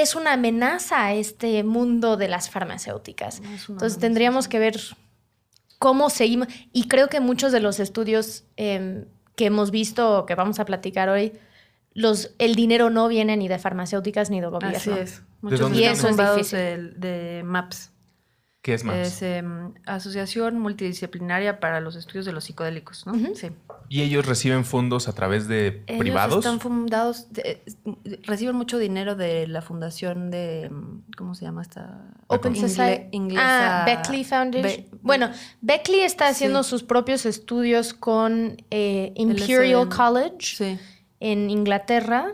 es 0.02 0.16
una 0.16 0.34
amenaza 0.34 1.06
a 1.06 1.14
este 1.14 1.64
mundo 1.64 2.18
de 2.18 2.28
las 2.28 2.50
farmacéuticas. 2.50 3.41
Entonces 3.70 4.00
tendríamos 4.00 4.48
que 4.48 4.60
ver 4.60 4.80
cómo 5.80 6.10
seguimos. 6.10 6.48
Y 6.72 6.88
creo 6.88 7.08
que 7.08 7.20
muchos 7.20 7.52
de 7.52 7.60
los 7.60 7.80
estudios 7.80 8.46
em, 8.56 9.06
que 9.36 9.46
hemos 9.46 9.72
visto 9.72 10.20
o 10.20 10.26
que 10.26 10.36
vamos 10.36 10.60
a 10.60 10.66
platicar 10.66 11.10
hoy, 11.10 11.34
los, 11.94 12.34
el 12.39 12.56
dinero 12.56 12.89
no 12.89 13.08
viene 13.08 13.38
ni 13.38 13.48
de 13.48 13.60
farmacéuticas 13.60 14.30
ni 14.30 14.41
de 14.41 14.48
gobierno. 14.48 14.78
Así 14.78 14.91
es. 14.91 15.24
Muchos 15.41 15.74
y 15.74 15.84
eso 15.84 16.08
es 16.08 16.18
difícil. 16.18 17.00
de 17.00 17.44
MAPS. 17.46 17.93
¿Qué 18.64 18.74
es 18.74 18.86
más? 18.86 18.95
Es 18.95 19.22
em, 19.22 19.74
Asociación 19.86 20.57
Multidisciplinaria 20.57 21.59
para 21.59 21.82
los 21.82 21.97
Estudios 21.97 22.26
de 22.26 22.32
los 22.32 22.45
Psicodélicos, 22.45 23.05
¿no? 23.05 23.14
Sí. 23.36 23.49
¿Y 23.89 24.03
ellos 24.03 24.26
reciben 24.26 24.64
fondos 24.64 25.09
a 25.09 25.14
través 25.14 25.49
de 25.49 25.84
ellos 25.86 25.99
privados? 25.99 26.38
Están 26.38 26.61
fundados, 26.61 27.28
reciben 28.22 28.55
mucho 28.55 28.78
dinero 28.78 29.16
de 29.16 29.47
la 29.47 29.61
fundación 29.61 30.32
de, 30.32 30.72
¿cómo 31.18 31.36
se 31.36 31.43
llama 31.43 31.61
esta? 31.61 32.05
Open 32.28 32.55
Society. 32.55 33.36
Ah, 33.38 33.84
Beckley 33.86 34.24
Foundation. 34.24 34.86
bueno, 35.01 35.30
Beckley 35.59 35.99
está 35.99 36.30
haciendo 36.30 36.64
sus 36.64 36.84
propios 36.84 37.26
estudios 37.26 37.93
con 37.93 38.55
eh, 38.72 39.11
Imperial 39.16 39.89
College 39.89 40.80
en 41.20 41.49
Inglaterra, 41.49 42.34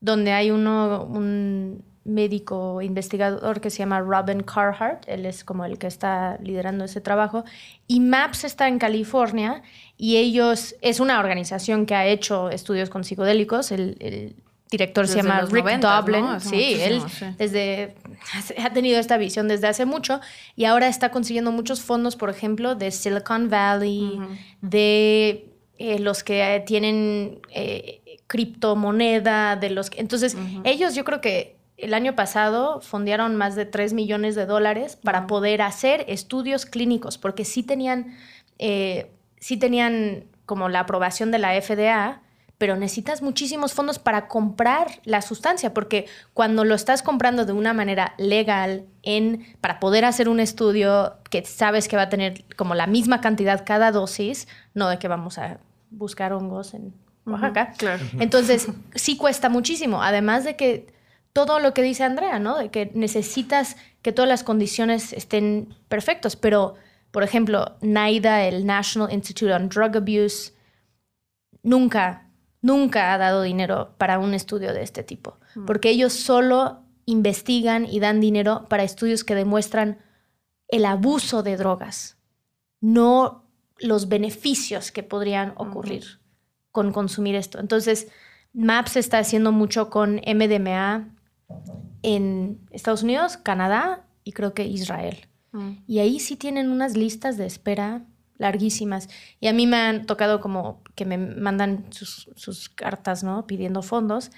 donde 0.00 0.32
hay 0.32 0.50
uno, 0.50 1.04
un 1.04 1.84
médico 2.04 2.80
investigador 2.80 3.60
que 3.60 3.70
se 3.70 3.78
llama 3.78 4.00
Robin 4.00 4.42
Carhart, 4.42 5.04
él 5.06 5.26
es 5.26 5.44
como 5.44 5.64
el 5.64 5.78
que 5.78 5.86
está 5.86 6.38
liderando 6.42 6.84
ese 6.84 7.00
trabajo, 7.00 7.44
y 7.86 8.00
MAPS 8.00 8.44
está 8.44 8.68
en 8.68 8.78
California 8.78 9.62
y 9.96 10.16
ellos, 10.16 10.74
es 10.80 11.00
una 11.00 11.20
organización 11.20 11.86
que 11.86 11.94
ha 11.94 12.06
hecho 12.06 12.50
estudios 12.50 12.88
con 12.88 13.04
psicodélicos, 13.04 13.70
el, 13.72 14.34
director 14.70 15.08
se 15.08 15.16
llama 15.16 15.40
Rick 15.50 15.80
Doblin, 15.80 16.38
sí, 16.38 16.76
él 16.80 17.02
desde, 17.36 17.96
ha 18.58 18.72
tenido 18.72 19.00
esta 19.00 19.16
visión 19.16 19.48
desde 19.48 19.66
hace 19.66 19.84
mucho 19.84 20.20
y 20.54 20.64
ahora 20.64 20.86
está 20.86 21.10
consiguiendo 21.10 21.50
muchos 21.50 21.82
fondos, 21.82 22.14
por 22.14 22.30
ejemplo, 22.30 22.76
de 22.76 22.92
Silicon 22.92 23.50
Valley, 23.50 24.20
de 24.60 25.52
eh, 25.76 25.98
los 25.98 26.22
que 26.22 26.62
tienen... 26.66 27.40
Eh, 27.50 28.00
criptomoneda, 28.30 29.56
de 29.56 29.70
los 29.70 29.90
que... 29.90 30.00
Entonces, 30.00 30.36
ellos 30.62 30.94
yo 30.94 31.04
creo 31.04 31.20
que 31.20 31.59
el 31.82 31.94
año 31.94 32.14
pasado 32.14 32.80
fondearon 32.80 33.36
más 33.36 33.54
de 33.54 33.66
3 33.66 33.92
millones 33.92 34.34
de 34.34 34.46
dólares 34.46 34.96
para 34.96 35.26
poder 35.26 35.62
hacer 35.62 36.04
estudios 36.08 36.66
clínicos, 36.66 37.18
porque 37.18 37.44
sí 37.44 37.62
tenían, 37.62 38.16
eh, 38.58 39.10
sí 39.38 39.56
tenían 39.56 40.24
como 40.46 40.68
la 40.68 40.80
aprobación 40.80 41.30
de 41.30 41.38
la 41.38 41.60
FDA, 41.60 42.22
pero 42.58 42.76
necesitas 42.76 43.22
muchísimos 43.22 43.72
fondos 43.72 43.98
para 43.98 44.28
comprar 44.28 45.00
la 45.04 45.22
sustancia, 45.22 45.72
porque 45.72 46.06
cuando 46.34 46.64
lo 46.64 46.74
estás 46.74 47.02
comprando 47.02 47.46
de 47.46 47.52
una 47.52 47.72
manera 47.72 48.12
legal, 48.18 48.84
en, 49.02 49.46
para 49.62 49.80
poder 49.80 50.04
hacer 50.04 50.28
un 50.28 50.40
estudio 50.40 51.16
que 51.30 51.44
sabes 51.44 51.88
que 51.88 51.96
va 51.96 52.02
a 52.02 52.08
tener 52.10 52.44
como 52.56 52.74
la 52.74 52.86
misma 52.86 53.22
cantidad 53.22 53.64
cada 53.64 53.92
dosis, 53.92 54.46
no 54.74 54.90
de 54.90 54.98
que 54.98 55.08
vamos 55.08 55.38
a 55.38 55.58
buscar 55.90 56.34
hongos 56.34 56.74
en 56.74 56.92
Oaxaca. 57.24 57.72
Entonces, 58.18 58.68
sí 58.94 59.16
cuesta 59.16 59.48
muchísimo, 59.48 60.02
además 60.02 60.44
de 60.44 60.56
que 60.56 60.99
todo 61.32 61.60
lo 61.60 61.74
que 61.74 61.82
dice 61.82 62.04
Andrea, 62.04 62.38
¿no? 62.38 62.58
De 62.58 62.70
que 62.70 62.90
necesitas 62.94 63.76
que 64.02 64.12
todas 64.12 64.28
las 64.28 64.44
condiciones 64.44 65.12
estén 65.12 65.74
perfectas. 65.88 66.36
Pero, 66.36 66.74
por 67.10 67.22
ejemplo, 67.22 67.76
NIDA, 67.80 68.46
el 68.46 68.66
National 68.66 69.12
Institute 69.12 69.52
on 69.52 69.68
Drug 69.68 69.96
Abuse, 69.96 70.52
nunca, 71.62 72.28
nunca 72.60 73.12
ha 73.12 73.18
dado 73.18 73.42
dinero 73.42 73.94
para 73.98 74.18
un 74.18 74.34
estudio 74.34 74.72
de 74.72 74.82
este 74.82 75.02
tipo. 75.02 75.38
Mm. 75.54 75.66
Porque 75.66 75.90
ellos 75.90 76.12
solo 76.12 76.82
investigan 77.06 77.86
y 77.86 78.00
dan 78.00 78.20
dinero 78.20 78.66
para 78.68 78.82
estudios 78.82 79.24
que 79.24 79.34
demuestran 79.34 79.98
el 80.68 80.84
abuso 80.84 81.42
de 81.42 81.56
drogas, 81.56 82.16
no 82.80 83.44
los 83.78 84.08
beneficios 84.08 84.92
que 84.92 85.02
podrían 85.02 85.52
ocurrir 85.56 86.20
con 86.70 86.92
consumir 86.92 87.34
esto. 87.34 87.58
Entonces, 87.58 88.08
MAPS 88.52 88.96
está 88.96 89.18
haciendo 89.18 89.52
mucho 89.52 89.90
con 89.90 90.20
MDMA, 90.26 91.08
en 92.02 92.60
Estados 92.70 93.02
Unidos, 93.02 93.36
Canadá 93.36 94.06
y 94.24 94.32
creo 94.32 94.54
que 94.54 94.64
Israel. 94.64 95.26
Mm. 95.52 95.72
Y 95.86 95.98
ahí 95.98 96.20
sí 96.20 96.36
tienen 96.36 96.70
unas 96.70 96.96
listas 96.96 97.36
de 97.36 97.46
espera 97.46 98.04
larguísimas. 98.38 99.08
Y 99.38 99.48
a 99.48 99.52
mí 99.52 99.66
me 99.66 99.76
han 99.76 100.06
tocado 100.06 100.40
como 100.40 100.82
que 100.94 101.04
me 101.04 101.18
mandan 101.18 101.86
sus, 101.90 102.68
cartas, 102.70 103.22
¿no? 103.22 103.46
Pidiendo 103.46 103.82
fondos. 103.82 104.30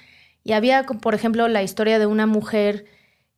Y 0.44 0.52
había, 0.52 0.84
por 0.84 1.14
ejemplo, 1.14 1.46
la 1.48 1.62
historia 1.62 1.98
de 1.98 2.06
una 2.06 2.26
mujer 2.26 2.84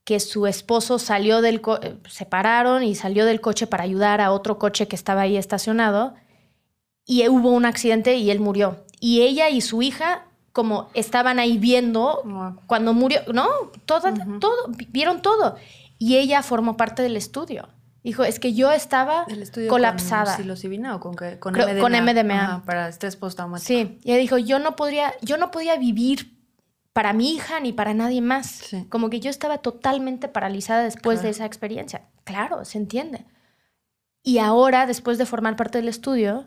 que 0.04 0.20
su 0.20 0.46
esposo 0.46 0.98
salió 0.98 1.42
del 1.42 1.60
coche, 1.60 1.96
se 2.08 2.26
pararon 2.26 2.82
y 2.82 2.94
salió 2.94 3.26
del 3.26 3.40
coche 3.40 3.66
para 3.66 3.84
ayudar 3.84 4.20
a 4.20 4.32
otro 4.32 4.58
coche 4.58 4.88
que 4.88 4.96
estaba 4.96 5.22
ahí 5.22 5.36
estacionado 5.36 6.14
y 7.06 7.26
hubo 7.28 7.50
un 7.50 7.64
accidente 7.64 8.16
y 8.16 8.30
él 8.30 8.40
murió. 8.40 8.84
Y 9.00 9.22
ella 9.22 9.50
y 9.50 9.60
su 9.60 9.82
hija 9.82 10.26
como 10.54 10.88
estaban 10.94 11.40
ahí 11.40 11.58
viendo 11.58 12.22
cuando 12.68 12.94
murió, 12.94 13.22
¿no? 13.34 13.48
Todo, 13.86 14.14
todo, 14.38 14.54
vieron 14.90 15.20
todo. 15.20 15.56
Y 15.98 16.16
ella 16.16 16.44
formó 16.44 16.76
parte 16.76 17.02
del 17.02 17.16
estudio. 17.16 17.68
Dijo, 18.04 18.22
es 18.22 18.38
que 18.38 18.54
yo 18.54 18.70
estaba 18.70 19.26
colapsada. 19.68 20.36
¿Con 20.36 20.36
psilocibina 20.36 20.94
o 20.94 21.00
con, 21.00 21.16
con 21.40 21.54
MDMA? 21.54 21.80
Con 21.80 21.92
MDMA. 21.92 22.62
para 22.64 22.88
estrés 22.88 23.16
postraumático. 23.16 23.66
Sí. 23.66 23.98
Y 24.04 24.12
ella 24.12 24.20
dijo, 24.20 24.38
yo 24.38 24.60
no 24.60 24.76
podría, 24.76 25.12
yo 25.22 25.38
no 25.38 25.50
podía 25.50 25.76
vivir 25.76 26.38
para 26.92 27.12
mi 27.12 27.32
hija 27.34 27.58
ni 27.58 27.72
para 27.72 27.92
nadie 27.92 28.20
más. 28.20 28.62
Como 28.90 29.10
que 29.10 29.18
yo 29.18 29.30
estaba 29.30 29.58
totalmente 29.58 30.28
paralizada 30.28 30.84
después 30.84 31.20
de 31.20 31.30
esa 31.30 31.46
experiencia. 31.46 32.02
Claro, 32.22 32.64
se 32.64 32.78
entiende. 32.78 33.26
Y 34.22 34.38
ahora, 34.38 34.86
después 34.86 35.18
de 35.18 35.26
formar 35.26 35.56
parte 35.56 35.78
del 35.78 35.88
estudio, 35.88 36.46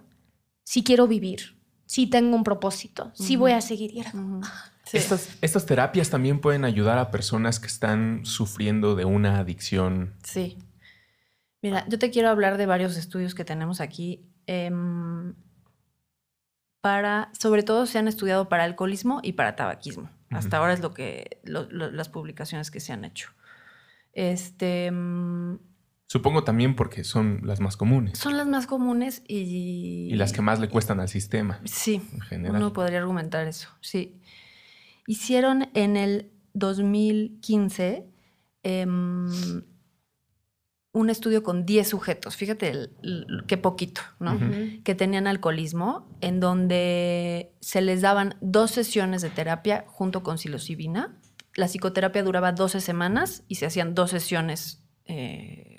sí 0.64 0.86
quiero 0.86 1.08
vivir 1.08 1.57
sí 1.88 2.08
tengo 2.08 2.36
un 2.36 2.44
propósito, 2.44 3.12
sí 3.16 3.36
voy 3.36 3.54
a 3.54 3.62
seguir. 3.62 4.06
Estas, 4.94 5.38
estas, 5.42 5.66
terapias 5.66 6.10
también 6.10 6.40
pueden 6.40 6.64
ayudar 6.64 6.98
a 6.98 7.12
personas 7.12 7.60
que 7.60 7.68
están 7.68 8.26
sufriendo 8.26 8.96
de 8.96 9.06
una 9.06 9.40
adicción. 9.40 10.14
Sí. 10.24 10.60
Mira, 11.62 11.86
yo 11.90 11.98
te 11.98 12.12
quiero 12.12 12.30
hablar 12.30 12.58
de 12.58 12.68
varios 12.68 12.96
estudios 12.96 13.34
que 13.34 13.44
tenemos 13.44 13.82
aquí. 13.82 14.30
Em, 14.46 15.34
para, 16.82 17.32
sobre 17.38 17.64
todo 17.64 17.86
se 17.86 17.98
han 17.98 18.08
estudiado 18.08 18.48
para 18.48 18.64
alcoholismo 18.64 19.20
y 19.24 19.34
para 19.34 19.56
tabaquismo. 19.56 20.10
Hasta 20.30 20.58
ahora 20.58 20.74
es 20.74 20.82
lo 20.82 20.94
que 20.94 21.42
las 21.44 22.10
publicaciones 22.10 22.70
que 22.70 22.80
se 22.80 22.94
han 22.94 23.04
hecho. 23.04 23.32
Este, 24.14 24.86
em, 24.86 25.58
Supongo 26.08 26.46
también 26.46 26.76
porque 26.76 27.04
son 27.04 27.42
las 27.44 27.60
más 27.60 27.76
comunes. 27.76 28.18
Son 28.18 28.38
las 28.38 28.48
más 28.48 28.66
comunes 28.66 29.24
y... 29.28 30.08
Y 30.10 30.16
las 30.16 30.32
que 30.32 30.42
más 30.42 30.60
le 30.62 30.70
cuestan 30.70 31.02
al 31.02 31.10
sistema. 31.10 31.60
Sí, 31.66 32.02
en 32.14 32.22
general. 32.22 32.62
uno 32.62 32.72
podría 32.72 33.00
argumentar 33.00 33.46
eso, 33.46 33.68
sí. 33.82 34.22
Hicieron 35.06 35.70
en 35.74 35.98
el 35.98 36.32
2015 36.54 38.08
em, 38.64 39.64
un 40.94 41.10
estudio 41.10 41.44
con 41.44 41.66
10 41.66 41.90
sujetos, 41.90 42.38
fíjate 42.38 42.90
qué 43.46 43.58
poquito, 43.58 44.02
¿no? 44.20 44.40
Que 44.86 44.96
tenían 44.96 45.28
alcoholismo, 45.28 46.08
en 46.22 46.40
donde 46.40 47.52
se 47.60 47.82
les 47.82 48.02
daban 48.02 48.36
dos 48.40 48.72
sesiones 48.72 49.22
de 49.22 49.30
terapia 49.30 49.86
junto 49.88 50.24
con 50.24 50.38
psilocibina. 50.38 51.18
La 51.56 51.68
psicoterapia 51.68 52.24
duraba 52.24 52.54
12 52.54 52.80
semanas 52.82 53.44
y 53.48 53.56
se 53.56 53.66
hacían 53.66 53.94
dos 53.94 54.12
sesiones 54.12 54.84
eh, 55.06 55.77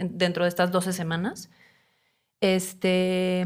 dentro 0.00 0.44
de 0.44 0.48
estas 0.48 0.70
12 0.70 0.92
semanas, 0.92 1.50
este, 2.40 3.44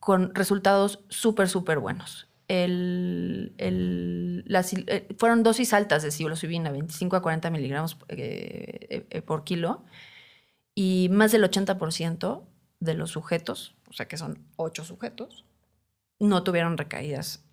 con 0.00 0.34
resultados 0.34 1.04
súper, 1.08 1.48
súper 1.48 1.78
buenos. 1.78 2.28
El, 2.48 3.52
eh, 3.58 5.08
fueron 5.18 5.42
dosis 5.42 5.74
altas 5.74 6.02
de 6.02 6.10
psilocibina, 6.10 6.70
25 6.70 7.16
a 7.16 7.22
40 7.22 7.50
miligramos 7.50 7.98
eh, 8.08 9.06
eh, 9.10 9.22
por 9.22 9.44
kilo, 9.44 9.84
y 10.74 11.08
más 11.12 11.30
del 11.32 11.44
80% 11.44 12.42
de 12.80 12.94
los 12.94 13.10
sujetos, 13.10 13.76
o 13.88 13.92
sea 13.92 14.08
que 14.08 14.16
son 14.16 14.46
8 14.56 14.84
sujetos, 14.84 15.44
no 16.18 16.42
tuvieron 16.42 16.78
recaídas 16.78 17.44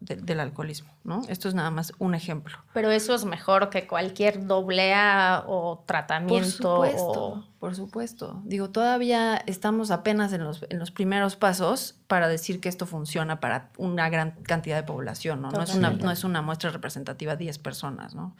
del 0.00 0.40
alcoholismo, 0.40 0.90
¿no? 1.04 1.22
Esto 1.28 1.48
es 1.48 1.54
nada 1.54 1.70
más 1.70 1.92
un 1.98 2.14
ejemplo. 2.14 2.58
Pero 2.72 2.90
eso 2.90 3.14
es 3.14 3.24
mejor 3.24 3.70
que 3.70 3.86
cualquier 3.86 4.46
doblea 4.46 5.44
o 5.46 5.84
tratamiento. 5.86 6.76
Por 6.76 6.88
supuesto, 6.90 7.44
por 7.58 7.74
supuesto. 7.74 8.42
Digo, 8.44 8.70
todavía 8.70 9.36
estamos 9.46 9.90
apenas 9.90 10.32
en 10.32 10.44
los, 10.44 10.64
en 10.68 10.78
los 10.78 10.90
primeros 10.90 11.36
pasos 11.36 11.96
para 12.06 12.28
decir 12.28 12.60
que 12.60 12.68
esto 12.68 12.86
funciona 12.86 13.40
para 13.40 13.70
una 13.76 14.08
gran 14.08 14.32
cantidad 14.42 14.76
de 14.76 14.82
población, 14.82 15.42
¿no? 15.42 15.50
No 15.50 15.62
es, 15.62 15.74
una, 15.74 15.90
no 15.90 16.10
es 16.10 16.24
una 16.24 16.42
muestra 16.42 16.70
representativa 16.70 17.36
de 17.36 17.44
10 17.44 17.58
personas, 17.58 18.14
¿no? 18.14 18.36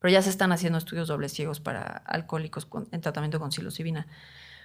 Pero 0.00 0.12
ya 0.12 0.22
se 0.22 0.30
están 0.30 0.50
haciendo 0.52 0.78
estudios 0.78 1.08
dobles 1.08 1.32
ciegos 1.32 1.60
para 1.60 1.82
alcohólicos 1.82 2.66
en 2.90 3.00
tratamiento 3.00 3.38
con 3.38 3.52
psilocibina. 3.52 4.06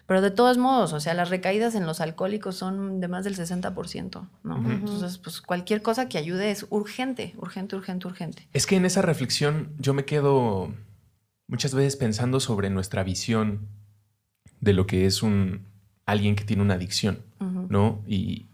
Pero 0.07 0.21
de 0.21 0.29
todos 0.29 0.57
modos, 0.57 0.93
o 0.93 0.99
sea, 0.99 1.13
las 1.15 1.29
recaídas 1.29 1.73
en 1.73 1.87
los 1.87 1.99
alcohólicos 1.99 2.55
son 2.55 2.99
de 2.99 3.07
más 3.07 3.23
del 3.23 3.35
60%, 3.35 4.27
¿no? 4.43 4.71
Entonces, 4.71 5.17
pues 5.17 5.41
cualquier 5.41 5.81
cosa 5.81 6.07
que 6.07 6.19
ayude 6.19 6.51
es 6.51 6.67
urgente, 6.69 7.33
urgente, 7.37 7.75
urgente, 7.75 8.07
urgente. 8.07 8.47
Es 8.53 8.67
que 8.67 8.75
en 8.75 8.85
esa 8.85 9.01
reflexión 9.01 9.73
yo 9.79 9.95
me 9.95 10.05
quedo 10.05 10.71
muchas 11.47 11.73
veces 11.73 11.95
pensando 11.95 12.39
sobre 12.39 12.69
nuestra 12.69 13.03
visión 13.03 13.67
de 14.61 14.73
lo 14.73 14.85
que 14.85 15.05
es 15.07 15.23
un 15.23 15.65
alguien 16.05 16.35
que 16.35 16.43
tiene 16.43 16.61
una 16.61 16.75
adicción, 16.75 17.19
¿no? 17.39 18.03
Y 18.05 18.45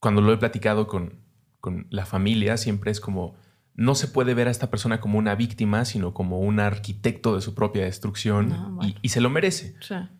cuando 0.00 0.22
lo 0.22 0.32
he 0.32 0.38
platicado 0.38 0.86
con, 0.86 1.14
con 1.60 1.86
la 1.90 2.06
familia, 2.06 2.56
siempre 2.56 2.90
es 2.90 3.00
como 3.00 3.34
no 3.74 3.94
se 3.94 4.08
puede 4.08 4.34
ver 4.34 4.48
a 4.48 4.50
esta 4.50 4.70
persona 4.70 5.00
como 5.00 5.18
una 5.18 5.36
víctima, 5.36 5.84
sino 5.84 6.12
como 6.12 6.40
un 6.40 6.58
arquitecto 6.58 7.36
de 7.36 7.40
su 7.40 7.54
propia 7.54 7.84
destrucción 7.84 8.52
ah, 8.52 8.88
y, 9.00 9.08
se 9.08 9.20
lo 9.20 9.30
merece. 9.30 9.76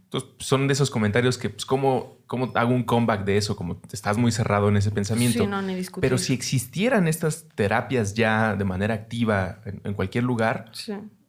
Entonces, 0.08 0.30
son 0.38 0.68
de 0.68 0.72
esos 0.72 0.90
comentarios 0.90 1.36
que, 1.36 1.50
pues, 1.50 1.66
¿cómo, 1.66 2.16
¿cómo, 2.26 2.50
hago 2.54 2.72
un 2.72 2.82
comeback 2.82 3.26
de 3.26 3.36
eso? 3.36 3.56
Como 3.56 3.78
estás 3.92 4.16
muy 4.16 4.32
cerrado 4.32 4.70
en 4.70 4.78
ese 4.78 4.90
pensamiento. 4.90 5.40
Sí, 5.40 5.46
no, 5.46 5.60
ni 5.60 5.78
Pero 6.00 6.16
si 6.16 6.32
existieran 6.32 7.06
estas 7.08 7.46
terapias 7.54 8.14
ya 8.14 8.56
de 8.56 8.64
manera 8.64 8.94
activa 8.94 9.60
en, 9.66 9.92
cualquier 9.92 10.24
lugar, 10.24 10.72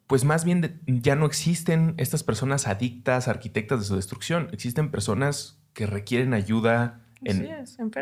pues 0.07 0.23
más 0.23 0.45
bien 0.45 0.79
ya 0.87 1.17
no 1.17 1.25
existen 1.25 1.93
estas 1.97 2.23
personas 2.23 2.67
adictas, 2.67 3.27
arquitectas 3.27 3.79
de 3.79 3.85
su 3.85 3.97
destrucción. 3.97 4.47
Existen 4.53 4.91
personas 4.91 5.59
que 5.73 5.85
requieren 5.85 6.33
ayuda 6.33 7.01
en, 7.25 7.49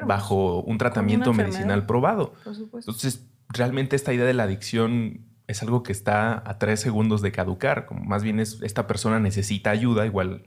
bajo 0.06 0.62
un 0.62 0.78
tratamiento 0.78 1.34
medicinal 1.34 1.88
probado. 1.88 2.34
Por 2.44 2.54
supuesto. 2.54 2.92
Entonces, 2.92 3.26
realmente 3.50 3.96
esta 3.96 4.14
idea 4.14 4.28
de 4.28 4.36
la 4.36 4.44
adicción 4.44 5.22
es 5.48 5.64
algo 5.64 5.82
que 5.82 5.92
está 5.92 6.44
a 6.46 6.60
tres 6.60 6.82
segundos 6.82 7.24
de 7.24 7.32
caducar. 7.32 7.88
Como 7.88 8.04
más 8.04 8.22
bien 8.22 8.40
es 8.40 8.62
esta 8.62 8.86
persona 8.86 9.20
necesita 9.20 9.72
ayuda, 9.72 10.06
igual 10.06 10.44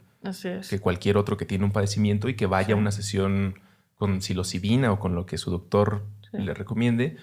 que 0.69 0.79
cualquier 0.81 1.17
otro 1.17 1.37
que 1.37 1.47
tiene 1.47 1.65
un 1.65 1.73
padecimiento 1.73 2.29
y 2.29 2.35
que 2.35 2.47
vaya 2.47 2.75
a 2.75 2.79
una 2.79 2.91
sesión 2.91 3.61
con 3.95 4.23
psilocibina 4.23 4.93
o 4.93 4.99
con 4.99 5.15
lo 5.15 5.27
que 5.27 5.39
su 5.39 5.51
doctor 5.51 6.07
le 6.33 6.55
recomiende. 6.55 7.17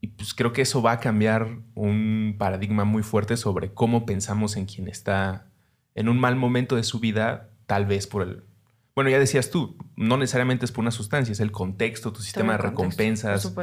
Y 0.00 0.08
pues 0.08 0.34
creo 0.34 0.52
que 0.52 0.62
eso 0.62 0.82
va 0.82 0.92
a 0.92 1.00
cambiar 1.00 1.58
un 1.74 2.34
paradigma 2.38 2.84
muy 2.84 3.02
fuerte 3.02 3.36
sobre 3.36 3.72
cómo 3.72 4.04
pensamos 4.04 4.56
en 4.56 4.66
quien 4.66 4.88
está 4.88 5.46
en 5.94 6.08
un 6.08 6.18
mal 6.18 6.36
momento 6.36 6.74
de 6.74 6.82
su 6.82 6.98
vida, 6.98 7.50
tal 7.66 7.86
vez 7.86 8.06
por 8.06 8.22
el 8.22 8.42
bueno, 8.94 9.08
ya 9.08 9.18
decías 9.18 9.50
tú, 9.50 9.76
no 9.96 10.18
necesariamente 10.18 10.66
es 10.66 10.72
por 10.72 10.82
una 10.82 10.90
sustancia, 10.90 11.32
es 11.32 11.40
el 11.40 11.50
contexto, 11.50 12.12
tu 12.12 12.20
sistema 12.20 12.52
de 12.52 12.58
recompensas, 12.58 13.54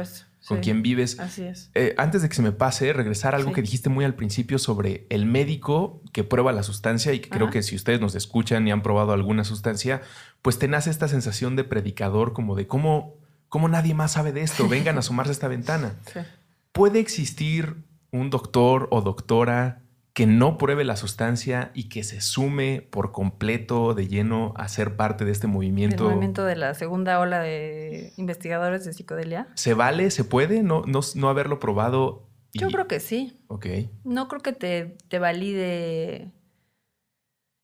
con 0.46 0.60
quien 0.60 0.82
vives. 0.82 1.18
Así 1.18 1.42
es. 1.42 1.70
Eh, 1.74 1.94
antes 1.98 2.22
de 2.22 2.28
que 2.28 2.34
se 2.34 2.42
me 2.42 2.52
pase, 2.52 2.92
regresar 2.92 3.34
a 3.34 3.38
algo 3.38 3.52
que 3.52 3.62
dijiste 3.62 3.88
muy 3.88 4.04
al 4.04 4.14
principio 4.14 4.58
sobre 4.58 5.06
el 5.10 5.26
médico 5.26 6.02
que 6.12 6.24
prueba 6.24 6.52
la 6.52 6.62
sustancia 6.62 7.12
y 7.12 7.20
que 7.20 7.28
creo 7.28 7.50
que 7.50 7.62
si 7.62 7.76
ustedes 7.76 8.00
nos 8.00 8.14
escuchan 8.14 8.66
y 8.66 8.70
han 8.70 8.82
probado 8.82 9.12
alguna 9.12 9.44
sustancia, 9.44 10.00
pues 10.42 10.58
te 10.58 10.68
nace 10.68 10.90
esta 10.90 11.08
sensación 11.08 11.56
de 11.56 11.64
predicador, 11.64 12.32
como 12.32 12.56
de 12.56 12.66
cómo, 12.66 13.14
cómo 13.48 13.68
nadie 13.68 13.94
más 13.94 14.12
sabe 14.12 14.32
de 14.32 14.42
esto, 14.42 14.68
vengan 14.68 14.96
a 14.96 15.00
asomarse 15.00 15.30
a 15.30 15.32
esta 15.32 15.48
ventana. 15.48 15.94
¿Puede 16.72 17.00
existir 17.00 17.84
un 18.10 18.30
doctor 18.30 18.88
o 18.90 19.02
doctora 19.02 19.82
que 20.12 20.26
no 20.26 20.58
pruebe 20.58 20.84
la 20.84 20.96
sustancia 20.96 21.70
y 21.74 21.88
que 21.88 22.02
se 22.02 22.20
sume 22.20 22.86
por 22.90 23.12
completo 23.12 23.94
de 23.94 24.08
lleno 24.08 24.52
a 24.56 24.68
ser 24.68 24.96
parte 24.96 25.24
de 25.24 25.32
este 25.32 25.46
movimiento. 25.46 26.04
El 26.04 26.10
movimiento 26.10 26.44
de 26.44 26.56
la 26.56 26.74
segunda 26.74 27.20
ola 27.20 27.40
de 27.40 28.12
investigadores 28.16 28.84
de 28.84 28.92
psicodelia. 28.92 29.48
¿Se 29.54 29.74
vale? 29.74 30.10
¿Se 30.10 30.24
puede 30.24 30.62
no, 30.62 30.82
no, 30.86 31.28
haberlo 31.28 31.60
probado? 31.60 32.28
Yo 32.52 32.68
creo 32.68 32.88
que 32.88 32.98
sí. 32.98 33.40
Ok. 33.46 33.66
No 34.04 34.26
creo 34.26 34.42
que 34.42 34.52
te, 34.52 34.98
te 35.08 35.18
valide 35.20 36.32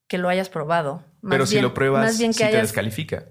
que 0.09 0.19
lo 0.19 0.29
hayas 0.29 0.49
probado. 0.49 1.03
Pero 1.29 1.47
si 1.47 1.61
lo 1.61 1.75
pruebas, 1.75 2.17
sí 2.17 2.31
te 2.31 2.57
descalifica. 2.57 3.27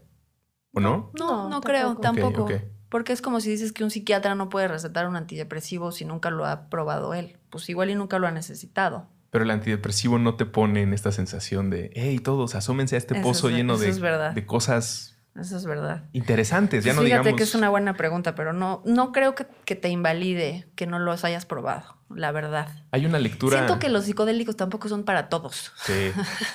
¿O 0.74 0.82
no? 0.82 1.11
No, 1.18 1.47
no, 1.47 1.61
creo, 1.61 1.95
tampoco. 1.95 2.49
Porque 2.95 3.11
es 3.11 3.21
como 3.21 3.41
si 3.41 3.49
dices 3.49 3.73
que 3.73 3.83
un 3.83 3.91
psiquiatra 3.91 4.35
no 4.35 4.47
puede 4.47 4.69
recetar 4.69 5.05
un 5.05 5.17
antidepresivo 5.17 5.91
si 5.91 6.05
nunca 6.05 6.29
lo 6.29 6.45
ha 6.45 6.69
probado 6.69 7.13
él. 7.13 7.35
Pues 7.49 7.67
igual 7.67 7.89
y 7.89 7.95
nunca 7.95 8.19
lo 8.19 8.27
ha 8.27 8.31
necesitado. 8.31 9.05
Pero 9.31 9.43
el 9.43 9.51
antidepresivo 9.51 10.17
no 10.17 10.35
te 10.35 10.45
pone 10.45 10.81
en 10.81 10.93
esta 10.93 11.11
sensación 11.11 11.69
de, 11.69 11.91
hey, 11.93 12.19
todos, 12.19 12.55
asómense 12.55 12.95
a 12.95 12.97
este 12.97 13.19
pozo 13.21 13.49
lleno 13.49 13.77
de, 13.77 13.91
de, 14.33 14.45
cosas. 14.45 15.17
Eso 15.37 15.57
es 15.57 15.65
verdad. 15.65 16.05
Interesantes, 16.13 16.85
ya 16.85 16.93
no 16.93 17.01
Fíjate 17.01 17.35
que 17.35 17.43
es 17.43 17.53
una 17.53 17.67
buena 17.67 17.95
pregunta, 17.95 18.33
pero 18.33 18.53
no, 18.53 18.81
no 18.85 19.11
creo 19.11 19.35
que, 19.35 19.45
que, 19.65 19.75
te 19.75 19.89
invalide 19.89 20.65
que 20.75 20.87
no 20.87 20.97
los 20.97 21.25
hayas 21.25 21.45
probado, 21.45 21.97
la 22.09 22.31
verdad. 22.31 22.69
Hay 22.91 23.05
una 23.05 23.19
lectura. 23.19 23.57
Siento 23.57 23.77
que 23.77 23.89
los 23.89 24.05
psicodélicos 24.05 24.55
tampoco 24.55 24.87
son 24.87 25.03
para 25.03 25.27
todos. 25.27 25.73
Sí. 25.83 26.13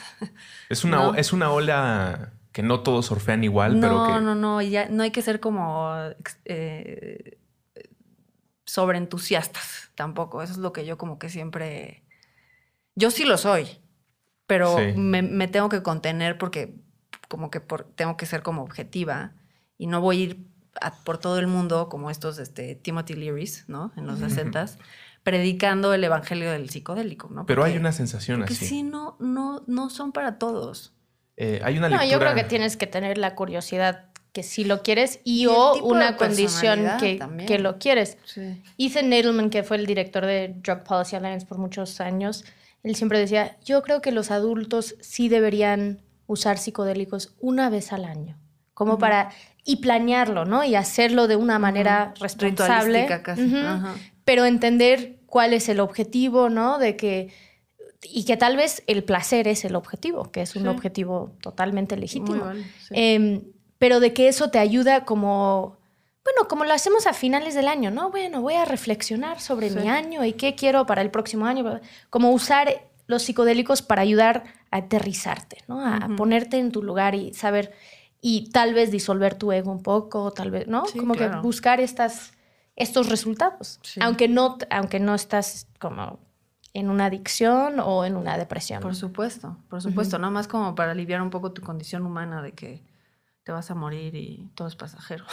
es, 0.70 0.84
una, 0.84 1.10
es 1.18 1.34
una 1.34 1.50
ola 1.50 2.32
que 2.52 2.62
no 2.62 2.80
todos 2.80 3.06
surfean 3.06 3.44
igual, 3.44 3.78
pero 3.80 4.06
que. 4.06 4.12
No, 4.12 4.20
no, 4.20 4.34
no. 4.34 4.62
Ya 4.62 4.88
no 4.88 5.02
hay 5.02 5.10
que 5.10 5.22
ser 5.22 5.40
como 5.40 5.92
eh, 6.44 7.38
sobreentusiastas 8.64 9.90
tampoco. 9.94 10.42
Eso 10.42 10.52
es 10.52 10.58
lo 10.58 10.72
que 10.72 10.84
yo 10.84 10.98
como 10.98 11.18
que 11.18 11.28
siempre. 11.28 12.04
Yo 12.96 13.10
sí 13.10 13.24
lo 13.24 13.38
soy, 13.38 13.66
pero 14.46 14.76
me, 14.96 15.48
tengo 15.48 15.68
que 15.68 15.82
contener 15.82 16.38
porque 16.38 16.74
como 17.28 17.50
que 17.50 17.60
tengo 17.94 18.16
que 18.16 18.26
ser 18.26 18.42
como 18.42 18.62
objetiva 18.62 19.32
y 19.78 19.86
no 19.86 20.00
voy 20.00 20.20
a 20.20 20.24
ir 20.24 20.46
por 21.04 21.18
todo 21.18 21.38
el 21.38 21.46
mundo 21.46 21.88
como 21.88 22.10
estos 22.10 22.38
este, 22.38 22.74
Timothy 22.74 23.14
Learys, 23.14 23.64
¿no? 23.68 23.92
En 23.96 24.06
los 24.06 24.18
60 24.18 24.66
predicando 25.22 25.92
el 25.92 26.02
evangelio 26.02 26.50
del 26.50 26.70
psicodélico, 26.70 27.28
¿no? 27.30 27.44
pero 27.46 27.62
hay 27.62 27.76
una 27.76 27.92
sensación 27.92 28.42
así. 28.42 28.54
sí, 28.54 28.82
no, 28.82 29.16
no, 29.20 29.62
no 29.66 29.90
son 29.90 30.12
para 30.12 30.38
todos. 30.38 30.94
Eh, 31.42 31.58
hay 31.64 31.78
una 31.78 31.88
lectura... 31.88 32.04
No, 32.04 32.12
yo 32.12 32.18
creo 32.18 32.34
que 32.34 32.44
tienes 32.44 32.76
que 32.76 32.86
tener 32.86 33.16
la 33.16 33.34
curiosidad 33.34 34.04
que 34.32 34.42
sí 34.42 34.62
lo 34.62 34.82
quieres 34.82 35.20
y, 35.24 35.46
o 35.46 35.82
una 35.82 36.18
condición 36.18 36.86
que, 37.00 37.18
que, 37.46 37.58
lo 37.58 37.78
quieres. 37.78 38.18
Ethan 38.76 39.08
Nadelman, 39.08 39.48
que 39.48 39.62
fue 39.62 39.78
el 39.78 39.86
director 39.86 40.26
de 40.26 40.54
Drug 40.62 40.84
Policy 40.84 41.16
Alliance 41.16 41.46
por 41.46 41.56
muchos 41.56 41.98
años, 42.02 42.44
él 42.82 42.94
siempre 42.94 43.18
decía, 43.18 43.56
yo 43.64 43.82
creo 43.82 44.02
que 44.02 44.12
los 44.12 44.30
adultos 44.30 44.96
sí 45.00 45.30
deberían 45.30 46.02
usar 46.26 46.58
psicodélicos 46.58 47.34
una 47.40 47.70
vez 47.70 47.94
al 47.94 48.04
año, 48.04 48.36
como 48.74 48.98
para, 48.98 49.30
y 49.64 49.76
planearlo, 49.76 50.44
¿no? 50.44 50.62
Y 50.62 50.74
hacerlo 50.74 51.26
de 51.26 51.36
una 51.36 51.58
manera 51.58 52.12
responsable. 52.20 53.06
Casi. 53.22 53.50
Pero 54.26 54.44
entender 54.44 55.16
cuál 55.24 55.54
es 55.54 55.70
el 55.70 55.80
objetivo, 55.80 56.50
¿no? 56.50 56.78
De 56.78 56.96
que 56.96 57.32
y 58.02 58.24
que 58.24 58.36
tal 58.36 58.56
vez 58.56 58.82
el 58.86 59.04
placer 59.04 59.46
es 59.48 59.64
el 59.64 59.76
objetivo, 59.76 60.30
que 60.30 60.42
es 60.42 60.56
un 60.56 60.68
objetivo 60.68 61.32
totalmente 61.42 61.96
legítimo. 61.96 62.44
Em, 62.90 63.42
pero 63.78 64.00
de 64.00 64.12
que 64.12 64.28
eso 64.28 64.50
te 64.50 64.58
ayuda 64.58 65.04
como, 65.04 65.78
bueno, 66.24 66.48
como 66.48 66.64
lo 66.64 66.72
hacemos 66.72 67.06
a 67.06 67.12
finales 67.12 67.54
del 67.54 67.68
año, 67.68 67.90
¿no? 67.90 68.10
Bueno, 68.10 68.40
voy 68.40 68.54
a 68.54 68.64
reflexionar 68.64 69.40
sobre 69.40 69.70
mi 69.70 69.88
año 69.88 70.24
y 70.24 70.32
qué 70.32 70.54
quiero 70.54 70.86
para 70.86 71.02
el 71.02 71.10
próximo 71.10 71.46
año. 71.46 71.80
Como 72.08 72.30
usar 72.32 72.88
los 73.06 73.22
psicodélicos 73.22 73.82
para 73.82 74.02
ayudar 74.02 74.44
a 74.70 74.78
aterrizarte, 74.78 75.58
¿no? 75.66 75.84
A, 75.84 76.08
ponerte 76.16 76.58
en 76.58 76.72
tu 76.72 76.82
lugar 76.82 77.14
y 77.14 77.34
saber, 77.34 77.72
y 78.22 78.50
tal 78.50 78.72
vez 78.72 78.90
disolver 78.90 79.34
tu 79.34 79.52
ego 79.52 79.70
un 79.70 79.82
poco, 79.82 80.30
tal 80.30 80.50
vez, 80.50 80.68
¿no? 80.68 80.84
como 80.96 81.14
que 81.14 81.28
buscar 81.42 81.80
estas, 81.80 82.32
estos 82.76 83.08
resultados, 83.08 83.80
aunque, 84.00 84.28
no, 84.28 84.58
aunque 84.70 85.00
no 85.00 85.14
estás 85.14 85.66
como 85.78 86.20
en 86.72 86.88
una 86.90 87.06
adicción 87.06 87.80
o 87.80 88.04
en 88.04 88.16
una 88.16 88.38
depresión. 88.38 88.80
Por 88.80 88.94
supuesto, 88.94 89.56
por 89.68 89.82
supuesto, 89.82 90.18
nada 90.18 90.30
más 90.30 90.48
como 90.48 90.74
para 90.74 90.92
aliviar 90.92 91.20
un 91.22 91.30
poco 91.30 91.52
tu 91.52 91.62
condición 91.62 92.06
humana 92.06 92.42
de 92.42 92.52
que 92.52 92.82
te 93.42 93.52
vas 93.52 93.70
a 93.70 93.74
morir 93.74 94.14
y 94.14 94.50
todo 94.54 94.68
es 94.68 94.76
pasajero. 94.76 95.24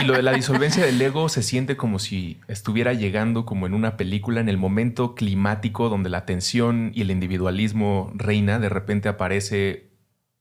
Y 0.00 0.04
lo 0.04 0.14
de 0.14 0.22
la 0.22 0.32
disolvencia 0.32 0.84
del 0.84 1.00
ego 1.00 1.28
se 1.28 1.42
siente 1.42 1.76
como 1.76 1.98
si 1.98 2.40
estuviera 2.48 2.92
llegando 2.92 3.46
como 3.46 3.66
en 3.66 3.74
una 3.74 3.96
película 3.96 4.40
en 4.40 4.48
el 4.48 4.58
momento 4.58 5.14
climático 5.14 5.88
donde 5.88 6.10
la 6.10 6.26
tensión 6.26 6.90
y 6.94 7.02
el 7.02 7.10
individualismo 7.10 8.10
reina, 8.14 8.58
de 8.58 8.68
repente 8.68 9.08
aparece 9.08 9.90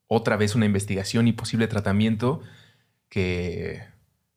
otra 0.07 0.35
vez 0.35 0.55
una 0.55 0.65
investigación 0.65 1.27
y 1.27 1.33
posible 1.33 1.67
tratamiento 1.67 2.41
que 3.07 3.83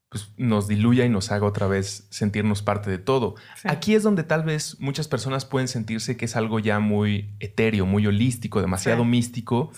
pues, 0.08 0.30
nos 0.36 0.68
diluya 0.68 1.04
y 1.04 1.08
nos 1.08 1.30
haga 1.30 1.46
otra 1.46 1.66
vez 1.66 2.06
sentirnos 2.10 2.62
parte 2.62 2.90
de 2.90 2.98
todo. 2.98 3.34
Aquí 3.64 3.94
es 3.94 4.02
donde 4.02 4.24
tal 4.24 4.42
vez 4.42 4.76
muchas 4.80 5.08
personas 5.08 5.44
pueden 5.44 5.68
sentirse 5.68 6.16
que 6.16 6.24
es 6.24 6.36
algo 6.36 6.58
ya 6.58 6.80
muy 6.80 7.34
etéreo, 7.40 7.84
muy 7.86 8.06
holístico, 8.06 8.60
demasiado 8.60 9.04
místico. 9.04 9.70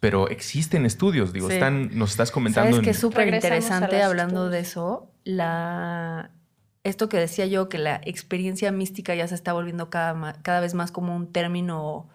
Pero 0.00 0.28
existen 0.28 0.86
estudios, 0.86 1.32
digo, 1.32 1.50
están, 1.50 1.90
nos 1.98 2.12
estás 2.12 2.30
comentando. 2.30 2.78
Es 2.78 2.82
que 2.82 2.90
es 2.90 2.98
súper 2.98 3.32
interesante 3.32 4.02
hablando 4.02 4.48
de 4.48 4.60
eso. 4.60 5.12
La, 5.24 6.30
esto 6.84 7.10
que 7.10 7.18
decía 7.18 7.46
yo, 7.46 7.68
que 7.68 7.76
la 7.76 8.00
experiencia 8.04 8.72
mística 8.72 9.14
ya 9.14 9.28
se 9.28 9.34
está 9.34 9.52
volviendo 9.52 9.90
cada, 9.90 10.34
cada 10.42 10.60
vez 10.60 10.72
más 10.72 10.90
como 10.90 11.14
un 11.14 11.32
término 11.32 12.08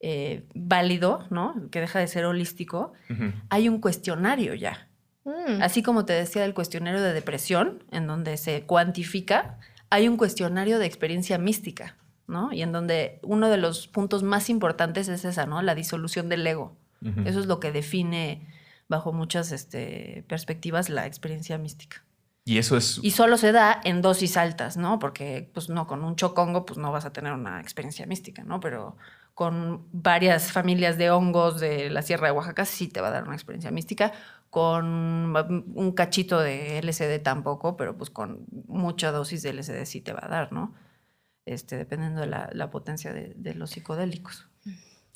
eh, 0.00 0.44
válido, 0.54 1.26
¿no? 1.30 1.54
Que 1.70 1.80
deja 1.80 1.98
de 1.98 2.06
ser 2.06 2.24
holístico. 2.24 2.92
Hay 3.48 3.68
un 3.68 3.80
cuestionario 3.80 4.54
ya. 4.54 4.88
Mm. 5.24 5.62
Así 5.62 5.82
como 5.82 6.04
te 6.04 6.12
decía 6.12 6.42
del 6.42 6.54
cuestionario 6.54 7.02
de 7.02 7.12
depresión, 7.12 7.82
en 7.90 8.06
donde 8.06 8.36
se 8.36 8.62
cuantifica, 8.62 9.58
hay 9.90 10.08
un 10.08 10.16
cuestionario 10.16 10.78
de 10.78 10.86
experiencia 10.86 11.38
mística, 11.38 11.96
¿no? 12.26 12.52
Y 12.52 12.62
en 12.62 12.72
donde 12.72 13.20
uno 13.22 13.48
de 13.48 13.56
los 13.56 13.86
puntos 13.88 14.22
más 14.22 14.50
importantes 14.50 15.08
es 15.08 15.24
esa, 15.24 15.46
¿no? 15.46 15.62
La 15.62 15.74
disolución 15.74 16.28
del 16.28 16.46
ego. 16.46 16.76
Eso 17.26 17.38
es 17.38 17.44
lo 17.44 17.60
que 17.60 17.70
define, 17.70 18.48
bajo 18.88 19.12
muchas 19.12 19.52
este, 19.52 20.24
perspectivas, 20.26 20.88
la 20.88 21.04
experiencia 21.04 21.58
mística. 21.58 22.02
Y 22.46 22.56
eso 22.56 22.78
es... 22.78 22.98
Y 23.02 23.10
solo 23.10 23.36
se 23.36 23.52
da 23.52 23.78
en 23.84 24.00
dosis 24.00 24.38
altas, 24.38 24.78
¿no? 24.78 24.98
Porque, 24.98 25.50
pues 25.52 25.68
no, 25.68 25.86
con 25.86 26.02
un 26.02 26.16
chocongo, 26.16 26.64
pues 26.64 26.78
no 26.78 26.92
vas 26.92 27.04
a 27.04 27.12
tener 27.12 27.32
una 27.32 27.60
experiencia 27.60 28.06
mística, 28.06 28.42
¿no? 28.42 28.60
Pero 28.60 28.96
con 29.34 29.86
varias 29.92 30.52
familias 30.52 30.96
de 30.96 31.10
hongos 31.10 31.58
de 31.60 31.90
la 31.90 32.02
Sierra 32.02 32.28
de 32.28 32.32
Oaxaca 32.32 32.64
sí 32.64 32.88
te 32.88 33.00
va 33.00 33.08
a 33.08 33.10
dar 33.10 33.24
una 33.24 33.34
experiencia 33.34 33.70
mística. 33.70 34.12
Con 34.54 35.34
un 35.74 35.92
cachito 35.96 36.38
de 36.38 36.80
LSD 36.80 37.20
tampoco, 37.22 37.76
pero 37.76 37.98
pues 37.98 38.10
con 38.10 38.46
mucha 38.68 39.10
dosis 39.10 39.42
de 39.42 39.52
LSD 39.52 39.84
sí 39.84 40.00
te 40.00 40.12
va 40.12 40.20
a 40.22 40.28
dar, 40.28 40.52
¿no? 40.52 40.74
Este, 41.44 41.76
dependiendo 41.76 42.20
de 42.20 42.28
la, 42.28 42.70
potencia 42.70 43.12
de 43.12 43.54
los 43.54 43.70
psicodélicos. 43.70 44.48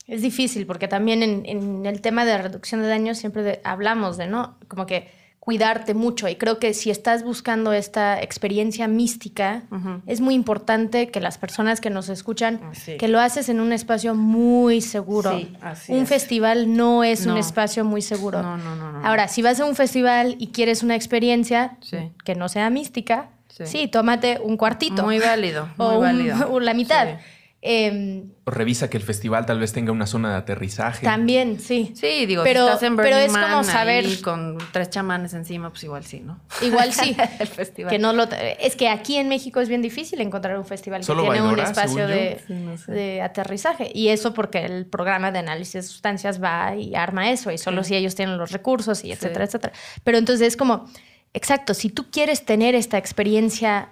Es 0.08 0.22
difícil 0.22 0.66
porque 0.66 0.88
también 0.88 1.22
en, 1.22 1.84
el 1.84 2.00
tema 2.00 2.24
de 2.24 2.38
reducción 2.38 2.80
de 2.80 2.88
daños 2.88 3.18
siempre 3.18 3.60
hablamos 3.62 4.16
de, 4.16 4.26
¿no? 4.26 4.58
Como 4.66 4.86
que 4.86 5.10
cuidarte 5.48 5.94
mucho 5.94 6.28
y 6.28 6.34
creo 6.34 6.58
que 6.58 6.74
si 6.74 6.90
estás 6.90 7.24
buscando 7.24 7.72
esta 7.72 8.20
experiencia 8.20 8.86
mística, 8.86 9.62
es 10.06 10.20
muy 10.20 10.34
importante 10.34 11.08
que 11.08 11.20
las 11.20 11.38
personas 11.38 11.80
que 11.80 11.88
nos 11.88 12.10
escuchan, 12.10 12.60
que 12.98 13.08
lo 13.08 13.18
haces 13.18 13.48
en 13.48 13.58
un 13.60 13.72
espacio 13.72 14.14
muy 14.14 14.82
seguro. 14.82 15.40
un 15.88 16.06
festival 16.06 16.76
no 16.76 17.02
es 17.02 17.24
un 17.24 17.38
espacio 17.38 17.82
muy 17.82 18.02
seguro. 18.02 18.42
No, 18.42 18.58
no, 18.58 18.76
no, 18.76 19.06
Ahora, 19.06 19.26
si 19.28 19.40
vas 19.40 19.58
a 19.58 19.64
un 19.64 19.74
festival 19.74 20.36
y 20.38 20.48
quieres 20.48 20.82
una 20.82 20.96
experiencia 20.96 21.78
que 22.24 22.34
no 22.34 22.50
sea 22.50 22.68
mística, 22.68 23.30
sí, 23.64 23.88
tómate 23.88 24.40
un 24.42 24.58
cuartito. 24.58 25.02
Muy 25.02 25.18
válido, 25.18 25.66
muy 25.78 25.96
válido. 25.96 26.46
o 26.52 26.60
la 26.60 26.74
mitad. 26.74 27.20
Em, 27.60 28.30
revisa 28.46 28.88
que 28.88 28.96
el 28.96 29.02
festival 29.02 29.44
tal 29.44 29.58
vez 29.58 29.72
tenga 29.72 29.90
una 29.90 30.06
zona 30.06 30.30
de 30.30 30.36
aterrizaje. 30.36 31.04
También, 31.04 31.58
sí. 31.58 31.92
Sí, 31.96 32.24
digo, 32.24 32.44
pero, 32.44 32.60
si 32.60 32.66
estás 32.66 32.82
en 32.84 32.96
pero 32.96 33.16
es 33.16 33.32
como 33.32 33.64
saber 33.64 34.20
con 34.20 34.58
tres 34.70 34.90
chamanes 34.90 35.34
encima, 35.34 35.70
pues 35.70 35.82
igual 35.82 36.04
sí, 36.04 36.20
¿no? 36.20 36.40
Igual 36.62 36.92
sí. 36.92 37.16
el 37.40 37.48
festival. 37.48 37.90
Que 37.90 37.98
no 37.98 38.12
lo, 38.12 38.28
es 38.60 38.76
que 38.76 38.88
aquí 38.88 39.16
en 39.16 39.28
México 39.28 39.60
es 39.60 39.68
bien 39.68 39.82
difícil 39.82 40.20
encontrar 40.20 40.56
un 40.56 40.66
festival 40.66 41.04
que 41.04 41.12
tiene 41.12 41.42
un 41.42 41.58
espacio 41.58 42.06
de, 42.06 43.20
aterrizaje. 43.24 43.90
Y 43.92 44.08
eso 44.08 44.34
porque 44.34 44.64
el 44.64 44.86
programa 44.86 45.32
de 45.32 45.40
análisis 45.40 45.74
de 45.74 45.82
sustancias 45.82 46.40
va 46.40 46.76
y 46.76 46.94
arma 46.94 47.30
eso, 47.32 47.50
y 47.50 47.58
solo 47.58 47.82
si 47.82 47.96
ellos 47.96 48.14
tienen 48.14 48.38
los 48.38 48.52
recursos 48.52 49.04
y 49.04 49.10
etcétera, 49.10 49.46
etcétera. 49.46 49.72
Pero 50.04 50.18
entonces 50.18 50.46
es 50.46 50.56
como, 50.56 50.88
exacto, 51.32 51.74
si 51.74 51.90
tú 51.90 52.08
quieres 52.12 52.44
tener 52.44 52.76
esta 52.76 52.98
experiencia 52.98 53.88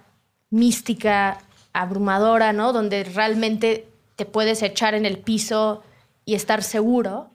mística, 0.50 1.38
abrumadora, 1.76 2.52
¿no? 2.52 2.72
Donde 2.72 3.04
realmente 3.04 3.88
te 4.16 4.24
puedes 4.24 4.62
echar 4.62 4.94
en 4.94 5.04
el 5.04 5.18
piso 5.18 5.82
y 6.24 6.34
estar 6.34 6.62
seguro. 6.62 7.30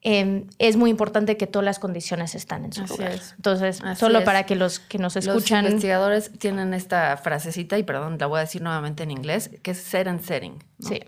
Em, 0.00 0.48
es 0.58 0.76
muy 0.76 0.90
importante 0.90 1.36
que 1.36 1.46
todas 1.46 1.64
las 1.64 1.78
condiciones 1.78 2.34
están 2.34 2.64
en 2.64 2.72
su 2.72 2.84
lugar. 2.84 3.20
Entonces, 3.36 3.80
solo 3.96 4.24
para 4.24 4.44
que 4.44 4.56
los 4.56 4.80
que 4.80 4.98
nos 4.98 5.16
escuchan. 5.16 5.62
Los 5.62 5.72
investigadores 5.72 6.32
tienen 6.38 6.74
esta 6.74 7.16
frasecita, 7.16 7.78
y 7.78 7.84
perdón, 7.84 8.16
la 8.18 8.26
voy 8.26 8.38
a 8.38 8.40
decir 8.40 8.62
nuevamente 8.62 9.04
en 9.04 9.12
inglés, 9.12 9.50
que 9.62 9.70
es 9.70 9.78
set 9.78 10.08
and 10.08 10.20
setting. 10.22 10.62
Sí. 10.80 11.00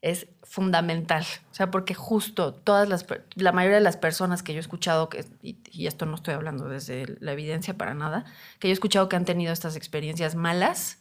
Es 0.00 0.26
fundamental. 0.42 1.24
O 1.52 1.54
sea, 1.54 1.70
porque 1.70 1.94
justo 1.94 2.52
todas 2.52 2.88
las, 2.88 3.06
la 3.36 3.52
mayoría 3.52 3.76
de 3.76 3.84
las 3.84 3.96
personas 3.96 4.42
que 4.42 4.52
yo 4.52 4.58
he 4.58 4.60
escuchado, 4.60 5.08
que, 5.08 5.24
y, 5.40 5.56
y, 5.70 5.86
esto 5.86 6.04
no 6.04 6.16
estoy 6.16 6.34
hablando 6.34 6.68
desde 6.68 7.16
la 7.20 7.32
evidencia 7.32 7.74
para 7.78 7.94
nada, 7.94 8.24
que 8.58 8.66
yo 8.66 8.72
he 8.72 8.74
escuchado 8.74 9.08
que 9.08 9.14
han 9.14 9.24
tenido 9.24 9.52
estas 9.52 9.76
experiencias 9.76 10.34
malas, 10.34 10.98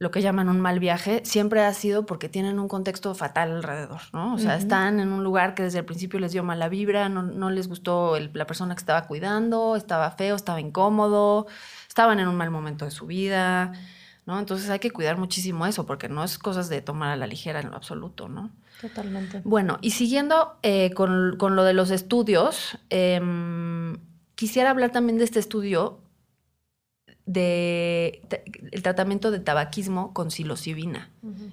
lo 0.00 0.10
que 0.10 0.22
llaman 0.22 0.48
un 0.48 0.60
mal 0.60 0.80
viaje, 0.80 1.20
siempre 1.26 1.62
ha 1.62 1.74
sido 1.74 2.06
porque 2.06 2.30
tienen 2.30 2.58
un 2.58 2.68
contexto 2.68 3.14
fatal 3.14 3.52
alrededor, 3.52 4.00
¿no? 4.14 4.34
O 4.34 4.38
sea, 4.38 4.56
están 4.56 4.98
en 4.98 5.12
un 5.12 5.22
lugar 5.22 5.54
que 5.54 5.62
desde 5.62 5.80
el 5.80 5.84
principio 5.84 6.18
les 6.18 6.32
dio 6.32 6.42
mala 6.42 6.70
vibra, 6.70 7.10
no, 7.10 7.50
les 7.50 7.68
gustó 7.68 8.18
la 8.18 8.46
persona 8.46 8.74
que 8.74 8.78
estaba 8.78 9.06
cuidando, 9.06 9.76
estaba 9.76 10.10
feo, 10.12 10.36
estaba 10.36 10.58
incómodo, 10.58 11.46
estaban 11.86 12.18
en 12.18 12.28
un 12.28 12.34
mal 12.34 12.50
momento 12.50 12.86
de 12.86 12.92
su 12.92 13.06
vida, 13.06 13.74
¿no? 14.24 14.38
Entonces 14.38 14.70
hay 14.70 14.78
que 14.78 14.90
cuidar 14.90 15.18
muchísimo 15.18 15.66
eso, 15.66 15.84
porque 15.84 16.08
no 16.08 16.24
es 16.24 16.38
cosas 16.38 16.70
de 16.70 16.80
tomar 16.80 17.10
a 17.10 17.16
la 17.16 17.26
ligera 17.26 17.60
en 17.60 17.68
lo 17.70 17.76
absoluto, 17.76 18.26
¿no? 18.26 18.50
Totalmente. 18.80 19.42
Bueno, 19.44 19.76
y 19.82 19.90
siguiendo 19.90 20.56
eh, 20.62 20.92
con, 20.94 21.36
lo 21.36 21.62
de 21.62 21.74
los 21.74 21.90
estudios, 21.90 22.78
em, 22.88 23.98
quisiera 24.34 24.70
hablar 24.70 24.92
también 24.92 25.18
de 25.18 25.24
este 25.24 25.40
estudio 25.40 26.00
de, 27.32 28.22
el 28.72 28.82
tratamiento 28.82 29.30
de 29.30 29.38
tabaquismo 29.38 30.12
con 30.12 30.30
psilocibina. 30.30 31.10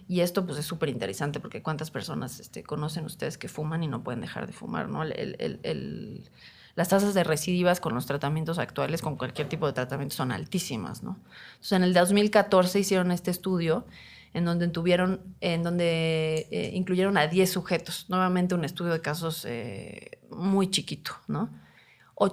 Y 0.07 0.21
esto 0.21 0.45
pues 0.45 0.57
es 0.57 0.65
súper 0.65 0.89
interesante 0.89 1.39
porque 1.39 1.61
cuántas 1.61 1.91
personas 1.91 2.39
este, 2.39 2.63
conocen 2.63 3.05
ustedes 3.05 3.37
que 3.37 3.47
fuman 3.47 3.83
y 3.83 3.87
no 3.87 4.03
pueden 4.03 4.21
dejar 4.21 4.47
de 4.47 4.53
fumar, 4.53 4.89
¿no? 4.89 5.03
las 5.03 6.89
tasas 6.89 7.13
de 7.15 7.23
recidivas 7.23 7.79
con 7.79 7.93
los 7.93 8.05
tratamientos 8.05 8.59
actuales, 8.59 9.01
con 9.01 9.17
cualquier 9.17 9.49
tipo 9.49 9.65
de 9.67 9.73
tratamiento, 9.73 10.15
son 10.15 10.31
altísimas, 10.31 11.01
¿no? 11.01 11.17
Entonces, 11.53 11.71
en 11.71 11.83
el 11.83 11.93
2014 11.93 12.79
hicieron 12.79 13.11
este 13.11 13.31
estudio 13.31 13.85
en 14.33 14.45
donde 14.45 14.67
tuvieron, 14.67 15.21
en 15.41 15.63
donde 15.63 16.47
eh, 16.51 16.71
incluyeron 16.75 17.17
a 17.17 17.25
10 17.25 17.51
sujetos, 17.51 18.05
nuevamente 18.09 18.53
un 18.53 18.63
estudio 18.63 18.93
de 18.93 19.01
casos 19.01 19.43
eh, 19.45 20.19
muy 20.29 20.69
chiquito, 20.69 21.13
¿no? 21.27 21.49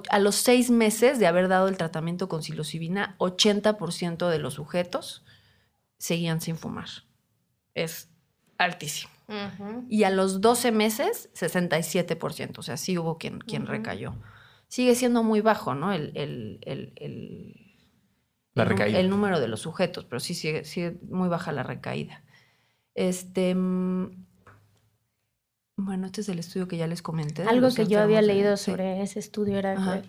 A 0.09 0.19
los 0.19 0.37
seis 0.37 0.71
meses 0.71 1.19
de 1.19 1.27
haber 1.27 1.49
dado 1.49 1.69
el 1.69 1.77
tratamiento 1.77 2.29
con 2.29 2.43
psilocibina, 2.43 3.17
80% 3.19 4.29
de 4.29 4.39
los 4.39 4.55
sujetos 4.55 5.25
seguían 5.99 6.41
sin 6.41 6.57
fumar. 6.57 6.89
Es 7.75 8.09
altísimo. 8.59 9.13
Y 9.89 10.05
a 10.05 10.11
los 10.11 10.41
12 10.41 10.71
meses, 10.73 11.31
67%. 11.35 12.59
O 12.59 12.63
sea, 12.63 12.77
sí 12.77 12.99
hubo 12.99 13.19
quien, 13.19 13.41
quien 13.41 13.67
recayó. 13.67 14.15
Sigue 14.69 14.95
siendo 14.95 15.23
muy 15.23 15.41
bajo, 15.41 15.75
¿no? 15.75 15.93
El, 15.93 16.13
el, 16.15 16.61
el, 16.97 17.77
la 18.55 18.65
recaída. 18.65 19.01
el, 19.01 19.09
número 19.09 19.41
de 19.41 19.49
los 19.49 19.61
sujetos, 19.61 20.05
pero 20.05 20.21
sí 20.21 20.35
sigue, 20.35 20.65
sigue 20.65 20.99
muy 21.09 21.29
baja 21.29 21.53
la 21.53 21.63
recaída. 21.63 22.23
Este, 22.95 23.55
mm, 23.55 24.24
bueno, 25.77 26.07
este 26.07 26.21
es 26.21 26.29
el 26.29 26.39
estudio 26.39 26.69
que 26.69 26.77
ya 26.77 26.87
les 26.87 27.03
comenté. 27.03 27.43
Algo 27.43 27.73
que 27.73 27.87
yo 27.87 28.01
había 28.01 28.23
leído 28.23 28.57
sobre 28.57 29.03
ese 29.03 29.19
estudio 29.19 29.59
era 29.59 30.03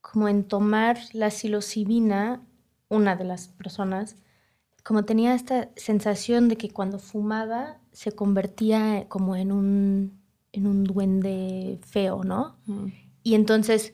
como 0.00 0.28
en 0.28 0.44
tomar 0.44 0.98
la 1.12 1.30
psilocibina, 1.30 2.42
una 2.88 3.16
de 3.16 3.24
las 3.24 3.48
personas, 3.48 4.16
como 4.82 5.04
tenía 5.04 5.34
esta 5.34 5.70
sensación 5.76 6.48
de 6.48 6.56
que 6.56 6.70
cuando 6.70 6.98
fumaba 6.98 7.78
se 7.92 8.12
convertía 8.12 9.06
como 9.08 9.36
en 9.36 9.52
un, 9.52 10.20
en 10.52 10.66
un 10.66 10.84
duende 10.84 11.78
feo, 11.86 12.24
¿no? 12.24 12.56
Y 13.22 13.34
entonces 13.34 13.92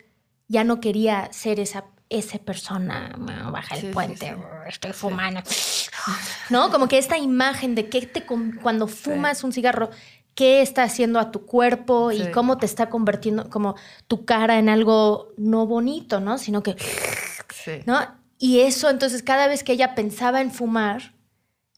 ya 0.49 0.65
no 0.65 0.81
quería 0.81 1.31
ser 1.33 1.61
esa, 1.61 1.85
esa 2.09 2.39
persona, 2.39 3.15
baja 3.53 3.77
el 3.77 3.91
puente, 3.91 4.35
estoy 4.67 4.93
fumando. 4.93 5.43
¿No? 6.51 6.71
Como 6.71 6.89
que 6.89 6.97
esta 6.97 7.19
imagen 7.19 7.75
de 7.75 7.91
que 7.91 8.07
te, 8.07 8.25
cuando 8.25 8.89
fumas 8.89 9.45
un 9.45 9.53
cigarro 9.53 9.91
qué 10.39 10.63
está 10.63 10.85
haciendo 10.85 11.19
a 11.19 11.33
tu 11.33 11.47
cuerpo 11.47 12.13
y 12.13 12.31
cómo 12.31 12.59
te 12.59 12.65
está 12.65 12.89
convirtiendo 12.89 13.51
como 13.51 13.75
tu 14.07 14.25
cara 14.25 14.61
en 14.61 14.69
algo 14.69 15.33
no 15.37 15.67
bonito, 15.67 16.21
¿no? 16.21 16.39
Sino 16.39 16.63
que... 16.63 16.77
¿No? 17.87 17.99
Y 18.39 18.61
eso, 18.61 18.89
entonces, 18.89 19.25
cada 19.25 19.49
vez 19.49 19.65
que 19.65 19.73
ella 19.73 19.97
pensaba 19.97 20.41
en 20.41 20.53
fumar, 20.53 21.13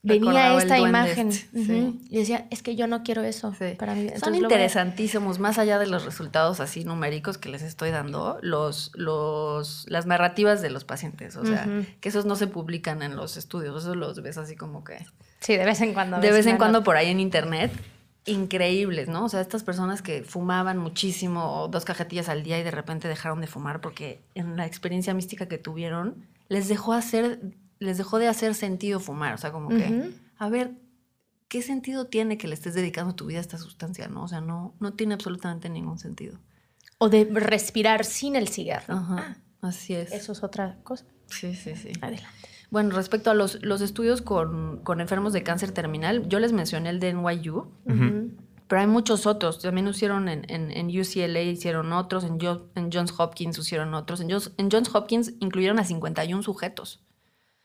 venía 0.03 0.55
esta 0.55 0.77
imagen 0.77 1.29
este, 1.29 1.93
y 2.07 2.17
decía, 2.19 2.45
es 2.51 2.61
que 2.61 2.75
yo 2.75 2.85
no 2.85 3.01
quiero 3.01 3.23
eso 3.23 3.51
para 3.79 3.95
mí. 3.95 4.11
Son 4.23 4.35
interesantísimos, 4.35 5.39
más 5.39 5.57
allá 5.57 5.79
de 5.79 5.87
los 5.87 6.05
resultados 6.05 6.59
así 6.59 6.83
numéricos 6.83 7.39
que 7.39 7.49
les 7.49 7.63
estoy 7.63 7.89
dando, 7.89 8.37
los, 8.43 8.91
los, 8.93 9.87
las 9.89 10.05
narrativas 10.05 10.61
de 10.61 10.69
los 10.69 10.85
pacientes, 10.85 11.35
o 11.35 11.47
sea, 11.47 11.67
que 11.99 12.09
esos 12.09 12.25
no 12.25 12.35
se 12.35 12.45
publican 12.45 13.01
en 13.01 13.15
los 13.15 13.37
estudios, 13.37 13.81
esos 13.81 13.95
los 13.95 14.21
ves 14.21 14.37
así 14.37 14.55
como 14.55 14.83
que... 14.83 15.03
Sí, 15.39 15.57
de 15.57 15.65
vez 15.65 15.81
en 15.81 15.95
cuando. 15.95 16.19
De 16.19 16.31
vez 16.31 16.45
en 16.45 16.57
cuando 16.57 16.83
por 16.83 16.95
ahí 16.95 17.09
en 17.09 17.19
internet. 17.19 17.71
Increíbles, 18.25 19.07
¿no? 19.07 19.25
O 19.25 19.29
sea, 19.29 19.41
estas 19.41 19.63
personas 19.63 20.01
que 20.01 20.23
fumaban 20.23 20.77
muchísimo, 20.77 21.67
dos 21.69 21.85
cajetillas 21.85 22.29
al 22.29 22.43
día 22.43 22.59
y 22.59 22.63
de 22.63 22.71
repente 22.71 23.07
dejaron 23.07 23.41
de 23.41 23.47
fumar 23.47 23.81
porque 23.81 24.21
en 24.35 24.57
la 24.57 24.65
experiencia 24.65 25.13
mística 25.13 25.47
que 25.47 25.57
tuvieron, 25.57 26.27
les 26.47 26.67
dejó 26.67 26.93
hacer 26.93 27.39
les 27.81 27.97
dejó 27.97 28.19
de 28.19 28.27
hacer 28.27 28.53
sentido 28.53 28.99
fumar. 28.99 29.33
O 29.33 29.37
sea, 29.37 29.51
como 29.51 29.69
que, 29.69 30.11
a 30.37 30.49
ver, 30.49 30.71
¿qué 31.47 31.63
sentido 31.63 32.05
tiene 32.05 32.37
que 32.37 32.47
le 32.47 32.53
estés 32.53 32.75
dedicando 32.75 33.15
tu 33.15 33.25
vida 33.25 33.39
a 33.39 33.41
esta 33.41 33.57
sustancia? 33.57 34.07
¿no? 34.07 34.23
O 34.23 34.27
sea, 34.27 34.39
no, 34.39 34.75
no 34.79 34.93
tiene 34.93 35.15
absolutamente 35.15 35.67
ningún 35.67 35.97
sentido. 35.97 36.39
O 36.99 37.09
de 37.09 37.25
respirar 37.25 38.05
sin 38.05 38.35
el 38.35 38.47
cigarro. 38.47 38.93
Ajá, 38.93 39.35
ah, 39.61 39.67
así 39.67 39.95
es. 39.95 40.11
Eso 40.11 40.31
es 40.31 40.43
otra 40.43 40.77
cosa. 40.83 41.05
Sí, 41.25 41.55
sí, 41.55 41.75
sí. 41.75 41.91
Adelante. 42.01 42.40
Bueno, 42.71 42.95
respecto 42.95 43.29
a 43.29 43.33
los, 43.33 43.61
los 43.61 43.81
estudios 43.81 44.21
con, 44.21 44.79
con, 44.83 45.01
enfermos 45.01 45.33
de 45.33 45.43
cáncer 45.43 45.73
terminal, 45.73 46.27
yo 46.29 46.39
les 46.39 46.53
mencioné 46.53 46.89
el 46.89 47.01
de 47.01 47.13
NYU, 47.13 47.69
pero 48.67 48.81
hay 48.81 48.87
muchos 48.87 49.25
otros. 49.25 49.61
También 49.61 49.89
hicieron 49.89 50.29
en, 50.29 50.45
en, 50.49 50.87
UCLA, 50.87 51.41
hicieron 51.41 51.91
otros, 51.91 52.23
en, 52.23 52.39
en 52.75 52.89
Johns 52.89 53.13
Hopkins 53.17 53.59
hicieron 53.59 53.93
otros. 53.93 54.21
En 54.21 54.29
en 54.31 54.71
Johns 54.71 54.95
Hopkins 54.95 55.33
incluyeron 55.41 55.79
a 55.79 55.83
51 55.83 56.41
sujetos. 56.43 57.03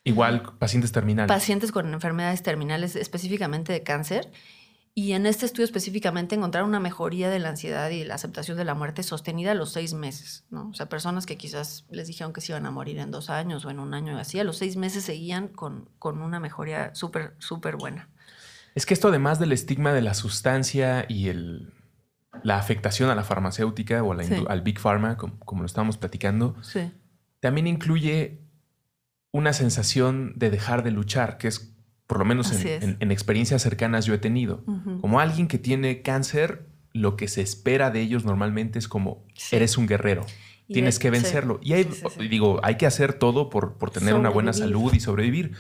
Igual 0.02 0.42
pacientes 0.59 0.90
terminales. 0.90 1.28
Pacientes 1.28 1.70
con 1.70 1.94
enfermedades 1.94 2.42
terminales, 2.42 2.96
específicamente 2.96 3.72
de 3.72 3.84
cáncer. 3.84 4.32
Y 4.99 5.12
en 5.12 5.26
este 5.26 5.44
estudio 5.44 5.66
específicamente 5.66 6.36
encontraron 6.36 6.70
una 6.70 6.80
mejoría 6.80 7.28
de 7.28 7.38
la 7.38 7.51
ansiedad 7.51 7.90
y 7.90 8.03
la 8.05 8.14
aceptación 8.14 8.57
de 8.57 8.64
la 8.64 8.72
muerte 8.72 9.03
sostenida 9.03 9.51
a 9.51 9.55
los 9.55 9.70
seis 9.70 9.92
meses, 9.92 10.47
¿no? 10.49 10.70
O 10.70 10.72
sea, 10.72 10.88
personas 10.88 11.26
que 11.26 11.36
quizás 11.36 11.84
les 11.90 12.07
dijeron 12.07 12.32
que 12.32 12.40
se 12.40 12.53
iban 12.53 12.64
a 12.64 12.70
morir 12.70 12.99
en 12.99 13.11
dos 13.11 13.28
años 13.28 13.66
o 13.66 13.70
en 13.70 13.78
un 13.78 13.92
año 13.92 14.16
y 14.16 14.20
así, 14.20 14.40
a 14.40 14.44
los 14.44 14.57
seis 14.57 14.78
meses 14.78 15.05
seguían 15.05 15.49
con, 15.49 15.90
con 15.99 16.22
una 16.22 16.40
mejoría 16.40 16.94
súper, 16.94 17.34
súper 17.38 17.76
buena. 17.76 18.09
Es 18.74 18.86
que 18.86 18.94
esto 18.94 19.09
además 19.09 19.38
del 19.38 19.53
estigma 19.53 19.92
de 19.92 20.01
la 20.01 20.14
sustancia 20.14 21.05
y 21.11 21.28
el, 21.28 21.74
la 22.42 22.57
afectación 22.57 23.11
a 23.11 23.14
la 23.14 23.22
farmacéutica 23.22 24.03
o 24.03 24.12
al 24.12 24.62
Big 24.62 24.80
Pharma, 24.80 25.18
como, 25.18 25.38
como, 25.40 25.61
lo 25.61 25.66
estábamos 25.66 25.99
platicando, 25.99 26.57
sí. 26.62 26.90
también 27.40 27.66
incluye 27.66 28.40
una 29.30 29.53
sensación 29.53 30.32
de 30.36 30.49
dejar 30.49 30.82
de 30.82 30.90
luchar, 30.90 31.36
que 31.36 31.49
es 31.49 31.75
por 32.07 32.18
lo 32.18 32.24
menos 32.24 32.52
en, 32.52 33.11
experiencias 33.11 33.62
cercanas 33.62 34.04
yo 34.04 34.14
he 34.14 34.18
tenido. 34.18 34.64
Como 35.00 35.20
alguien 35.20 35.48
que 35.48 35.59
tiene 35.59 36.02
cáncer, 36.02 36.66
lo 36.92 37.16
que 37.16 37.28
se 37.28 37.42
espera 37.42 37.90
de 37.90 38.00
ellos 38.00 38.24
normalmente 38.24 38.78
es 38.78 38.88
como, 38.88 39.24
eres 39.50 39.76
un 39.76 39.86
guerrero. 39.86 40.24
tienes 40.68 40.98
que 40.98 41.11
vencerlo. 41.11 41.59
y 41.62 42.28
digo, 42.28 42.61
hay 42.62 42.76
que 42.76 42.86
hacer 42.86 43.12
todo 43.12 43.50
por, 43.50 43.74
por 43.74 43.90
tener 43.90 44.14
una 44.14 44.30
buena 44.30 44.52
salud 44.52 44.92
y 44.94 45.00
sobrevivir. 45.00 45.52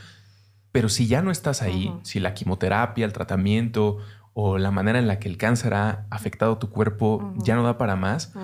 Pero 0.72 0.88
si 0.88 1.06
ya 1.06 1.22
no 1.22 1.30
estás 1.30 1.62
ahí, 1.62 1.92
si 2.02 2.20
la 2.20 2.34
quimioterapia, 2.34 3.06
el 3.06 3.12
tratamiento 3.12 3.98
o 4.34 4.58
la 4.58 4.70
manera 4.70 4.98
en 4.98 5.06
la 5.06 5.18
que 5.18 5.28
el 5.28 5.38
cáncer 5.38 5.72
ha 5.72 6.06
afectado 6.10 6.58
tu 6.58 6.68
cuerpo 6.68 7.32
ya 7.38 7.56
no 7.56 7.62
da 7.62 7.78
para 7.78 7.96
más, 7.96 8.34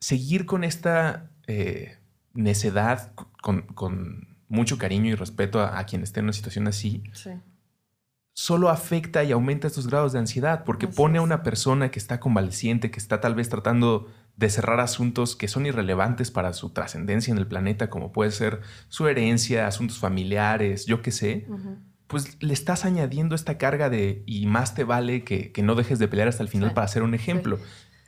seguir 0.00 0.44
con 0.44 0.64
esta 0.64 1.30
eh, 1.46 1.98
necedad, 2.34 3.12
con, 3.40 4.31
mucho 4.52 4.76
cariño 4.76 5.10
y 5.10 5.14
respeto 5.14 5.62
a, 5.62 5.82
quien 5.84 6.02
esté 6.02 6.20
en 6.20 6.26
una 6.26 6.34
situación 6.34 6.68
así, 6.68 7.02
solo 8.34 8.68
afecta 8.68 9.24
y 9.24 9.32
aumenta 9.32 9.66
estos 9.66 9.88
grados 9.88 10.12
de 10.12 10.18
ansiedad, 10.18 10.64
porque 10.64 10.86
pone 10.86 11.18
a 11.18 11.22
una 11.22 11.42
persona 11.42 11.90
que 11.90 11.98
está 11.98 12.20
convaleciente, 12.20 12.90
que 12.90 12.98
está 12.98 13.20
tal 13.20 13.34
vez 13.34 13.48
tratando 13.48 14.12
de 14.36 14.50
cerrar 14.50 14.80
asuntos 14.80 15.36
que 15.36 15.48
son 15.48 15.64
irrelevantes 15.64 16.30
para 16.30 16.52
su 16.52 16.70
trascendencia 16.70 17.32
en 17.32 17.38
el 17.38 17.46
planeta, 17.46 17.88
como 17.88 18.12
puede 18.12 18.30
ser 18.30 18.60
su 18.88 19.08
herencia, 19.08 19.66
asuntos 19.66 19.98
familiares, 19.98 20.84
yo 20.84 21.00
qué 21.00 21.12
sé, 21.12 21.46
pues 22.06 22.42
le 22.42 22.52
estás 22.52 22.84
añadiendo 22.84 23.34
esta 23.34 23.56
carga 23.56 23.88
de 23.88 24.22
y 24.26 24.46
más 24.46 24.74
te 24.74 24.84
vale 24.84 25.24
que, 25.24 25.50
no 25.62 25.74
dejes 25.74 25.98
de 25.98 26.08
pelear 26.08 26.28
hasta 26.28 26.42
el 26.42 26.50
final 26.50 26.74
para 26.74 26.84
hacer 26.84 27.02
un 27.02 27.14
ejemplo. 27.14 27.58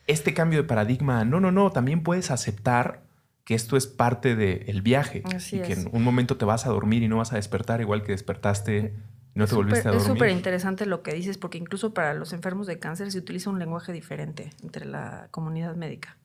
Este 0.07 0.35
cambio 0.35 0.61
de 0.61 0.69
paradigma, 0.69 1.25
no, 1.25 1.41
no, 1.41 1.51
no, 1.51 1.71
también 1.71 2.03
puedes 2.03 2.31
aceptar 2.31 3.03
que 3.45 3.55
esto 3.55 3.77
es 3.77 3.87
parte 3.87 4.37
del 4.37 4.83
viaje 4.83 5.23
y 5.53 5.61
que 5.61 5.75
en 5.75 5.89
un 5.93 6.03
momento 6.03 6.37
te 6.37 6.47
vas 6.47 6.67
a 6.67 6.71
dormir 6.71 7.03
y 7.03 7.09
no 7.09 7.19
vas 7.19 7.33
a 7.33 7.37
despertar 7.37 7.81
igual 7.81 8.03
que 8.03 8.13
despertaste 8.13 8.95
y 9.35 9.39
no 9.39 9.47
te 9.47 9.55
volviste 9.55 9.89
a 9.89 9.93
dormir. 9.93 10.01
Es 10.01 10.13
súper 10.13 10.31
interesante 10.31 10.87
lo 10.87 11.03
que 11.03 11.13
dices 11.13 11.37
porque 11.37 11.59
incluso 11.59 11.93
para 11.93 12.15
los 12.15 12.33
enfermos 12.33 12.67
de 12.67 12.79
cáncer 12.79 13.13
se 13.13 13.19
utiliza 13.19 13.51
un 13.51 13.59
lenguaje 13.59 13.93
diferente 13.93 14.51
entre 14.63 14.87
la 14.87 15.29
comunidad 15.31 15.77
médica. 15.77 16.17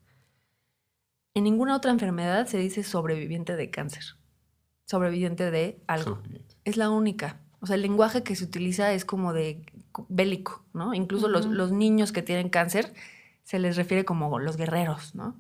En 1.34 1.44
ninguna 1.44 1.76
otra 1.76 1.92
enfermedad 1.92 2.48
se 2.48 2.58
dice 2.58 2.84
sobreviviente 2.84 3.56
de 3.56 3.70
cáncer, 3.70 4.04
sobreviviente 4.86 5.52
de 5.52 5.82
algo. 5.88 6.22
Es 6.64 6.78
la 6.78 6.90
única. 6.90 7.42
O 7.60 7.68
sea, 7.68 7.76
el 7.76 7.82
lenguaje 7.82 8.24
que 8.24 8.36
se 8.38 8.46
utiliza 8.46 8.94
es 8.94 9.04
como 9.04 9.34
de 9.34 9.66
bélico, 10.08 10.64
¿no? 10.74 10.94
Incluso 10.94 11.28
los, 11.28 11.46
los 11.46 11.74
niños 11.74 12.14
que 12.14 12.22
tienen 12.22 12.50
cáncer 12.50 12.94
se 13.44 13.60
les 13.60 13.76
refiere 13.76 14.06
como 14.06 14.40
los 14.40 14.56
guerreros, 14.56 15.16
¿no? 15.16 15.36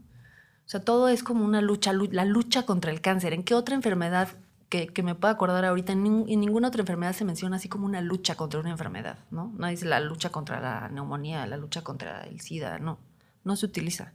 O 0.69 0.71
sea, 0.71 0.81
todo 0.81 1.09
es 1.09 1.23
como 1.23 1.43
una 1.43 1.61
lucha, 1.61 1.93
la 1.93 2.25
lucha 2.25 2.61
contra 2.63 2.91
el 2.91 3.01
cáncer. 3.01 3.33
¿En 3.33 3.41
qué 3.41 3.55
otra 3.55 3.73
enfermedad 3.73 4.37
que, 4.69 4.91
me 5.01 5.15
pueda 5.15 5.33
acordar 5.33 5.65
ahorita, 5.65 5.93
en, 5.93 6.03
ninguna 6.27 6.67
otra 6.67 6.81
enfermedad 6.81 7.13
se 7.13 7.25
menciona 7.25 7.55
así 7.55 7.67
como 7.67 7.87
una 7.87 8.01
lucha 8.01 8.35
contra 8.35 8.59
una 8.59 8.69
enfermedad, 8.69 9.17
¿no? 9.31 9.51
No 9.57 9.65
dice 9.65 9.85
la 9.85 9.99
lucha 9.99 10.29
contra 10.29 10.59
la 10.59 10.87
neumonía, 10.89 11.47
la 11.47 11.57
lucha 11.57 11.83
contra 11.83 12.21
el 12.21 12.39
SIDA, 12.39 12.77
no, 12.77 12.99
no 13.43 13.55
se 13.55 13.65
utiliza. 13.65 14.13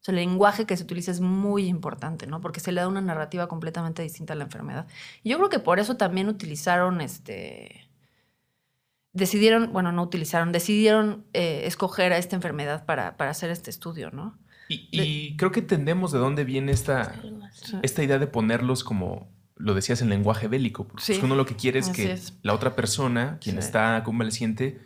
O 0.00 0.04
sea, 0.04 0.10
el 0.10 0.16
lenguaje 0.16 0.66
que 0.66 0.76
se 0.76 0.82
utiliza 0.82 1.12
es 1.12 1.20
muy 1.20 1.66
importante, 1.66 2.26
¿no? 2.26 2.40
Porque 2.40 2.58
se 2.58 2.72
le 2.72 2.80
da 2.80 2.88
una 2.88 3.00
narrativa 3.00 3.46
completamente 3.46 4.02
distinta 4.02 4.32
a 4.32 4.36
la 4.36 4.42
enfermedad. 4.42 4.88
Y 5.22 5.30
yo 5.30 5.36
creo 5.36 5.50
que 5.50 5.60
por 5.60 5.78
eso 5.78 5.96
también 5.96 6.28
utilizaron, 6.28 7.00
este, 7.00 7.88
decidieron, 9.12 9.72
bueno, 9.72 9.92
no 9.92 10.02
utilizaron, 10.02 10.50
decidieron 10.50 11.24
eh, 11.32 11.62
escoger 11.66 12.12
a 12.12 12.18
esta 12.18 12.34
enfermedad 12.34 12.86
para, 12.86 13.16
para 13.16 13.30
hacer 13.30 13.50
este 13.50 13.70
estudio, 13.70 14.10
¿no? 14.10 14.36
Y, 14.90 15.36
creo 15.36 15.52
que 15.52 15.60
entendemos 15.60 16.12
de 16.12 16.18
dónde 16.18 16.44
viene 16.44 16.72
esta, 16.72 17.14
esta 17.82 18.02
idea 18.02 18.18
de 18.18 18.26
ponerlos 18.26 18.84
como 18.84 19.28
lo 19.56 19.74
decías 19.74 20.02
en 20.02 20.08
lenguaje 20.08 20.48
bélico. 20.48 20.88
Porque 20.88 21.20
uno 21.22 21.36
lo 21.36 21.46
que 21.46 21.56
quiere 21.56 21.78
es 21.78 21.88
que 21.88 22.18
la 22.42 22.54
otra 22.54 22.74
persona, 22.74 23.38
quien 23.40 23.58
está 23.58 24.02
convaleciente, 24.04 24.80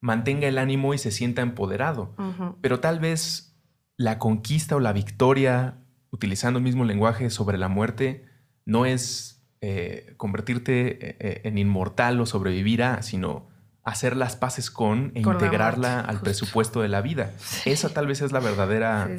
mantenga 0.00 0.48
el 0.48 0.58
ánimo 0.58 0.94
y 0.94 0.98
se 0.98 1.10
sienta 1.10 1.42
empoderado. 1.42 2.14
Pero 2.60 2.80
tal 2.80 2.98
vez 2.98 3.54
la 3.96 4.18
conquista 4.18 4.76
o 4.76 4.80
la 4.80 4.92
victoria, 4.92 5.76
utilizando 6.10 6.58
el 6.58 6.64
mismo 6.64 6.84
lenguaje 6.84 7.30
sobre 7.30 7.58
la 7.58 7.68
muerte, 7.68 8.24
no 8.64 8.86
es 8.86 9.44
eh, 9.60 10.14
convertirte 10.16 10.88
eh, 10.90 11.16
eh, 11.20 11.40
en 11.44 11.58
inmortal 11.58 12.20
o 12.20 12.26
sobrevivir 12.26 12.82
a, 12.82 13.02
sino 13.02 13.48
hacer 13.84 14.16
las 14.16 14.36
paces 14.36 14.70
con 14.70 15.12
e 15.14 15.20
integrarla 15.20 16.00
al 16.00 16.20
presupuesto 16.20 16.80
de 16.82 16.88
la 16.88 17.00
vida. 17.00 17.32
Esa 17.64 17.88
tal 17.88 18.06
vez 18.06 18.22
es 18.22 18.32
la 18.32 18.40
verdadera 18.40 19.10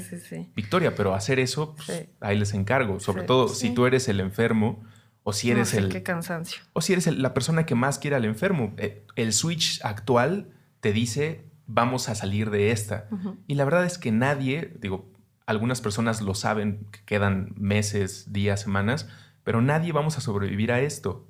victoria, 0.55 0.95
pero 0.95 1.13
hacer 1.13 1.39
eso, 1.39 1.75
pues, 1.75 2.07
ahí 2.21 2.37
les 2.37 2.53
encargo. 2.53 2.99
Sobre 2.99 3.23
todo 3.23 3.49
si 3.49 3.73
tú 3.73 3.85
eres 3.85 4.07
el 4.07 4.19
enfermo 4.19 4.83
o 5.23 5.33
si 5.33 5.51
eres 5.51 5.73
el... 5.73 5.89
Qué 5.89 6.03
cansancio. 6.03 6.61
O 6.73 6.81
si 6.81 6.93
eres 6.93 7.07
la 7.07 7.33
persona 7.33 7.65
que 7.65 7.75
más 7.75 7.99
quiere 7.99 8.15
al 8.15 8.25
enfermo. 8.25 8.73
Eh, 8.77 9.05
el 9.15 9.33
switch 9.33 9.83
actual 9.83 10.51
te 10.79 10.91
dice, 10.93 11.45
vamos 11.65 12.09
a 12.09 12.15
salir 12.15 12.49
de 12.49 12.71
esta. 12.71 13.07
Y 13.47 13.55
la 13.55 13.65
verdad 13.65 13.85
es 13.85 13.97
que 13.97 14.11
nadie, 14.11 14.73
digo, 14.79 15.09
algunas 15.45 15.81
personas 15.81 16.21
lo 16.21 16.35
saben, 16.35 16.87
que 16.91 16.99
quedan 17.05 17.53
meses, 17.57 18.31
días, 18.31 18.61
semanas, 18.61 19.07
pero 19.43 19.61
nadie 19.61 19.91
vamos 19.91 20.17
a 20.17 20.21
sobrevivir 20.21 20.71
a 20.71 20.79
esto. 20.81 21.27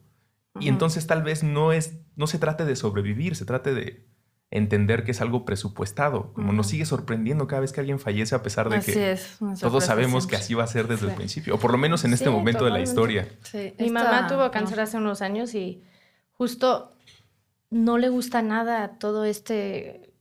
Y 0.59 0.67
entonces 0.69 1.07
tal 1.07 1.23
vez 1.23 1.43
no 1.43 1.71
es, 1.71 1.97
no 2.15 2.27
se 2.27 2.37
trate 2.37 2.65
de 2.65 2.75
sobrevivir, 2.75 3.35
se 3.35 3.45
trate 3.45 3.73
de 3.73 4.07
entender 4.51 5.03
que 5.03 5.11
es 5.11 5.21
algo 5.21 5.45
presupuestado. 5.45 6.31
Como 6.33 6.53
nos 6.53 6.67
sigue 6.67 6.85
sorprendiendo 6.85 7.47
cada 7.47 7.61
vez 7.61 7.73
que 7.73 7.79
alguien 7.79 7.99
fallece, 7.99 8.35
a 8.35 8.43
pesar 8.43 8.69
de 8.69 8.81
que 8.81 9.17
todos 9.59 9.85
sabemos 9.85 10.27
que 10.27 10.35
así 10.35 10.53
va 10.53 10.63
a 10.63 10.67
ser 10.67 10.87
desde 10.87 11.07
el 11.07 11.15
principio, 11.15 11.55
o 11.55 11.59
por 11.59 11.71
lo 11.71 11.77
menos 11.77 12.05
en 12.05 12.13
este 12.13 12.29
momento 12.29 12.65
de 12.65 12.71
la 12.71 12.81
historia. 12.81 13.27
Mi 13.79 13.89
mamá 13.89 14.27
tuvo 14.27 14.49
cáncer 14.51 14.79
hace 14.79 14.97
unos 14.97 15.21
años 15.21 15.55
y 15.55 15.83
justo 16.33 16.95
no 17.71 17.97
le 17.97 18.09
gusta 18.09 18.43
nada 18.43 18.99
todo 18.99 19.25
este, 19.25 20.13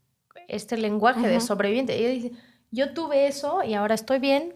este 0.48 0.78
lenguaje 0.78 1.28
de 1.28 1.40
sobreviviente. 1.40 1.94
Ella 1.94 2.08
dice, 2.08 2.32
yo 2.70 2.94
tuve 2.94 3.26
eso 3.26 3.62
y 3.62 3.74
ahora 3.74 3.94
estoy 3.94 4.18
bien 4.18 4.54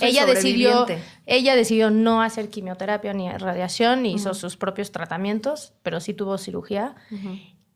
ella 0.00 0.26
decidió, 0.26 0.86
ella 1.26 1.56
decidió 1.56 1.90
no 1.90 2.22
hacer 2.22 2.48
quimioterapia 2.48 3.12
ni 3.12 3.30
radiación, 3.30 4.06
hizo 4.06 4.34
sus 4.34 4.56
propios 4.56 4.92
tratamientos, 4.92 5.74
pero 5.82 6.00
sí 6.00 6.14
tuvo 6.14 6.38
cirugía. 6.38 6.94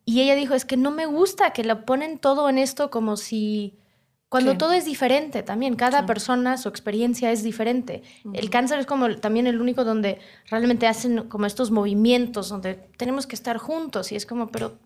Y 0.05 0.23
ella 0.23 0.35
dijo, 0.35 0.55
es 0.55 0.65
que 0.65 0.79
no 0.79 0.91
me 0.91 1.05
gusta 1.05 1.53
que 1.53 1.65
lo 1.65 1.85
ponen 1.85 2.19
todo 2.19 2.49
en 2.49 2.59
esto 2.59 2.91
como 2.91 3.17
si... 3.17 3.79
Cuando 4.31 4.59
todo 4.59 4.73
es 4.73 4.85
diferente 4.85 5.43
también, 5.43 5.75
cada 5.75 6.05
persona, 6.05 6.59
su 6.59 6.69
experiencia 6.69 7.33
es 7.33 7.43
diferente. 7.43 8.03
El 8.35 8.51
cáncer 8.51 8.79
es 8.79 8.87
como 8.87 9.17
también 9.17 9.47
el 9.47 9.59
único 9.61 9.85
donde 9.85 10.19
realmente 10.51 10.87
hacen 10.87 11.29
como 11.29 11.47
estos 11.47 11.71
movimientos, 11.71 12.51
donde 12.51 12.75
tenemos 12.99 13.27
que 13.27 13.35
estar 13.35 13.57
juntos 13.57 14.13
y 14.13 14.17
es 14.17 14.27
como, 14.27 14.49
pero 14.49 14.79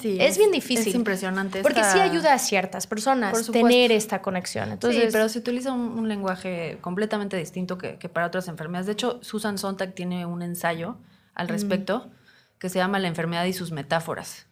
sí, 0.00 0.18
es, 0.20 0.38
bien 0.38 0.50
difícil. 0.50 0.88
Es 0.88 0.94
impresionante. 0.94 1.62
Porque 1.62 1.82
sí 1.84 1.98
ayuda 1.98 2.34
a 2.34 2.38
ciertas 2.38 2.86
personas 2.86 3.50
tener 3.50 3.92
esta 3.92 4.22
conexión. 4.22 4.72
Entonces, 4.72 5.04
sí, 5.04 5.08
pero 5.12 5.28
se 5.28 5.38
utiliza 5.38 5.72
un, 5.72 6.08
lenguaje 6.08 6.78
completamente 6.80 7.36
distinto 7.36 7.78
que, 7.78 7.96
para 8.08 8.26
otras 8.26 8.48
enfermedades. 8.48 8.86
De 8.86 8.92
hecho, 8.92 9.18
Susan 9.22 9.58
Sontag 9.58 9.94
tiene 9.94 10.26
un 10.26 10.42
ensayo 10.42 10.96
al 11.34 11.48
respecto 11.48 12.10
que 12.58 12.68
se 12.68 12.78
llama 12.78 12.98
La 12.98 13.08
enfermedad 13.08 13.44
y 13.44 13.52
sus 13.52 13.72
metáforas, 13.72 14.46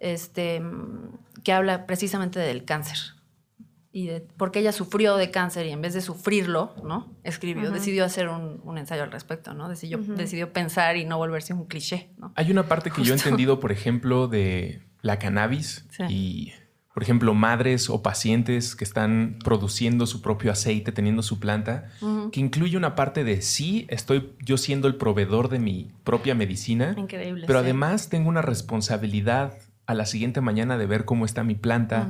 este, 0.00 0.62
que 1.44 1.52
habla 1.52 1.86
precisamente 1.86 2.38
del 2.38 2.64
cáncer. 2.64 3.17
Y 3.90 4.06
de, 4.06 4.20
porque 4.36 4.58
ella 4.60 4.72
sufrió 4.72 5.16
de 5.16 5.30
cáncer 5.30 5.66
y 5.66 5.70
en 5.70 5.80
vez 5.80 5.94
de 5.94 6.02
sufrirlo, 6.02 6.74
¿no? 6.84 7.10
Escribió, 7.24 7.70
decidió 7.70 8.04
hacer 8.04 8.28
un, 8.28 8.78
ensayo 8.78 9.02
al 9.02 9.10
respecto, 9.10 9.54
¿no? 9.54 9.68
Decidió, 9.68 9.98
decidió 9.98 10.52
pensar 10.52 10.96
y 10.96 11.04
no 11.04 11.16
volverse 11.16 11.54
un 11.54 11.64
cliché, 11.64 12.10
¿no? 12.18 12.32
Hay 12.36 12.50
una 12.50 12.64
parte 12.68 12.90
que 12.90 13.02
yo 13.02 13.14
he 13.14 13.16
entendido, 13.16 13.60
por 13.60 13.72
ejemplo, 13.72 14.28
de 14.28 14.82
la 15.00 15.18
cannabis 15.18 15.86
y 16.08 16.52
por 16.98 17.04
ejemplo, 17.04 17.32
madres 17.32 17.90
o 17.90 18.02
pacientes 18.02 18.74
que 18.74 18.82
están 18.82 19.38
produciendo 19.44 20.04
su 20.04 20.20
propio 20.20 20.50
aceite, 20.50 20.90
teniendo 20.90 21.22
su 21.22 21.38
planta, 21.38 21.92
que 22.32 22.40
incluye 22.40 22.76
una 22.76 22.96
parte 22.96 23.22
de 23.22 23.40
sí, 23.40 23.86
estoy 23.88 24.32
yo 24.44 24.56
siendo 24.56 24.88
el 24.88 24.96
proveedor 24.96 25.48
de 25.48 25.60
mi 25.60 25.92
propia 26.02 26.34
medicina, 26.34 26.96
Increíble, 26.98 27.44
pero 27.46 27.60
además 27.60 28.08
tengo 28.08 28.28
una 28.28 28.42
responsabilidad 28.42 29.58
a 29.86 29.94
la 29.94 30.06
siguiente 30.06 30.40
mañana 30.40 30.76
de 30.76 30.86
ver 30.86 31.04
cómo 31.04 31.24
está 31.24 31.44
mi 31.44 31.54
planta, 31.54 32.08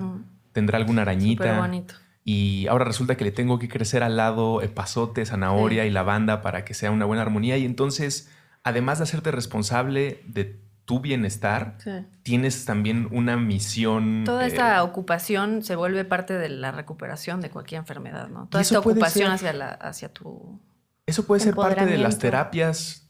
tendrá 0.52 0.78
alguna 0.78 1.02
arañita. 1.02 1.58
bonito. 1.58 1.94
Y 2.24 2.66
ahora 2.66 2.84
resulta 2.84 3.16
que 3.16 3.24
le 3.24 3.32
tengo 3.32 3.58
que 3.58 3.68
crecer 3.68 4.02
al 4.02 4.16
lado 4.18 4.60
epazote, 4.60 5.24
zanahoria 5.24 5.86
y 5.86 5.90
lavanda 5.90 6.42
para 6.42 6.64
que 6.64 6.74
sea 6.74 6.90
una 6.90 7.06
buena 7.06 7.22
armonía. 7.22 7.56
Y 7.56 7.64
entonces, 7.64 8.30
además 8.62 8.98
de 8.98 9.04
hacerte 9.04 9.30
responsable 9.30 10.22
de 10.26 10.60
tu 10.84 11.00
bienestar, 11.00 11.78
tienes 12.22 12.66
también 12.66 13.08
una 13.12 13.36
misión. 13.36 14.24
Toda 14.24 14.46
esta 14.46 14.76
eh, 14.76 14.80
ocupación 14.80 15.62
se 15.62 15.74
vuelve 15.74 16.04
parte 16.04 16.34
de 16.34 16.50
la 16.50 16.70
recuperación 16.70 17.40
de 17.40 17.50
cualquier 17.50 17.80
enfermedad, 17.80 18.28
¿no? 18.28 18.46
Toda 18.48 18.60
esta 18.60 18.78
ocupación 18.78 19.30
hacia, 19.30 19.54
la, 19.54 19.68
hacia 19.68 20.12
tu. 20.12 20.60
Eso 21.06 21.24
puede 21.24 21.40
ser 21.40 21.54
parte 21.54 21.86
de 21.86 21.96
las 21.96 22.18
terapias 22.18 23.07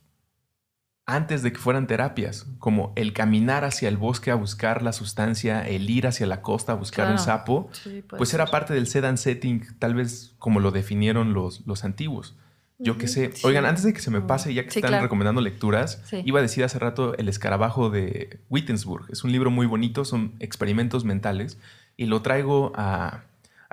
antes 1.08 1.42
de 1.42 1.54
que 1.54 1.58
fueran 1.58 1.86
terapias, 1.86 2.46
como 2.58 2.92
el 2.94 3.14
caminar 3.14 3.64
hacia 3.64 3.88
el 3.88 3.96
bosque 3.96 4.30
a 4.30 4.34
buscar 4.34 4.82
la 4.82 4.92
sustancia, 4.92 5.66
el 5.66 5.88
ir 5.88 6.06
hacia 6.06 6.26
la 6.26 6.42
costa 6.42 6.72
a 6.72 6.74
buscar 6.74 7.10
un 7.10 7.18
sapo, 7.18 7.70
pues 8.10 8.34
era 8.34 8.44
parte 8.44 8.74
del 8.74 8.86
sedan 8.86 9.16
setting, 9.16 9.64
tal 9.78 9.94
vez 9.94 10.34
como 10.38 10.60
lo 10.60 10.70
definieron 10.70 11.32
los, 11.32 11.66
los 11.66 11.84
antiguos. 11.84 12.36
Yo 12.78 12.98
qué 12.98 13.08
sé. 13.08 13.32
Oigan, 13.42 13.64
antes 13.64 13.84
de 13.84 13.94
que 13.94 14.00
se 14.00 14.10
me 14.10 14.20
pase, 14.20 14.52
ya 14.52 14.64
que 14.64 14.68
están 14.68 15.00
recomendando 15.00 15.40
lecturas, 15.40 16.02
iba 16.26 16.40
a 16.40 16.42
decir 16.42 16.62
hace 16.62 16.78
rato 16.78 17.16
El 17.16 17.30
escarabajo 17.30 17.88
de 17.88 18.38
Wittensburg. 18.50 19.06
Es 19.10 19.24
un 19.24 19.32
libro 19.32 19.50
muy 19.50 19.66
bonito, 19.66 20.04
son 20.04 20.34
experimentos 20.40 21.06
mentales. 21.06 21.56
Y 21.96 22.04
lo 22.04 22.20
traigo 22.20 22.72
a, 22.76 23.22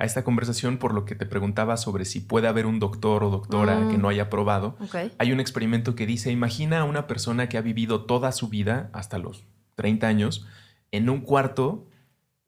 esta 0.04 0.26
conversación 0.26 0.78
por 0.78 0.94
lo 0.94 1.06
que 1.06 1.16
te 1.16 1.26
preguntaba 1.26 1.78
sobre 1.78 2.04
si 2.04 2.20
puede 2.20 2.50
haber 2.50 2.66
un 2.66 2.80
doctor 2.80 3.24
o 3.24 3.30
doctora 3.30 3.88
que 3.90 3.98
mm. 3.98 4.02
no 4.02 4.10
haya 4.10 4.30
probado. 4.30 4.78
Hay 5.18 5.32
un 5.32 5.40
experimento 5.40 5.96
que 5.96 6.06
dice, 6.06 6.32
imagina 6.32 6.82
a 6.82 6.84
una 6.84 7.08
persona 7.08 7.48
que 7.48 7.58
ha 7.58 7.62
vivido 7.62 8.04
toda 8.04 8.34
su 8.34 8.50
vida, 8.50 8.90
hasta 8.92 9.18
los 9.18 9.46
30 9.76 10.08
años, 10.08 10.46
en 10.92 11.10
un 11.10 11.22
cuarto 11.22 11.88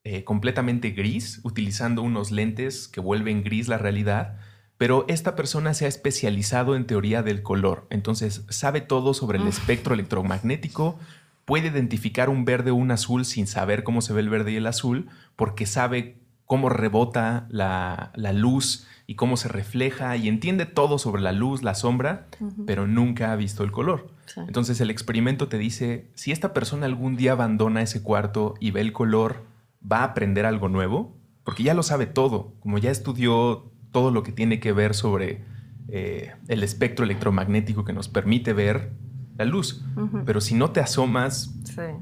eh, 0.04 0.26
completamente 0.26 0.90
gris, 0.90 1.40
utilizando 1.44 2.02
unos 2.02 2.32
lentes 2.32 2.90
que 2.90 3.00
vuelven 3.00 3.44
gris 3.44 3.70
la 3.70 3.78
realidad 3.78 4.38
pero 4.78 5.06
esta 5.08 5.36
persona 5.36 5.74
se 5.74 5.86
ha 5.86 5.88
especializado 5.88 6.76
en 6.76 6.86
teoría 6.86 7.24
del 7.24 7.42
color, 7.42 7.88
entonces 7.90 8.46
sabe 8.50 8.82
todo 8.82 9.14
sobre 9.14 9.40
el 9.40 9.48
espectro 9.48 9.96
electromagnético, 9.96 11.00
puede 11.46 11.70
identificar 11.70 12.30
un 12.30 12.46
verde 12.46 12.72
o 12.72 12.76
un 12.76 12.92
azul 12.92 13.26
sin 13.26 13.48
saber 13.48 13.84
cómo 13.84 14.02
se 14.02 14.14
ve 14.14 14.22
el 14.22 14.30
verde 14.30 14.52
y 14.52 14.58
el 14.58 14.68
azul, 14.68 15.08
porque 15.36 15.66
sabe 15.66 16.18
cómo 16.48 16.70
rebota 16.70 17.46
la, 17.50 18.12
luz 18.34 18.88
y 19.06 19.16
cómo 19.16 19.38
se 19.38 19.50
refleja 19.50 20.16
y 20.18 20.28
entiende 20.28 20.66
todo 20.66 20.98
sobre 20.98 21.22
la 21.22 21.34
luz, 21.34 21.62
la 21.62 21.76
sombra, 21.76 22.28
pero 22.66 22.88
nunca 22.88 23.32
ha 23.32 23.36
visto 23.36 23.64
el 23.64 23.72
color. 23.72 24.10
Entonces 24.36 24.82
el 24.82 24.90
experimento 24.90 25.48
te 25.50 25.58
dice, 25.58 26.10
si 26.16 26.32
esta 26.32 26.54
persona 26.54 26.86
algún 26.86 27.16
día 27.16 27.34
abandona 27.34 27.82
ese 27.82 28.02
cuarto 28.02 28.56
y 28.60 28.72
ve 28.72 28.82
el 28.82 28.94
color, 28.94 29.44
¿va 29.80 30.00
a 30.00 30.06
aprender 30.06 30.46
algo 30.46 30.70
nuevo? 30.70 31.16
Porque 31.44 31.64
ya 31.64 31.74
lo 31.74 31.84
sabe 31.84 32.08
todo, 32.08 32.54
como 32.60 32.78
ya 32.78 32.92
estudió 32.92 33.72
todo 33.92 34.12
lo 34.12 34.24
que 34.24 34.32
tiene 34.32 34.60
que 34.60 34.72
ver 34.72 34.94
sobre 34.94 35.44
eh, 35.90 36.34
el 36.48 36.64
espectro 36.64 37.06
electromagnético 37.06 37.86
que 37.86 37.94
nos 37.94 38.10
permite 38.10 38.54
ver 38.54 38.92
la 39.38 39.46
luz. 39.46 39.84
Pero 40.26 40.42
si 40.42 40.56
no 40.56 40.72
te 40.72 40.80
asomas, 40.80 41.52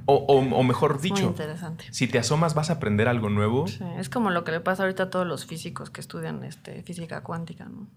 o, 0.06 0.64
mejor 0.64 1.02
dicho, 1.02 1.36
si 1.92 2.08
te 2.08 2.20
asomas 2.20 2.54
vas 2.54 2.70
a 2.70 2.74
aprender 2.74 3.08
algo 3.08 3.30
nuevo. 3.30 3.66
Es 3.98 4.10
como 4.10 4.30
lo 4.30 4.44
que 4.44 4.52
le 4.52 4.60
pasa 4.60 4.84
ahorita 4.84 5.04
a 5.04 5.10
todos 5.10 5.28
los 5.28 5.46
físicos 5.46 5.90
que 5.90 6.02
estudian 6.02 6.44
este, 6.44 6.82
física 6.84 7.22
cuántica, 7.22 7.66
¿no? 7.66 7.88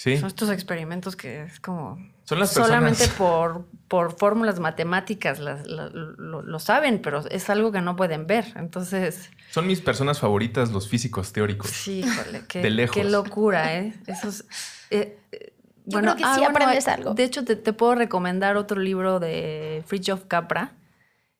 Sí. 0.00 0.16
Son 0.16 0.28
estos 0.28 0.48
experimentos 0.48 1.14
que 1.14 1.42
es 1.42 1.60
como... 1.60 1.98
Son 2.24 2.38
las 2.38 2.54
Solamente 2.54 3.06
por, 3.18 3.66
por 3.86 4.16
fórmulas 4.16 4.58
matemáticas 4.58 5.40
lo, 5.40 6.58
saben, 6.58 7.02
pero 7.02 7.28
es 7.28 7.50
algo 7.50 7.70
que 7.70 7.82
no 7.82 7.96
pueden 7.96 8.26
ver. 8.26 8.46
Entonces... 8.56 9.28
Son 9.50 9.66
mis 9.66 9.82
personas 9.82 10.18
favoritas 10.18 10.72
los 10.72 10.88
físicos 10.88 11.34
teóricos. 11.34 11.68
Sí, 11.68 12.00
híjole, 12.00 12.44
qué, 12.48 12.62
de 12.62 12.70
lejos. 12.70 12.96
qué 12.96 13.04
locura, 13.04 13.76
¿eh? 13.76 13.92
Esos... 14.06 14.46
Eh, 14.90 15.18
eh, 15.32 15.49
Yo 15.90 15.98
bueno, 15.98 16.14
creo 16.14 16.28
que 16.28 16.34
sí 16.34 16.44
ah, 16.44 16.48
aprendes 16.50 16.88
algo. 16.88 17.14
De 17.14 17.24
hecho, 17.24 17.44
te, 17.44 17.56
puedo 17.72 17.94
recomendar 17.94 18.56
otro 18.56 18.80
libro 18.80 19.20
de 19.20 19.82
Fritjof 19.86 20.24
Capra, 20.26 20.74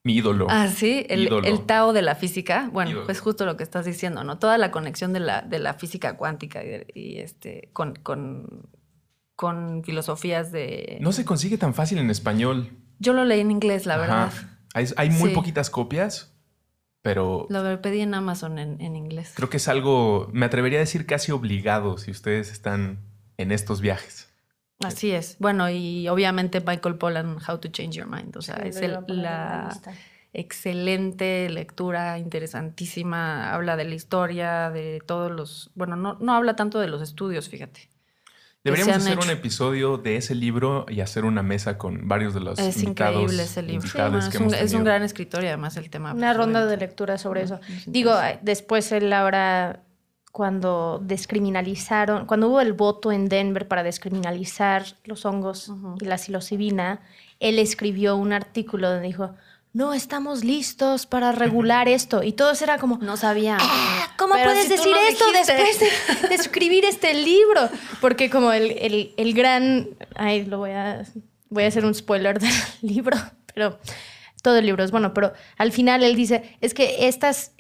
mi 0.02 0.14
ídolo. 0.14 0.46
Ah, 0.48 0.68
sí, 0.68 1.04
el, 1.10 1.30
el, 1.44 1.66
Tao 1.66 1.92
de 1.92 2.00
la 2.00 2.14
física. 2.14 2.70
Bueno, 2.72 3.02
pues 3.04 3.20
justo 3.20 3.44
lo 3.44 3.56
que 3.56 3.62
estás 3.62 3.84
diciendo, 3.84 4.24
¿no? 4.24 4.38
Toda 4.38 4.56
la 4.56 4.70
conexión 4.70 5.12
de 5.12 5.20
la, 5.20 5.42
de 5.42 5.58
la 5.58 5.74
física 5.74 6.16
cuántica 6.16 6.62
y, 6.94 7.18
este, 7.18 7.68
con, 7.74 7.94
con, 7.96 8.70
con, 9.36 9.84
filosofías 9.84 10.52
de... 10.52 10.96
No 11.02 11.12
se 11.12 11.26
consigue 11.26 11.58
tan 11.58 11.74
fácil 11.74 11.98
en 11.98 12.08
español. 12.08 12.70
Yo 12.98 13.12
lo 13.12 13.24
leí 13.24 13.40
en 13.40 13.50
inglés, 13.50 13.84
la 13.84 13.98
verdad. 13.98 14.32
Hay, 14.72 14.86
hay 14.96 15.10
muy 15.10 15.34
poquitas 15.34 15.68
copias, 15.68 16.34
pero... 17.02 17.46
Lo 17.50 17.82
pedí 17.82 18.00
en 18.00 18.14
Amazon 18.14 18.58
en, 18.58 18.80
en 18.80 18.96
inglés. 18.96 19.32
Creo 19.34 19.50
que 19.50 19.58
es 19.58 19.68
algo, 19.68 20.30
me 20.32 20.46
atrevería 20.46 20.78
a 20.78 20.80
decir 20.80 21.04
casi 21.04 21.30
obligado 21.30 21.98
si 21.98 22.10
ustedes 22.10 22.50
están 22.50 23.00
en 23.36 23.52
estos 23.52 23.82
viajes. 23.82 24.29
Así 24.80 25.10
es. 25.10 25.36
Bueno, 25.38 25.68
y 25.70 26.08
obviamente 26.08 26.60
Michael 26.60 26.96
Pollan, 26.96 27.36
How 27.46 27.58
to 27.58 27.68
Change 27.68 27.96
Your 27.96 28.06
Mind. 28.06 28.36
O 28.36 28.42
sea, 28.42 28.56
es 28.56 28.80
la 29.08 29.78
excelente 30.32 31.48
lectura, 31.50 32.18
interesantísima. 32.18 33.52
Habla 33.52 33.76
de 33.76 33.84
la 33.84 33.94
historia, 33.94 34.70
de 34.70 35.02
todos 35.04 35.30
los. 35.30 35.70
Bueno, 35.74 35.96
no, 35.96 36.16
no 36.20 36.34
habla 36.34 36.56
tanto 36.56 36.80
de 36.80 36.88
los 36.88 37.02
estudios, 37.02 37.48
fíjate. 37.48 37.90
Deberíamos 38.62 38.96
hacer 38.96 39.18
un 39.18 39.30
episodio 39.30 39.96
de 39.96 40.16
ese 40.16 40.34
libro 40.34 40.84
y 40.86 41.00
hacer 41.00 41.24
una 41.24 41.42
mesa 41.42 41.78
con 41.78 42.08
varios 42.08 42.34
de 42.34 42.40
los 42.40 42.58
es 42.58 42.82
increíble 42.82 43.44
ese 43.44 43.62
libro. 43.62 43.86
es, 43.86 44.74
un, 44.74 44.84
gran 44.84 45.02
escritor 45.02 45.42
y 45.44 45.46
además 45.46 45.78
el 45.78 45.88
tema. 45.88 46.12
Una 46.12 46.34
ronda 46.34 46.66
de 46.66 46.76
lectura 46.76 47.16
sobre 47.16 47.42
eso. 47.42 47.58
Digo, 47.86 48.14
después 48.42 48.92
él 48.92 49.14
ahora 49.14 49.82
cuando 50.32 51.00
descriminalizaron, 51.02 52.26
cuando 52.26 52.48
hubo 52.48 52.60
el 52.60 52.72
voto 52.72 53.10
en 53.12 53.28
Denver 53.28 53.66
para 53.66 53.82
descriminalizar 53.82 54.84
los 55.04 55.24
hongos 55.24 55.72
y 56.00 56.04
la 56.04 56.18
psilocibina, 56.18 57.00
él 57.40 57.58
escribió 57.58 58.16
un 58.16 58.32
artículo 58.32 58.90
donde 58.90 59.08
dijo, 59.08 59.34
no 59.72 59.92
estamos 59.94 60.44
listos 60.44 61.06
para 61.06 61.32
regular 61.32 61.88
esto. 61.88 62.22
Y 62.22 62.32
todos 62.32 62.60
era 62.62 62.78
como, 62.78 62.98
no 62.98 63.16
sabía. 63.16 63.56
Ah, 63.60 64.12
¿Cómo 64.18 64.34
puedes 64.34 64.68
decir 64.68 64.92
esto 65.08 65.24
después 65.32 65.80
de, 66.28 66.34
escribir 66.34 66.84
este 66.84 67.14
libro? 67.14 67.68
Porque 68.00 68.30
como 68.30 68.52
el, 68.52 69.12
el, 69.16 69.34
gran, 69.34 69.88
ay, 70.16 70.44
lo 70.44 70.58
voy 70.58 70.70
a, 70.70 71.04
voy 71.48 71.64
a 71.64 71.68
hacer 71.68 71.84
un 71.84 71.94
spoiler 71.94 72.40
del 72.40 72.52
libro, 72.82 73.16
pero 73.54 73.78
todo 74.42 74.56
el 74.58 74.66
libro 74.66 74.82
es 74.82 74.90
bueno, 74.90 75.14
pero 75.14 75.32
al 75.56 75.70
final 75.70 76.02
él 76.02 76.16
dice, 76.16 76.56
es 76.60 76.74
que 76.74 77.06
estas 77.06 77.52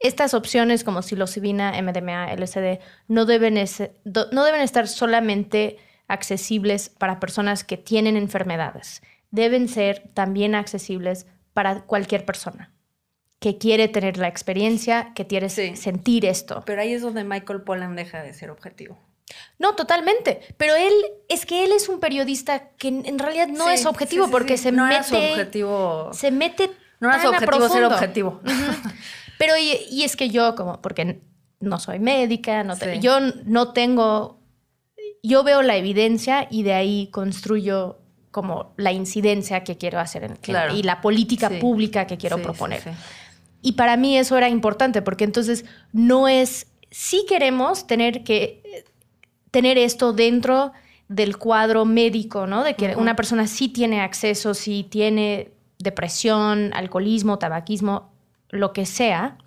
estas 0.00 0.34
opciones 0.34 0.84
como 0.84 1.02
psilocibina, 1.02 1.72
MDMA, 1.80 2.32
LSD 2.34 2.80
no 3.08 3.24
deben, 3.24 3.54
no 4.32 4.44
deben 4.44 4.60
estar 4.60 4.88
solamente 4.88 5.78
accesibles 6.08 6.88
para 6.88 7.20
personas 7.20 7.64
que 7.64 7.76
tienen 7.76 8.16
enfermedades. 8.16 9.02
Deben 9.30 9.68
ser 9.68 10.08
también 10.14 10.54
accesibles 10.54 11.26
para 11.52 11.82
cualquier 11.82 12.24
persona 12.24 12.72
que 13.38 13.58
quiere 13.58 13.88
tener 13.88 14.16
la 14.16 14.28
experiencia, 14.28 15.12
que 15.14 15.26
quiere 15.26 15.48
sentir 15.48 16.24
esto. 16.24 16.62
Pero 16.64 16.80
ahí 16.80 16.94
es 16.94 17.02
donde 17.02 17.22
Michael 17.22 17.62
Pollan 17.62 17.94
deja 17.94 18.22
de 18.22 18.32
ser 18.32 18.50
objetivo. 18.50 18.98
No, 19.58 19.74
totalmente. 19.74 20.40
Pero 20.56 20.74
él, 20.74 20.92
es 21.28 21.46
que 21.46 21.64
él 21.64 21.72
es 21.72 21.88
un 21.88 22.00
periodista 22.00 22.70
que 22.78 22.88
en 22.88 23.18
realidad 23.18 23.48
no 23.48 23.68
es 23.68 23.84
objetivo 23.84 24.30
porque 24.30 24.56
se 24.56 24.72
mete. 24.72 25.04
Se 26.12 26.30
mete 26.30 26.70
No 27.00 27.08
era 27.10 27.20
su 27.20 27.28
objetivo 27.28 27.68
ser 27.68 27.84
objetivo. 27.84 28.40
Pero 29.38 29.54
y, 29.56 30.02
es 30.02 30.16
que 30.16 30.30
yo 30.30 30.54
como, 30.54 30.80
porque 30.80 31.20
no 31.60 31.78
soy 31.78 31.98
médica, 31.98 32.64
no 32.64 32.74
yo 33.00 33.18
no 33.44 33.72
tengo, 33.72 34.40
yo 35.22 35.44
veo 35.44 35.62
la 35.62 35.76
evidencia 35.76 36.46
y 36.50 36.62
de 36.62 36.74
ahí 36.74 37.08
construyo 37.12 37.98
como 38.30 38.74
la 38.76 38.92
incidencia 38.92 39.64
que 39.64 39.78
quiero 39.78 39.98
hacer 39.98 40.24
en, 40.24 40.38
y 40.74 40.82
la 40.82 41.00
política 41.00 41.50
pública 41.60 42.06
que 42.06 42.18
quiero 42.18 42.40
proponer. 42.42 42.82
Y 43.62 43.72
para 43.72 43.96
mí 43.96 44.18
eso 44.18 44.36
era 44.36 44.48
importante 44.48 45.02
porque 45.02 45.24
entonces 45.24 45.64
no 45.92 46.28
es, 46.28 46.66
si 46.90 47.24
queremos 47.26 47.86
tener 47.86 48.24
que 48.24 48.84
tener 49.50 49.78
esto 49.78 50.12
dentro 50.12 50.72
del 51.08 51.38
cuadro 51.38 51.84
médico, 51.84 52.46
¿no? 52.46 52.62
De 52.62 52.74
que 52.74 52.94
una 52.96 53.16
persona 53.16 53.46
sí 53.46 53.68
tiene 53.68 54.02
acceso, 54.02 54.54
sí 54.54 54.86
tiene 54.88 55.52
depresión, 55.78 56.72
alcoholismo, 56.74 57.38
tabaquismo, 57.38 58.12
lo 58.50 58.72
que 58.72 58.86
sea, 58.86 59.38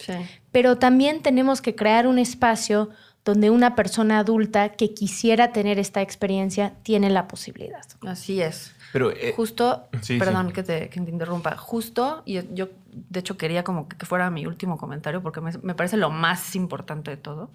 pero 0.52 0.78
también 0.78 1.22
tenemos 1.22 1.62
que 1.62 1.76
crear 1.76 2.08
un 2.08 2.20
espacio 2.20 2.89
donde 3.26 3.50
una 3.50 3.76
persona 3.76 4.20
adulta 4.20 4.70
que 4.70 4.93
quisiera 4.93 5.52
tener 5.52 5.78
esta 5.78 6.02
experiencia 6.02 6.74
tiene 6.84 7.10
la 7.10 7.28
posibilidad. 7.28 7.84
Así 8.02 8.41
es. 8.41 8.74
Pero 8.91 9.12
eh, 9.12 9.34
justo, 9.36 9.88
perdón 10.08 10.52
Que, 10.52 10.64
te, 10.64 10.89
interrumpa, 10.95 11.56
justo, 11.56 12.24
y 12.26 12.41
yo 12.54 12.70
de 12.91 13.20
hecho 13.20 13.38
quería 13.38 13.64
como 13.64 13.88
que 13.88 14.06
fuera 14.06 14.32
mi 14.32 14.47
último 14.47 14.78
comentario 14.78 15.22
porque 15.22 15.41
me 15.41 15.76
parece 15.76 15.97
lo 15.97 16.10
más 16.10 16.56
importante 16.56 17.12
de 17.12 17.18
todo. 17.18 17.52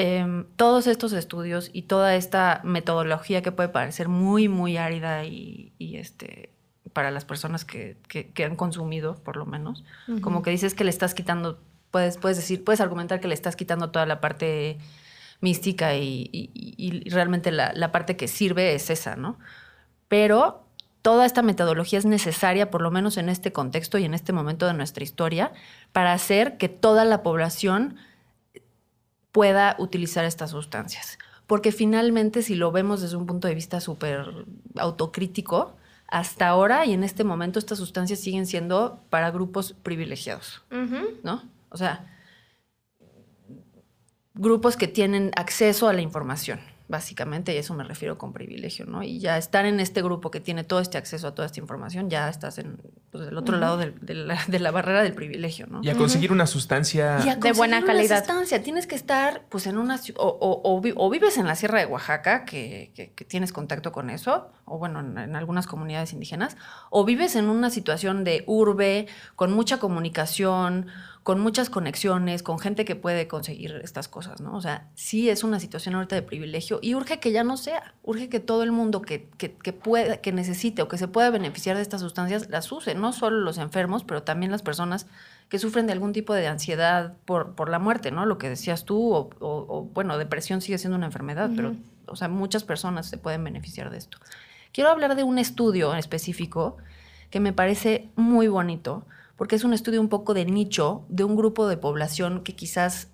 Em, 0.00 0.44
todos 0.54 0.86
estos 0.86 1.12
estudios 1.12 1.70
y 1.72 1.82
toda 1.82 2.14
esta 2.14 2.60
metodología 2.62 3.42
que 3.42 3.50
puede 3.50 3.68
parecer 3.68 4.08
muy, 4.08 4.46
muy 4.46 4.76
árida 4.76 5.24
y, 5.24 5.72
este, 5.80 6.52
para 6.98 7.12
las 7.12 7.24
personas 7.24 7.64
que, 7.64 7.96
han 8.44 8.56
consumido, 8.56 9.14
por 9.22 9.36
lo 9.36 9.46
menos, 9.46 9.84
como 10.20 10.42
que 10.42 10.50
dices 10.50 10.74
que 10.74 10.82
le 10.82 10.90
estás 10.90 11.14
quitando, 11.14 11.60
puedes, 11.92 12.18
puedes 12.18 12.36
decir, 12.36 12.64
puedes 12.64 12.80
argumentar 12.80 13.20
que 13.20 13.28
le 13.28 13.34
estás 13.34 13.54
quitando 13.54 13.90
toda 13.90 14.04
la 14.04 14.20
parte 14.20 14.78
mística 15.40 15.94
y, 15.94 17.04
realmente 17.08 17.52
la, 17.52 17.72
la, 17.72 17.92
parte 17.92 18.16
que 18.16 18.26
sirve 18.26 18.74
es 18.74 18.90
esa, 18.90 19.14
¿no? 19.14 19.38
Pero 20.08 20.64
toda 21.00 21.24
esta 21.24 21.40
metodología 21.40 22.00
es 22.00 22.04
necesaria, 22.04 22.68
por 22.68 22.82
lo 22.82 22.90
menos 22.90 23.16
en 23.16 23.28
este 23.28 23.52
contexto 23.52 23.96
y 23.98 24.04
en 24.04 24.12
este 24.12 24.32
momento 24.32 24.66
de 24.66 24.74
nuestra 24.74 25.04
historia, 25.04 25.52
para 25.92 26.12
hacer 26.12 26.56
que 26.56 26.68
toda 26.68 27.04
la 27.04 27.22
población 27.22 27.94
pueda 29.30 29.76
utilizar 29.78 30.24
estas 30.24 30.50
sustancias. 30.50 31.16
Porque 31.46 31.70
finalmente, 31.70 32.42
si 32.42 32.56
lo 32.56 32.72
vemos 32.72 33.02
desde 33.02 33.14
un 33.14 33.26
punto 33.26 33.46
de 33.46 33.54
vista 33.54 33.80
súper 33.80 34.26
autocrítico, 34.74 35.76
hasta 36.08 36.48
ahora 36.48 36.86
y 36.86 36.94
en 36.94 37.04
este 37.04 37.22
momento 37.22 37.58
estas 37.58 37.78
sustancias 37.78 38.18
siguen 38.18 38.46
siendo 38.46 39.04
para 39.10 39.30
grupos 39.30 39.74
privilegiados, 39.74 40.64
¿no? 41.22 41.42
O 41.68 41.76
sea, 41.76 42.06
grupos 44.34 44.76
que 44.76 44.88
tienen 44.88 45.30
acceso 45.36 45.88
a 45.88 45.92
la 45.92 46.00
información 46.00 46.60
básicamente, 46.88 47.54
y 47.54 47.58
eso 47.58 47.74
me 47.74 47.84
refiero 47.84 48.16
con 48.16 48.32
privilegio, 48.32 48.86
¿no? 48.86 49.02
Y 49.02 49.18
ya 49.18 49.36
estar 49.36 49.66
en 49.66 49.78
este 49.78 50.02
grupo 50.02 50.30
que 50.30 50.40
tiene 50.40 50.64
todo 50.64 50.80
este 50.80 50.96
acceso 50.96 51.28
a 51.28 51.34
toda 51.34 51.44
esta 51.44 51.60
información, 51.60 52.08
ya 52.08 52.30
estás 52.30 52.58
en 52.58 52.80
pues, 53.10 53.28
el 53.28 53.36
otro 53.36 53.58
lado 53.58 53.76
de, 53.76 54.14
la, 54.14 54.70
barrera 54.70 55.02
del 55.02 55.12
privilegio, 55.12 55.66
¿no? 55.66 55.80
Y 55.82 55.90
a 55.90 55.94
conseguir 55.94 56.32
una 56.32 56.46
sustancia 56.46 57.18
de 57.18 57.52
buena 57.52 57.84
calidad. 57.84 58.18
Una 58.18 58.26
sustancia, 58.26 58.62
tienes 58.62 58.86
que 58.86 58.94
estar, 58.94 59.44
pues, 59.50 59.66
en 59.66 59.76
una 59.76 60.00
o, 60.16 60.62
o, 60.96 61.10
vives 61.10 61.36
en 61.36 61.46
la 61.46 61.56
Sierra 61.56 61.78
de 61.80 61.86
Oaxaca, 61.86 62.46
que, 62.46 63.12
tienes 63.28 63.52
contacto 63.52 63.92
con 63.92 64.08
eso, 64.08 64.50
o 64.64 64.78
bueno, 64.78 65.00
en, 65.00 65.36
algunas 65.36 65.66
comunidades 65.66 66.14
indígenas, 66.14 66.56
o 66.90 67.04
vives 67.04 67.36
en 67.36 67.50
una 67.50 67.68
situación 67.68 68.24
de 68.24 68.44
urbe, 68.46 69.08
con 69.36 69.52
mucha 69.52 69.78
comunicación, 69.78 70.86
con 71.28 71.40
muchas 71.40 71.68
conexiones, 71.68 72.42
con 72.42 72.58
gente 72.58 72.86
que 72.86 72.96
puede 72.96 73.28
conseguir 73.28 73.82
estas 73.84 74.08
cosas, 74.08 74.40
¿no? 74.40 74.56
O 74.56 74.62
sea, 74.62 74.88
sí 74.94 75.28
es 75.28 75.44
una 75.44 75.60
situación 75.60 75.94
ahorita 75.94 76.16
de 76.16 76.22
privilegio 76.22 76.78
y 76.80 76.94
urge 76.94 77.20
que 77.20 77.32
ya 77.32 77.44
no 77.44 77.58
sea, 77.58 77.92
urge 78.02 78.30
que 78.30 78.40
todo 78.40 78.62
el 78.62 78.72
mundo 78.72 79.02
que, 79.02 79.28
que, 79.36 79.52
que 79.52 79.74
pueda, 79.74 80.22
que 80.22 80.32
necesite 80.32 80.80
o 80.80 80.88
que 80.88 80.96
se 80.96 81.06
pueda 81.06 81.28
beneficiar 81.28 81.76
de 81.76 81.82
estas 81.82 82.00
sustancias 82.00 82.48
las 82.48 82.72
use, 82.72 82.94
no 82.94 83.12
solo 83.12 83.40
los 83.40 83.58
enfermos, 83.58 84.04
pero 84.04 84.22
también 84.22 84.50
las 84.50 84.62
personas 84.62 85.06
que 85.50 85.58
sufren 85.58 85.86
de 85.86 85.92
algún 85.92 86.14
tipo 86.14 86.32
de 86.32 86.46
ansiedad 86.46 87.12
por, 87.26 87.54
por 87.54 87.68
la 87.68 87.78
muerte, 87.78 88.10
¿no? 88.10 88.24
Lo 88.24 88.38
que 88.38 88.48
decías 88.48 88.86
tú, 88.86 89.12
o, 89.12 89.90
bueno, 89.92 90.16
depresión 90.16 90.62
sigue 90.62 90.78
siendo 90.78 90.96
una 90.96 91.04
enfermedad, 91.04 91.50
pero, 91.54 91.76
o 92.06 92.16
sea, 92.16 92.28
muchas 92.28 92.64
personas 92.64 93.06
se 93.06 93.18
pueden 93.18 93.44
beneficiar 93.44 93.90
de 93.90 93.98
esto. 93.98 94.16
Quiero 94.72 94.88
hablar 94.88 95.14
de 95.14 95.24
un 95.24 95.36
estudio 95.36 95.92
en 95.92 95.98
específico 95.98 96.78
que 97.28 97.38
me 97.38 97.52
parece 97.52 98.08
muy 98.16 98.48
bonito, 98.48 99.04
porque 99.38 99.54
es 99.54 99.62
un 99.62 99.72
estudio 99.72 100.00
un 100.00 100.08
poco 100.08 100.34
de 100.34 100.44
nicho, 100.44 101.06
de 101.08 101.22
un 101.22 101.36
grupo 101.36 101.68
de 101.68 101.76
población 101.76 102.42
que 102.42 102.56
quizás, 102.56 103.06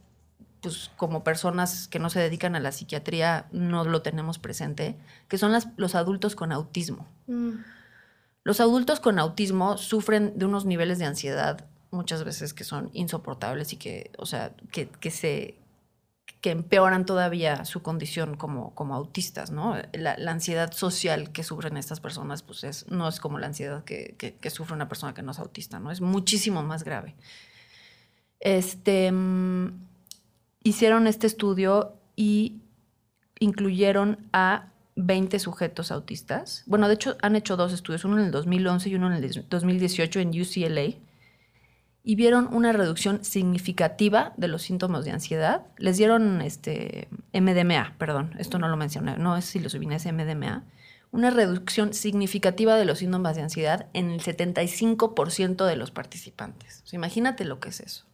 pues 0.62 0.91
como 0.97 1.22
personas 1.22 1.87
que 1.87 1.99
no 1.99 2.09
se 2.09 2.18
dedican 2.18 2.57
a 2.57 2.61
la 2.61 2.72
psiquiatría, 2.72 3.47
no 3.53 3.85
lo 3.85 4.01
tenemos 4.01 4.39
presente, 4.39 4.97
que 5.29 5.37
son 5.37 5.53
las, 5.53 5.68
los 5.77 5.95
adultos 5.95 6.35
con 6.35 6.51
autismo. 6.51 7.07
Mm. 7.27 7.59
Los 8.43 8.61
adultos 8.61 9.01
con 9.01 9.18
autismo 9.18 9.77
sufren 9.77 10.33
de 10.39 10.47
unos 10.47 10.64
niveles 10.64 10.99
de 10.99 11.05
ansiedad 11.05 11.66
muchas 11.91 12.25
veces 12.25 12.55
que 12.55 12.64
son 12.64 12.89
insoportables 12.95 13.75
y 13.75 13.77
que, 13.77 14.11
o 14.16 14.25
sea, 14.25 14.55
que, 14.72 14.89
que 14.89 15.11
se 15.11 15.59
que 16.45 16.51
empeoran 16.51 17.07
todavía 17.07 17.64
su 17.64 17.80
condición 17.80 18.36
como, 18.36 18.74
como 18.74 18.95
autistas, 18.95 19.51
¿no? 19.51 19.78
La, 19.95 20.12
ansiedad 20.30 20.74
social 20.74 21.32
que 21.32 21.42
sufren 21.42 21.78
estas 21.78 22.01
personas, 22.01 22.42
pues 22.42 22.64
es, 22.64 22.86
no 22.90 23.09
es 23.09 23.18
como 23.18 23.38
la 23.38 23.47
ansiedad 23.47 23.82
que, 23.82 24.36
sufre 24.51 24.74
una 24.74 24.86
persona 24.86 25.14
que 25.14 25.22
no 25.22 25.30
es 25.30 25.38
autista, 25.38 25.80
¿no? 25.80 25.90
Es 25.90 26.03
muchísimo 26.03 26.62
más 26.62 26.84
grave. 26.84 27.14
Este, 28.40 29.11
mm, 29.11 29.86
hicieron 30.64 31.07
este 31.07 31.26
estudio 31.26 31.95
y 32.14 32.61
incluyeron 33.38 34.18
a 34.34 34.68
20 34.97 35.38
sujetos 35.38 35.90
autistas. 35.90 36.62
Bueno, 36.66 36.88
de 36.88 36.95
hecho, 36.97 37.16
han 37.22 37.36
hecho 37.36 37.57
dos 37.57 37.72
estudios, 37.72 38.05
uno 38.05 38.18
en 38.18 38.26
el 38.26 38.30
2011 38.30 38.90
y 38.90 38.95
uno 38.97 39.07
en 39.07 39.24
el 39.24 39.47
2018 39.49 40.20
en 40.20 40.28
UCLA 40.28 40.95
y 42.07 42.16
vieron 42.16 42.52
una 42.52 42.72
reducción 42.72 43.24
significativa 43.24 44.34
de 44.36 44.48
los 44.48 44.61
síntomas 44.61 45.07
de 45.07 45.12
ansiedad. 45.12 45.62
Les 45.78 45.96
dieron 45.96 46.42
este 46.42 47.09
MDMA, 47.32 47.94
perdón, 47.96 48.34
esto 48.38 48.59
no 48.59 48.68
lo 48.68 48.76
mencioné, 48.76 49.16
no 49.16 49.38
es 49.38 49.46
psilocibina, 49.46 49.96
es 49.96 50.05
MDMA. 50.05 50.64
Una 51.12 51.30
reducción 51.30 51.94
significativa 51.94 52.76
de 52.76 52.84
los 52.84 52.98
síntomas 52.98 53.36
de 53.36 53.42
ansiedad 53.42 53.88
en 53.94 54.11
el 54.11 54.20
75% 54.20 55.64
de 55.64 55.76
los 55.76 55.90
participantes. 55.90 56.84
imagínate 56.92 57.46
lo 57.46 57.59
que 57.59 57.70
es 57.70 57.80
eso. 57.80 58.05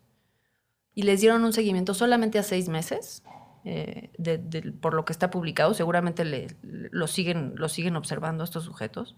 Y 0.95 1.03
les 1.03 1.20
dieron 1.20 1.43
un 1.43 1.53
seguimiento 1.53 1.93
solamente 1.93 2.38
a 2.38 2.45
seis 2.45 2.68
meses, 2.68 3.24
eh, 3.64 4.11
por 4.80 4.95
lo 4.95 5.05
que 5.05 5.12
está 5.12 5.30
publicado. 5.30 5.74
Seguramente 5.74 6.24
lo, 6.62 7.07
siguen, 7.09 7.55
lo 7.57 7.68
siguen 7.68 7.97
observando 7.97 8.45
estos 8.45 8.64
sujetos 8.64 9.16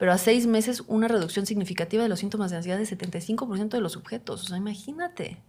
pero 0.00 0.12
a 0.14 0.18
seis 0.18 0.46
meses 0.46 0.82
una 0.86 1.08
reducción 1.08 1.44
significativa 1.44 2.02
de 2.02 2.08
los 2.08 2.20
síntomas 2.20 2.50
de 2.50 2.56
ansiedad 2.56 2.78
de 2.78 2.84
75% 2.84 3.68
de 3.68 3.80
los 3.82 3.92
sujetos. 3.92 4.44
O 4.44 4.46
sea, 4.46 4.56
imagínate 4.56 5.42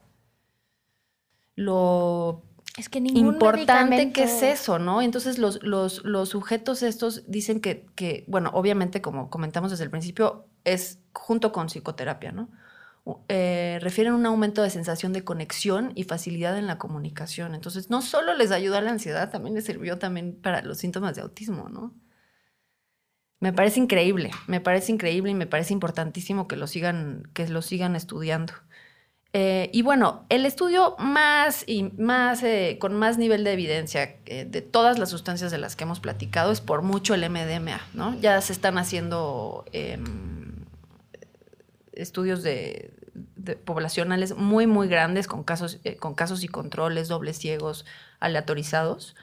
lo 1.56 2.43
es 2.78 2.89
que 2.89 2.99
importante 2.99 4.12
que 4.12 4.24
es 4.24 4.43
eso, 4.43 4.78
¿no? 4.78 5.02
Entonces 5.02 5.38
los, 5.38 5.64
los, 5.64 6.04
los 6.04 6.28
sujetos 6.28 6.84
estos 6.84 7.32
dicen 7.32 7.62
que, 7.62 7.86
que, 7.95 8.26
bueno, 8.28 8.52
obviamente 8.54 9.02
como 9.02 9.30
comentamos 9.30 9.72
desde 9.72 9.86
el 9.86 9.89
principio, 9.89 10.47
es 10.66 10.99
junto 11.14 11.54
con 11.54 11.68
psicoterapia, 11.68 12.34
¿no? 12.34 12.49
Eh, 13.30 13.80
refieren 13.82 14.14
un 14.14 14.26
aumento 14.26 14.64
de 14.64 14.70
sensación 14.70 15.14
de 15.14 15.24
conexión 15.24 15.93
y 15.95 16.04
facilidad 16.04 16.58
en 16.58 16.68
la 16.68 16.78
comunicación. 16.78 17.56
Entonces, 17.56 17.89
no 17.89 18.02
solo 18.02 18.34
les 18.34 18.52
ayuda 18.52 18.80
a 18.80 18.82
la 18.82 18.91
ansiedad, 18.91 19.32
también 19.32 19.56
les 19.56 19.64
sirvió 19.64 19.97
también 19.97 20.36
para 20.36 20.62
los 20.62 20.78
síntomas 20.78 21.16
de 21.16 21.22
autismo, 21.22 21.70
¿no? 21.70 21.93
Me 23.41 23.51
parece 23.51 23.79
increíble, 23.79 24.29
me 24.45 24.61
parece 24.61 24.91
increíble 24.91 25.31
y 25.31 25.33
me 25.33 25.47
parece 25.47 25.73
importantísimo 25.73 26.47
que 26.47 26.55
lo 26.55 26.67
sigan, 26.67 27.27
que 27.33 27.47
lo 27.47 27.63
sigan 27.63 27.95
estudiando. 27.95 28.53
Eh, 29.33 29.71
y 29.73 29.81
bueno, 29.81 30.25
el 30.29 30.45
estudio 30.45 30.95
más 30.99 31.63
y 31.65 31.83
más 31.97 32.43
eh, 32.43 32.77
con 32.79 32.93
más 32.93 33.17
nivel 33.17 33.43
de 33.43 33.53
evidencia 33.53 34.15
eh, 34.27 34.45
de 34.45 34.61
todas 34.61 34.99
las 34.99 35.09
sustancias 35.09 35.51
de 35.51 35.57
las 35.57 35.75
que 35.75 35.85
hemos 35.85 35.99
platicado 35.99 36.51
es 36.51 36.61
por 36.61 36.83
mucho 36.83 37.15
el 37.15 37.27
MDMA, 37.27 37.81
¿no? 37.95 38.13
Ya 38.19 38.39
se 38.41 38.53
están 38.53 38.77
haciendo 38.77 39.65
em, 39.71 40.65
estudios 41.93 42.43
de, 42.43 42.93
poblacionales 43.65 44.35
muy 44.35 44.67
muy 44.67 44.87
grandes 44.87 45.27
con 45.27 45.43
casos 45.43 45.79
con 45.99 46.13
casos 46.13 46.43
y 46.43 46.47
controles 46.47 47.07
dobles 47.07 47.39
ciegos 47.39 47.85
aleatorizados 48.19 49.15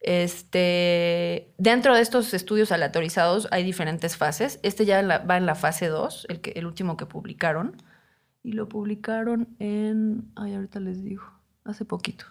este, 0.00 1.52
dentro 1.58 1.94
de 1.94 2.02
estos 2.02 2.32
estudios 2.34 2.72
aleatorizados 2.72 3.48
hay 3.50 3.64
diferentes 3.64 4.16
fases. 4.16 4.60
Este 4.62 4.84
ya 4.84 5.02
va 5.18 5.36
en 5.36 5.46
la 5.46 5.54
fase 5.54 5.88
2, 5.88 6.26
el, 6.28 6.40
el 6.54 6.66
último 6.66 6.96
que 6.96 7.06
publicaron. 7.06 7.76
Y 8.42 8.52
lo 8.52 8.68
publicaron 8.68 9.48
en, 9.58 10.30
ay, 10.36 10.54
ahorita 10.54 10.80
les 10.80 11.02
digo, 11.02 11.24
hace 11.64 11.84
poquito, 11.84 12.24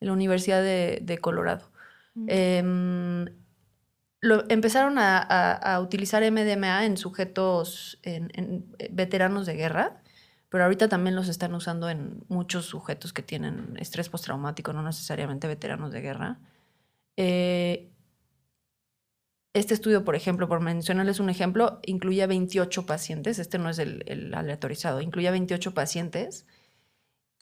en 0.00 0.08
la 0.08 0.12
Universidad 0.12 0.62
de, 0.62 1.18
Colorado. 1.20 1.70
Mm. 2.14 2.26
Em, 2.28 3.26
lo, 4.20 4.44
empezaron 4.50 4.96
a, 4.98 5.80
utilizar 5.82 6.22
MDMA 6.30 6.84
en 6.84 6.96
sujetos, 6.96 7.98
en, 8.02 8.66
veteranos 8.90 9.46
de 9.46 9.54
guerra, 9.54 10.02
pero 10.50 10.64
ahorita 10.64 10.88
también 10.88 11.16
los 11.16 11.28
están 11.28 11.54
usando 11.54 11.88
en 11.88 12.22
muchos 12.28 12.66
sujetos 12.66 13.12
que 13.12 13.22
tienen 13.22 13.76
estrés 13.78 14.08
postraumático, 14.08 14.72
no 14.72 14.82
necesariamente 14.82 15.48
veteranos 15.48 15.90
de 15.90 16.00
guerra. 16.00 16.38
Eh, 17.22 17.92
este 19.52 19.74
estudio, 19.74 20.04
por 20.04 20.14
ejemplo, 20.14 20.48
por 20.48 20.60
mencionarles 20.60 21.20
un 21.20 21.28
ejemplo, 21.28 21.80
incluye 21.84 22.26
28 22.26 22.86
pacientes, 22.86 23.38
este 23.38 23.58
no 23.58 23.68
es 23.68 23.78
el, 23.78 24.04
el 24.06 24.32
aleatorizado, 24.32 25.02
incluye 25.02 25.30
28 25.30 25.74
pacientes 25.74 26.46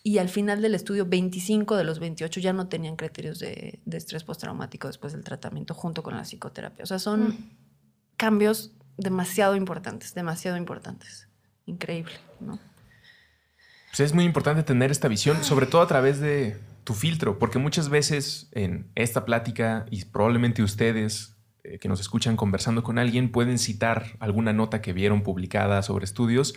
y 0.03 0.19
al 0.19 0.29
final 0.29 0.63
del 0.63 0.75
estudio 0.75 1.07
25 1.07 1.77
de 1.77 1.85
los 1.85 1.99
28 1.99 2.41
ya 2.41 2.53
no 2.53 2.67
tenían 2.67 2.97
criterios 2.97 3.39
de, 3.39 3.81
estrés 3.93 4.25
postraumático 4.25 4.89
después 4.89 5.13
del 5.13 5.23
tratamiento 5.23 5.75
junto 5.75 6.03
con 6.03 6.17
la 6.17 6.23
psicoterapia. 6.23 6.83
O 6.83 6.87
sea, 6.87 6.99
son 6.99 7.29
mm. 7.29 7.51
cambios 8.17 8.73
demasiado 8.97 9.55
importantes, 9.55 10.15
demasiado 10.15 10.57
importantes. 10.57 11.29
Increíble, 11.67 12.15
¿no? 12.41 12.59
Pues 13.91 14.01
es 14.01 14.15
muy 14.15 14.25
importante 14.25 14.65
tener 14.65 14.91
esta 14.91 15.07
visión, 15.09 15.45
sobre 15.45 15.67
todo 15.67 15.83
a 15.83 15.87
través 15.87 16.21
de 16.21 16.59
tu 16.89 16.95
filtro, 16.95 17.39
porque 17.39 17.59
muchas 17.59 17.91
veces 17.91 18.49
en 18.53 18.87
esta 18.95 19.27
plática 19.27 19.85
y 19.91 20.07
probablemente 20.07 20.63
ustedes 20.63 21.37
eh, 21.63 21.79
que 21.79 21.87
nos 21.87 22.01
escuchan 22.01 22.35
conversando 22.35 22.83
con 22.83 22.99
alguien 22.99 23.31
pueden 23.31 23.59
citar 23.59 24.17
alguna 24.21 24.55
nota 24.55 24.81
que 24.81 24.95
vieron 24.95 25.21
publicada 25.23 25.83
sobre 25.83 26.07
estudios, 26.07 26.55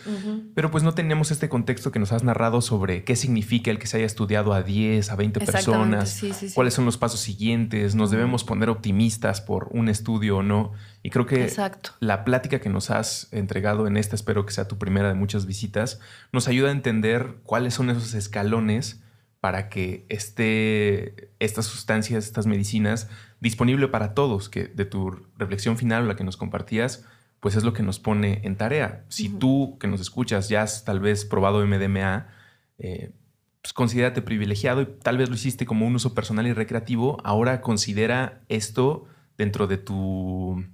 pero 0.54 0.70
pues 0.70 0.84
no 0.84 0.94
tenemos 0.94 1.30
este 1.30 1.50
contexto 1.50 1.92
que 1.92 1.98
nos 1.98 2.12
has 2.12 2.24
narrado 2.24 2.62
sobre 2.62 3.04
qué 3.04 3.14
significa 3.14 3.70
el 3.70 3.78
que 3.78 3.86
se 3.86 3.98
haya 3.98 4.06
estudiado 4.06 4.54
a 4.54 4.62
10, 4.62 5.10
a 5.10 5.16
20 5.16 5.40
personas, 5.40 6.22
cuáles 6.54 6.72
son 6.72 6.86
los 6.86 6.96
pasos 6.96 7.20
siguientes, 7.20 7.94
nos 7.94 8.10
debemos 8.10 8.42
poner 8.42 8.70
optimistas 8.70 9.42
por 9.42 9.68
un 9.72 9.90
estudio 9.90 10.38
o 10.38 10.42
no. 10.42 10.72
Y 11.02 11.10
creo 11.10 11.26
que 11.26 11.52
la 12.00 12.24
plática 12.24 12.58
que 12.58 12.70
nos 12.70 12.88
has 12.88 13.28
entregado 13.32 13.86
en 13.86 13.98
esta, 13.98 14.16
espero 14.16 14.46
que 14.46 14.54
sea 14.54 14.66
tu 14.66 14.78
primera 14.78 15.08
de 15.08 15.14
muchas 15.14 15.44
visitas, 15.44 16.00
nos 16.32 16.48
ayuda 16.48 16.70
a 16.70 16.72
entender 16.72 17.34
cuáles 17.42 17.74
son 17.74 17.90
esos 17.90 18.14
escalones 18.14 19.02
para 19.42 19.68
que 19.68 20.06
esté 20.08 21.32
estas 21.40 21.66
sustancias, 21.66 22.26
estas 22.26 22.46
medicinas, 22.46 23.08
disponible 23.40 23.88
para 23.88 24.14
todos, 24.14 24.48
que 24.48 24.68
de 24.68 24.84
tu 24.84 25.10
reflexión 25.36 25.76
final, 25.76 26.06
la 26.06 26.14
que 26.14 26.22
nos 26.22 26.36
compartías, 26.36 27.04
pues 27.40 27.56
es 27.56 27.64
lo 27.64 27.72
que 27.72 27.82
nos 27.82 27.98
pone 27.98 28.40
en 28.44 28.54
tarea. 28.54 29.04
Si 29.08 29.28
tú 29.28 29.78
que 29.80 29.88
nos 29.88 30.00
escuchas 30.00 30.48
ya 30.48 30.62
has 30.62 30.84
tal 30.84 31.00
vez 31.00 31.24
probado 31.24 31.66
MDMA, 31.66 32.28
eh, 32.78 33.10
pues 33.60 33.72
considérate 33.72 34.22
privilegiado 34.22 34.82
y 34.82 34.86
tal 34.86 35.18
vez 35.18 35.28
lo 35.28 35.34
hiciste 35.34 35.66
como 35.66 35.88
un 35.88 35.96
uso 35.96 36.14
personal 36.14 36.46
y 36.46 36.52
recreativo, 36.52 37.18
ahora 37.24 37.62
considera 37.62 38.42
esto 38.48 39.06
dentro 39.36 39.66
de 39.66 39.76
tu 39.76 40.64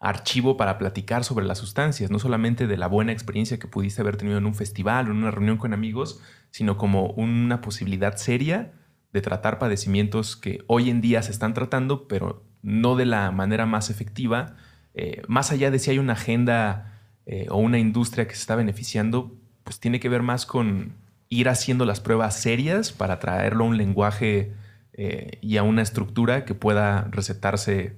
archivo 0.00 0.56
para 0.56 0.78
platicar 0.78 1.24
sobre 1.24 1.44
las 1.44 1.58
sustancias, 1.58 2.10
no 2.10 2.18
solamente 2.18 2.66
de 2.66 2.76
la 2.76 2.86
buena 2.86 3.12
experiencia 3.12 3.58
que 3.58 3.66
pudiste 3.66 4.00
haber 4.00 4.16
tenido 4.16 4.38
en 4.38 4.46
un 4.46 4.54
festival 4.54 5.08
o 5.08 5.10
en 5.10 5.18
una 5.18 5.30
reunión 5.30 5.56
con 5.56 5.72
amigos, 5.72 6.20
sino 6.50 6.76
como 6.76 7.06
una 7.10 7.60
posibilidad 7.60 8.16
seria 8.16 8.72
de 9.12 9.20
tratar 9.20 9.58
padecimientos 9.58 10.36
que 10.36 10.62
hoy 10.66 10.90
en 10.90 11.00
día 11.00 11.22
se 11.22 11.32
están 11.32 11.54
tratando, 11.54 12.06
pero 12.06 12.44
no 12.62 12.96
de 12.96 13.06
la 13.06 13.30
manera 13.30 13.66
más 13.66 13.90
efectiva, 13.90 14.56
eh, 14.94 15.22
más 15.26 15.50
allá 15.50 15.70
de 15.70 15.78
si 15.78 15.90
hay 15.90 15.98
una 15.98 16.12
agenda 16.12 17.00
eh, 17.26 17.46
o 17.50 17.56
una 17.58 17.78
industria 17.78 18.26
que 18.28 18.34
se 18.34 18.40
está 18.40 18.54
beneficiando, 18.56 19.36
pues 19.64 19.80
tiene 19.80 20.00
que 20.00 20.08
ver 20.08 20.22
más 20.22 20.46
con 20.46 20.92
ir 21.28 21.48
haciendo 21.48 21.84
las 21.84 22.00
pruebas 22.00 22.40
serias 22.40 22.92
para 22.92 23.18
traerlo 23.18 23.64
a 23.64 23.68
un 23.68 23.76
lenguaje 23.76 24.54
eh, 24.92 25.38
y 25.40 25.56
a 25.56 25.62
una 25.62 25.82
estructura 25.82 26.44
que 26.44 26.54
pueda 26.54 27.08
recetarse 27.10 27.96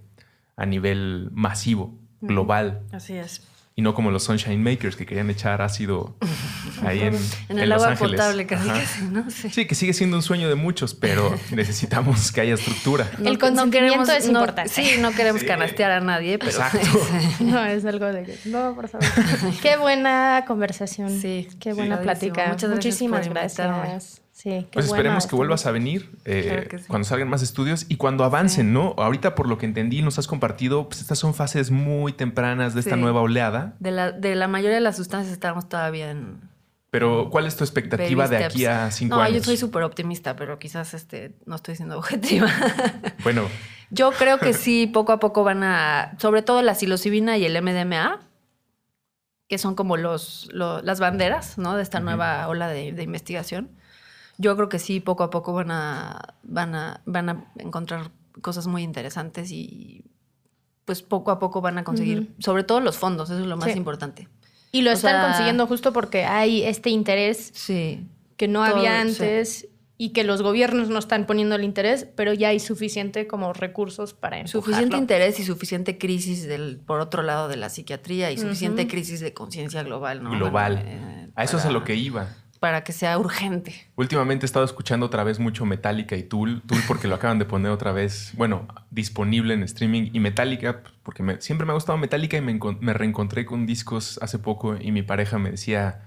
a 0.57 0.67
nivel 0.67 1.31
masivo, 1.33 1.99
global. 2.21 2.83
Así 2.93 3.15
es. 3.15 3.43
Y 3.77 3.83
no 3.83 3.95
como 3.95 4.11
los 4.11 4.25
Sunshine 4.25 4.63
Makers 4.63 4.97
que 4.97 5.07
querían 5.07 5.31
echar 5.31 5.63
ácido 5.63 6.17
ahí 6.85 7.01
en, 7.01 7.17
en 7.49 7.59
el 7.59 7.73
agua 7.73 7.95
potable, 7.95 8.47
casi, 8.47 8.69
casi, 8.69 9.03
¿no? 9.05 9.31
Sí. 9.31 9.65
que 9.65 9.75
sigue 9.75 9.95
siendo 9.95 10.17
un 10.17 10.23
sueño 10.23 10.49
de 10.49 10.55
muchos, 10.55 10.93
pero 10.93 11.35
necesitamos 11.53 12.31
que 12.33 12.43
haya 12.43 12.55
estructura. 12.55 13.11
el 13.25 13.39
consentimiento 13.39 14.13
es 14.13 14.27
importante. 14.27 14.71
Sí, 14.71 14.97
no 15.01 15.13
queremos 15.13 15.45
canastear 15.45 15.93
a 15.93 16.01
nadie, 16.01 16.39
pero. 16.39 16.51
Exacto. 16.51 17.01
no, 17.41 17.65
es 17.65 17.85
algo 17.85 18.07
de 18.07 18.25
que. 18.25 18.39
No, 18.47 18.75
por 18.75 18.89
favor. 18.89 19.07
Qué 19.63 19.77
buena 19.77 20.45
conversación. 20.47 21.21
Sí. 21.21 21.49
Qué 21.61 21.73
buena 21.73 22.01
plática. 22.01 22.49
Muchas 22.49 22.71
Muchísimas 22.71 23.29
gracias 23.29 24.21
pues 24.73 24.87
esperemos 24.87 25.27
que 25.27 25.37
vuelvas 25.37 25.67
a 25.67 25.71
venir 25.71 26.11
eh, 26.25 26.69
cuando 26.87 27.07
salgan 27.07 27.29
más 27.29 27.43
estudios 27.43 27.87
y 27.89 27.97
cuando 27.97 28.25
avancen, 28.25 28.73
¿no? 28.73 28.95
Ahorita, 28.97 29.35
por 29.35 29.49
lo 29.49 29.59
que 29.59 29.67
entendí, 29.67 30.03
nos 30.03 30.19
has 30.19 30.27
compartido, 30.27 30.89
pues 30.89 31.01
estas 31.01 31.19
son 31.19 31.35
fases 31.35 31.71
muy 31.71 32.13
tempranas 32.13 32.75
de 32.75 32.81
esta 32.81 32.97
nueva 32.97 33.21
oleada. 33.21 33.75
De 33.81 33.91
la, 33.91 34.13
de 34.13 34.35
la 34.35 34.49
mayoría 34.49 34.77
de 34.77 34.81
las 34.81 34.97
sustancias 34.97 35.33
estamos 35.33 35.69
todavía 35.69 36.11
en. 36.11 36.41
Pero, 36.91 37.31
¿cuál 37.31 37.47
es 37.47 37.57
tu 37.57 37.63
expectativa 37.63 38.27
de 38.27 38.45
aquí 38.45 38.65
a 38.65 38.91
cinco 38.91 39.17
años? 39.17 39.31
No, 39.31 39.39
yo 39.39 39.45
soy 39.45 39.57
súper 39.57 39.85
optimista, 39.85 40.35
pero 40.35 40.59
quizás 40.59 40.93
este, 40.95 41.33
no 41.47 41.57
estoy 41.57 41.77
siendo 41.77 41.97
objetiva. 41.99 42.49
Bueno. 43.23 43.47
yo 43.91 44.11
creo 44.13 44.39
que 44.39 44.55
sí, 44.55 44.87
poco 44.87 45.13
a 45.13 45.21
poco 45.21 45.45
van 45.45 45.63
a. 45.63 46.17
Sobre 46.19 46.43
todo 46.43 46.63
la 46.63 46.75
psilocibina 46.75 47.37
y 47.37 47.45
el 47.45 47.61
MDMA, 47.63 48.21
que 49.49 49.59
son 49.59 49.75
como 49.75 49.97
los, 49.97 50.49
las 50.53 50.99
banderas, 50.99 51.59
¿no? 51.59 51.77
De 51.77 51.83
esta 51.83 52.01
nueva 52.01 52.49
ola 52.49 52.69
de, 52.69 52.93
de 52.93 53.03
investigación 53.03 53.80
yo 54.41 54.57
creo 54.57 54.71
que 54.71 54.79
sí, 54.79 55.01
poco 55.01 55.23
a 55.23 55.31
poco 55.31 55.53
van 55.53 55.71
a, 55.71 56.35
van 56.43 56.75
a, 56.75 57.03
van 57.05 57.29
a 57.29 57.45
encontrar 57.59 58.11
cosas 58.41 58.67
muy 58.67 58.83
interesantes 58.83 59.53
y 59.53 60.03
pues 60.87 61.03
poco 61.03 61.31
a 61.31 61.39
poco 61.39 61.61
van 61.61 61.77
a 61.77 61.85
conseguir, 61.85 62.33
sobre 62.39 62.65
todo 62.65 62.81
los 62.81 62.97
fondos, 62.97 63.29
eso 63.29 63.41
es 63.41 63.47
lo 63.47 63.59
más 63.59 63.77
importante. 63.77 64.29
Y 64.73 64.81
lo 64.81 64.93
están 64.93 65.27
consiguiendo 65.27 65.67
justo 65.67 65.93
porque 65.93 66.25
hay 66.25 66.63
este 66.63 66.89
interés 66.89 67.51
sí, 67.55 68.07
que 68.39 68.49
no 68.49 68.65
había 68.65 69.01
antes 69.01 69.69
y 69.99 70.11
que 70.11 70.25
los 70.25 70.41
gobiernos 70.41 70.89
no 70.89 70.99
están 70.99 71.27
poniendo 71.27 71.55
el 71.57 71.63
interés, 71.63 72.07
pero 72.17 72.33
ya 72.33 72.49
hay 72.49 72.61
suficiente 72.61 73.27
como 73.27 73.53
recursos 73.53 74.15
para 74.15 74.39
empujarlo. 74.39 74.63
Suficiente 74.63 74.97
interés 74.97 75.39
y 75.39 75.45
suficiente 75.45 75.99
crisis 75.99 76.47
del, 76.49 76.79
por 76.79 77.01
otro 77.01 77.23
lado 77.23 77.49
de 77.49 77.57
la 77.57 77.69
psiquiatría 77.69 78.33
y 78.33 78.39
suficiente 78.39 78.89
crisis 78.89 79.21
de 79.21 79.35
conciencia 79.35 79.83
global, 79.83 80.23
¿no? 80.23 80.31
Global. 80.31 80.83
Eh, 80.83 81.29
a 81.35 81.45
eso 81.45 81.59
es 81.59 81.67
a 81.67 81.71
lo 81.71 81.85
que 81.85 81.95
iba 81.97 82.29
para 82.61 82.85
que 82.85 82.93
sea 82.93 83.19
urgente. 83.19 83.75
Últimamente 83.97 84.45
he 84.45 84.47
estado 84.47 84.67
escuchando 84.67 85.07
otra 85.07 85.25
vez 85.25 85.39
mucho 85.39 85.65
Metallica 85.65 86.15
y 86.15 86.23
Tool, 86.23 86.63
Tool 86.67 86.81
porque 86.87 87.09
lo 87.09 87.15
acaban 87.15 87.39
de 87.39 87.47
poner 87.47 87.73
otra 87.73 87.93
vez, 87.93 88.33
bueno, 88.37 88.69
disponible 88.91 89.55
en 89.55 89.63
streaming 89.63 90.11
y 90.13 90.21
Metallica 90.21 90.83
porque 91.03 91.25
siempre 91.41 91.67
me 91.67 91.73
ha 91.73 91.75
gustado 91.75 91.97
Metallica 91.97 92.37
y 92.37 92.43
me, 92.43 92.93
reencontré 92.93 93.47
con 93.47 93.65
discos 93.65 94.19
hace 94.23 94.39
poco 94.39 94.77
y 94.79 94.93
mi 94.93 95.03
pareja 95.03 95.39
me 95.39 95.51
decía, 95.51 96.03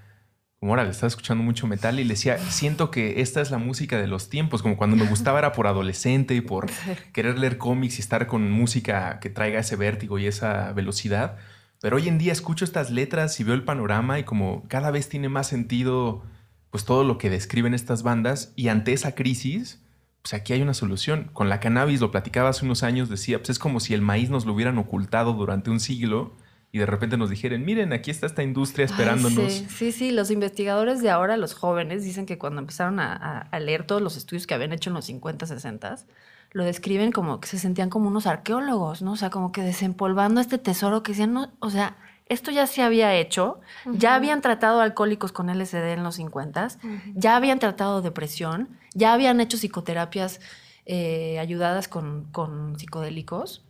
como 0.60 0.72
ahora 0.72 0.84
le 0.84 0.90
estaba 0.90 1.08
escuchando 1.08 1.42
mucho 1.42 1.66
metal 1.66 1.98
y 1.98 2.04
le 2.04 2.14
decía, 2.14 2.38
siento 2.38 2.92
que 2.92 3.20
esta 3.20 3.40
es 3.40 3.50
la 3.50 3.58
música 3.58 3.98
de 3.98 4.06
los 4.06 4.30
tiempos, 4.30 4.62
como 4.62 4.76
cuando 4.76 4.96
me 4.96 5.06
gustaba 5.06 5.40
era 5.40 5.52
por 5.52 5.66
adolescente 5.66 6.36
y 6.36 6.40
por 6.40 6.70
querer 7.12 7.36
leer 7.36 7.58
cómics 7.58 7.98
y 7.98 8.00
estar 8.00 8.28
con 8.28 8.50
música 8.50 9.18
que 9.18 9.28
traiga 9.28 9.58
ese 9.58 9.74
vértigo 9.74 10.20
y 10.20 10.26
esa 10.26 10.72
velocidad. 10.72 11.36
Pero 11.80 11.96
hoy 11.96 12.06
en 12.06 12.16
día 12.16 12.32
escucho 12.32 12.64
estas 12.64 12.90
letras 12.90 13.40
y 13.40 13.44
veo 13.44 13.54
el 13.54 13.64
panorama 13.64 14.20
y 14.20 14.24
como 14.24 14.64
cada 14.68 14.92
vez 14.92 15.08
tiene 15.08 15.28
más 15.28 15.48
sentido 15.48 16.22
pues 16.74 16.84
todo 16.84 17.04
lo 17.04 17.18
que 17.18 17.30
describen 17.30 17.72
estas 17.72 18.02
bandas 18.02 18.52
y 18.56 18.66
ante 18.66 18.92
esa 18.92 19.14
crisis, 19.14 19.80
pues 20.22 20.34
aquí 20.34 20.54
hay 20.54 20.60
una 20.60 20.74
solución. 20.74 21.30
Con 21.32 21.48
la 21.48 21.60
cannabis, 21.60 22.00
lo 22.00 22.10
platicaba 22.10 22.48
hace 22.48 22.64
unos 22.64 22.82
años, 22.82 23.08
decía, 23.08 23.38
pues 23.38 23.50
es 23.50 23.58
como 23.60 23.78
si 23.78 23.94
el 23.94 24.00
maíz 24.00 24.28
nos 24.28 24.44
lo 24.44 24.54
hubieran 24.54 24.76
ocultado 24.78 25.34
durante 25.34 25.70
un 25.70 25.78
siglo 25.78 26.34
y 26.72 26.80
de 26.80 26.86
repente 26.86 27.16
nos 27.16 27.30
dijeran, 27.30 27.64
miren, 27.64 27.92
aquí 27.92 28.10
está 28.10 28.26
esta 28.26 28.42
industria 28.42 28.86
esperándonos. 28.86 29.52
sí, 29.52 29.66
sí, 29.70 29.92
sí, 29.92 30.10
los 30.10 30.32
investigadores 30.32 31.00
de 31.00 31.10
ahora, 31.10 31.36
los 31.36 31.54
jóvenes, 31.54 32.02
dicen 32.02 32.26
que 32.26 32.38
cuando 32.38 32.60
empezaron 32.60 32.98
a, 32.98 33.48
leer 33.60 33.86
todos 33.86 34.02
los 34.02 34.16
estudios 34.16 34.48
que 34.48 34.54
habían 34.54 34.72
hecho 34.72 34.90
en 34.90 34.94
los 34.94 35.04
50, 35.04 35.46
60, 35.46 35.98
lo 36.50 36.64
describen 36.64 37.12
como 37.12 37.38
que 37.38 37.46
se 37.46 37.60
sentían 37.60 37.88
como 37.88 38.08
unos 38.08 38.26
arqueólogos, 38.26 39.00
¿no? 39.00 39.12
O 39.12 39.16
sea, 39.16 39.30
como 39.30 39.52
que 39.52 39.62
desempolvando 39.62 40.40
este 40.40 40.58
tesoro 40.58 41.04
que 41.04 41.12
decían, 41.12 41.34
no, 41.34 41.52
o 41.60 41.70
sea, 41.70 41.96
esto 42.26 42.50
ya 42.50 42.66
se 42.66 42.82
había 42.82 43.14
hecho, 43.14 43.60
ya 43.84 44.14
habían 44.14 44.40
tratado 44.40 44.80
alcohólicos 44.80 45.32
con 45.32 45.48
LSD 45.48 45.92
en 45.92 46.02
los 46.02 46.16
50, 46.16 46.68
ya 47.14 47.36
habían 47.36 47.58
tratado 47.58 48.00
depresión, 48.00 48.78
ya 48.94 49.12
habían 49.12 49.40
hecho 49.40 49.58
psicoterapias 49.58 50.40
eh, 50.86 51.38
ayudadas 51.38 51.88
con, 51.88 52.76
psicodélicos 52.78 53.64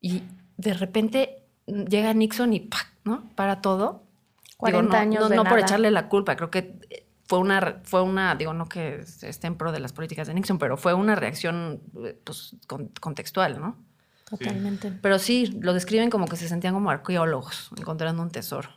y 0.00 0.22
de 0.56 0.74
repente 0.74 1.44
llega 1.66 2.12
Nixon 2.14 2.52
y 2.52 2.68
¿no? 3.04 3.24
Para 3.34 3.60
todo. 3.60 4.02
40 4.56 4.98
años 4.98 5.30
no, 5.30 5.36
no 5.36 5.44
por 5.44 5.58
echarle 5.58 5.90
la 5.90 6.08
culpa, 6.08 6.36
creo 6.36 6.50
que 6.50 6.78
fue 7.26 7.38
una, 7.38 7.80
fue 7.84 8.02
una, 8.02 8.34
digo, 8.34 8.54
no 8.54 8.68
que 8.68 9.00
esté 9.00 9.46
en 9.46 9.56
pro 9.56 9.72
de 9.72 9.80
las 9.80 9.92
políticas 9.92 10.26
de 10.26 10.34
Nixon, 10.34 10.58
pero 10.58 10.76
fue 10.76 10.94
una 10.94 11.14
reacción 11.14 11.80
eh, 12.04 12.18
pues, 12.22 12.56
contextual, 13.00 13.60
¿no? 13.60 13.76
Totalmente. 14.24 14.92
Pero 15.02 15.18
sí, 15.18 15.58
lo 15.60 15.74
describen 15.74 16.10
como 16.10 16.26
que 16.26 16.36
se 16.36 16.48
sentían 16.48 16.74
como 16.74 16.90
arqueólogos 16.90 17.70
encontrando 17.76 18.22
un 18.22 18.30
tesoro. 18.30 18.70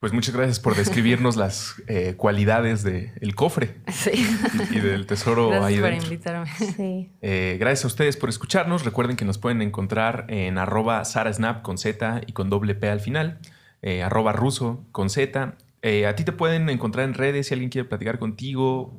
Pues 0.00 0.14
muchas 0.14 0.34
gracias 0.34 0.58
por 0.58 0.74
describirnos 0.76 1.36
las 1.36 1.74
eh, 1.86 2.14
cualidades 2.16 2.82
del 2.82 3.34
cofre 3.34 3.76
y, 4.70 4.80
del 4.80 5.06
tesoro 5.06 5.48
gracias 5.48 5.68
ahí 5.68 5.78
por 5.78 5.90
dentro. 5.90 6.06
invitarme. 6.06 6.50
Sí. 6.56 7.12
Eh, 7.20 7.58
gracias 7.60 7.84
a 7.84 7.88
ustedes 7.88 8.16
por 8.16 8.30
escucharnos. 8.30 8.86
Recuerden 8.86 9.16
que 9.16 9.26
nos 9.26 9.36
pueden 9.36 9.60
encontrar 9.60 10.24
en 10.28 10.56
arroba 10.56 11.04
sarasnap 11.04 11.60
con 11.60 11.76
Z 11.76 12.22
y 12.26 12.32
con 12.32 12.48
doble 12.48 12.74
P 12.74 12.88
al 12.88 13.00
final, 13.00 13.40
eh, 13.82 14.02
arroba 14.02 14.32
ruso 14.32 14.86
con 14.90 15.10
Z. 15.10 15.58
Eh, 15.82 16.06
a 16.06 16.14
ti 16.14 16.24
te 16.24 16.32
pueden 16.32 16.70
encontrar 16.70 17.04
en 17.04 17.12
redes 17.12 17.48
si 17.48 17.54
alguien 17.54 17.68
quiere 17.70 17.86
platicar 17.86 18.18
contigo 18.18 18.98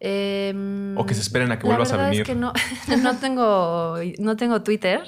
Em, 0.00 0.96
o 0.98 1.04
que 1.06 1.14
se 1.14 1.20
esperen 1.20 1.52
a 1.52 1.58
que 1.58 1.64
la 1.64 1.74
vuelvas 1.74 1.92
a 1.92 1.96
verdad 1.96 2.10
venir. 2.10 2.22
Es 2.22 2.26
que 2.28 2.34
no, 2.34 2.52
no, 3.02 3.16
tengo, 3.18 3.96
no 4.18 4.36
tengo 4.36 4.62
Twitter. 4.62 5.02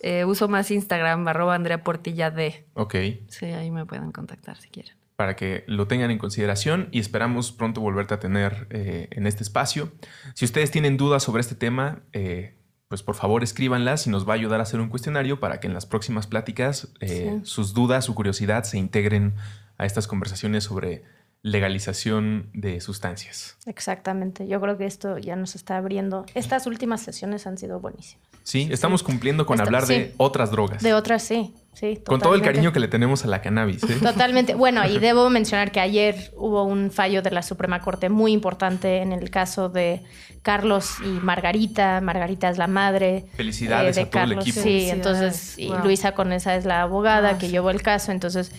Eh, 0.00 0.24
uso 0.24 0.48
más 0.48 0.70
Instagram, 0.70 1.28
arroba 1.28 1.54
Andrea 1.54 1.84
Portilla 1.84 2.30
D. 2.30 2.66
Ok, 2.74 2.94
Sí, 3.28 3.46
ahí 3.46 3.70
me 3.70 3.86
pueden 3.86 4.10
contactar 4.10 4.56
si 4.56 4.68
quieren. 4.68 4.94
para 5.14 5.36
que 5.36 5.62
lo 5.68 5.86
tengan 5.86 6.10
en 6.10 6.18
consideración 6.18 6.88
y 6.90 6.98
esperamos 6.98 7.52
pronto 7.52 7.80
volverte 7.80 8.14
a 8.14 8.18
tener 8.18 8.66
eh, 8.70 9.06
en 9.12 9.28
este 9.28 9.44
espacio. 9.44 9.92
Si 10.34 10.44
ustedes 10.44 10.72
tienen 10.72 10.96
dudas 10.96 11.22
sobre 11.22 11.40
este 11.42 11.54
tema, 11.54 12.00
eh, 12.12 12.56
pues 12.88 13.04
por 13.04 13.14
favor 13.14 13.44
escríbanlas 13.44 14.08
y 14.08 14.10
nos 14.10 14.26
va 14.28 14.32
a 14.32 14.34
ayudar 14.36 14.58
a 14.58 14.64
hacer 14.64 14.80
un 14.80 14.88
cuestionario 14.88 15.38
para 15.38 15.60
que 15.60 15.68
en 15.68 15.74
las 15.74 15.86
próximas 15.86 16.26
pláticas 16.26 16.88
Sí. 17.00 17.28
sus 17.44 17.72
dudas, 17.72 18.04
su 18.06 18.14
curiosidad 18.16 18.64
se 18.64 18.78
integren 18.78 19.34
a 19.78 19.86
estas 19.86 20.08
conversaciones 20.08 20.64
sobre 20.64 21.04
legalización 21.42 22.48
de 22.54 22.80
sustancias. 22.80 23.56
Exactamente. 23.66 24.46
Yo 24.46 24.60
creo 24.60 24.78
que 24.78 24.86
esto 24.86 25.18
ya 25.18 25.36
nos 25.36 25.54
está 25.54 25.76
abriendo. 25.76 26.24
Estas 26.34 26.66
últimas 26.66 27.02
sesiones 27.02 27.46
han 27.46 27.58
sido 27.58 27.80
buenísimas. 27.80 28.24
Sí, 28.44 28.68
estamos 28.72 29.04
cumpliendo 29.04 29.46
con 29.46 29.60
hablar 29.60 29.86
de 29.86 30.06
sí. 30.08 30.14
otras 30.16 30.50
drogas. 30.50 30.82
De 30.82 30.94
otras, 30.94 31.22
sí. 31.22 31.54
Sí, 31.74 32.00
con 32.04 32.20
todo 32.20 32.34
el 32.34 32.42
cariño 32.42 32.72
que 32.72 32.80
le 32.80 32.88
tenemos 32.88 33.24
a 33.24 33.28
la 33.28 33.40
cannabis. 33.40 33.82
¿eh? 33.84 33.96
Totalmente. 34.02 34.54
Bueno, 34.54 34.86
y 34.86 34.98
debo 34.98 35.30
mencionar 35.30 35.70
que 35.72 35.80
ayer 35.80 36.32
hubo 36.36 36.64
un 36.64 36.90
fallo 36.90 37.22
de 37.22 37.30
la 37.30 37.42
Suprema 37.42 37.80
Corte 37.80 38.08
muy 38.08 38.32
importante 38.32 38.98
en 38.98 39.12
el 39.12 39.30
caso 39.30 39.68
de 39.68 40.02
Carlos 40.42 40.96
y 41.04 41.08
Margarita. 41.08 42.00
Margarita 42.00 42.50
es 42.50 42.58
la 42.58 42.66
madre. 42.66 43.16
eh, 43.18 43.26
Felicidades 43.36 43.96
de 43.96 44.02
a 44.02 44.10
todo 44.10 44.22
el 44.24 44.32
equipo. 44.32 44.60
Sí, 44.60 44.90
entonces 44.90 45.56
y 45.58 45.68
Wow. 45.68 45.84
Luisa 45.84 46.12
Conesa 46.12 46.56
es 46.56 46.64
la 46.64 46.82
abogada 46.82 47.30
Ah, 47.30 47.38
que 47.38 47.48
llevó 47.48 47.70
el 47.70 47.80
caso. 47.80 48.10
Entonces, 48.12 48.50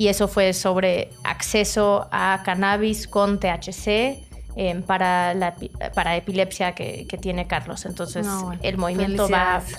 y 0.00 0.08
eso 0.08 0.28
fue 0.28 0.54
sobre 0.54 1.10
acceso 1.24 2.08
a 2.10 2.40
cannabis 2.42 3.06
con 3.06 3.38
THC. 3.38 4.18
eh, 4.56 4.82
para, 4.84 5.32
la, 5.34 5.54
para 5.94 6.16
epilepsia 6.16 6.74
que, 6.74 7.06
que 7.06 7.16
tiene 7.18 7.46
Carlos. 7.46 7.84
Entonces, 7.86 8.26
No, 8.26 8.44
bueno. 8.46 8.60
el 8.64 8.78
movimiento 8.78 9.28
va. 9.28 9.62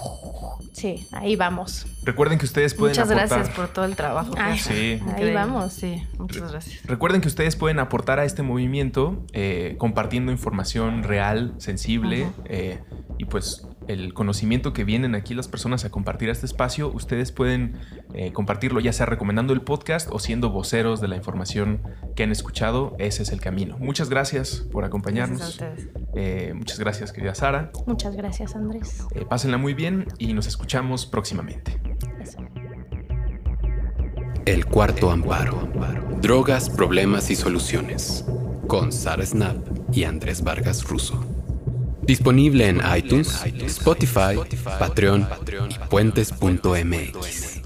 Sí, 0.73 1.05
ahí 1.11 1.35
vamos. 1.35 1.85
Recuerden 2.03 2.39
que 2.39 2.45
ustedes 2.45 2.73
pueden 2.73 2.93
Muchas 2.93 3.09
aportar. 3.11 3.27
gracias 3.27 3.55
por 3.55 3.67
todo 3.67 3.83
el 3.85 3.95
trabajo 3.97 4.31
que 4.31 4.39
Ay, 4.41 4.57
hacen. 4.57 4.73
Sí. 4.73 4.81
Ahí 4.81 4.95
Increíble. 5.09 5.33
vamos. 5.33 5.73
Sí, 5.73 6.01
muchas 6.17 6.49
gracias. 6.49 6.83
Recuerden 6.85 7.19
que 7.19 7.27
ustedes 7.27 7.57
pueden 7.57 7.77
aportar 7.79 8.19
a 8.19 8.23
este 8.25 8.41
movimiento 8.41 9.21
eh, 9.33 9.75
compartiendo 9.77 10.31
información 10.31 11.03
real, 11.03 11.53
sensible 11.57 12.25
eh, 12.45 12.79
y 13.17 13.25
pues 13.25 13.67
el 13.87 14.13
conocimiento 14.13 14.73
que 14.73 14.83
vienen 14.83 15.15
aquí 15.15 15.33
las 15.33 15.47
personas 15.47 15.85
a 15.85 15.89
compartir 15.89 16.29
a 16.29 16.31
este 16.31 16.45
espacio, 16.45 16.91
ustedes 16.91 17.31
pueden 17.31 17.77
eh, 18.13 18.31
compartirlo 18.31 18.79
ya 18.79 18.93
sea 18.93 19.05
recomendando 19.05 19.53
el 19.53 19.61
podcast 19.61 20.09
o 20.11 20.19
siendo 20.19 20.49
voceros 20.49 21.01
de 21.01 21.07
la 21.07 21.15
información 21.15 21.81
que 22.15 22.23
han 22.23 22.31
escuchado. 22.31 22.95
Ese 22.99 23.23
es 23.23 23.31
el 23.31 23.41
camino. 23.41 23.77
Muchas 23.79 24.09
gracias 24.09 24.67
por 24.71 24.85
acompañarnos. 24.85 25.57
Gracias 25.57 25.87
a. 25.95 25.99
Eh, 26.15 26.53
muchas 26.55 26.79
gracias 26.79 27.11
querida 27.11 27.35
Sara. 27.35 27.71
Muchas 27.85 28.15
gracias, 28.15 28.55
Andrés. 28.55 29.05
Eh, 29.15 29.25
pásenla 29.27 29.57
muy 29.57 29.73
bien 29.73 30.07
y 30.17 30.33
nos 30.33 30.47
escuchamos 30.47 31.05
próximamente. 31.05 31.79
Eso. 32.21 32.39
El 34.45 34.65
cuarto 34.65 35.11
amparo. 35.11 35.69
Drogas, 36.21 36.69
problemas 36.69 37.29
y 37.29 37.35
soluciones. 37.35 38.25
Con 38.67 38.91
Sara 38.91 39.25
Snap 39.25 39.57
y 39.91 40.03
Andrés 40.05 40.43
Vargas 40.43 40.83
Russo. 40.83 41.40
Disponible 42.03 42.67
en 42.67 42.81
iTunes, 42.97 43.43
Spotify, 43.65 44.39
Patreon 44.79 45.27
y 45.69 45.89
puentes.mx. 45.89 47.60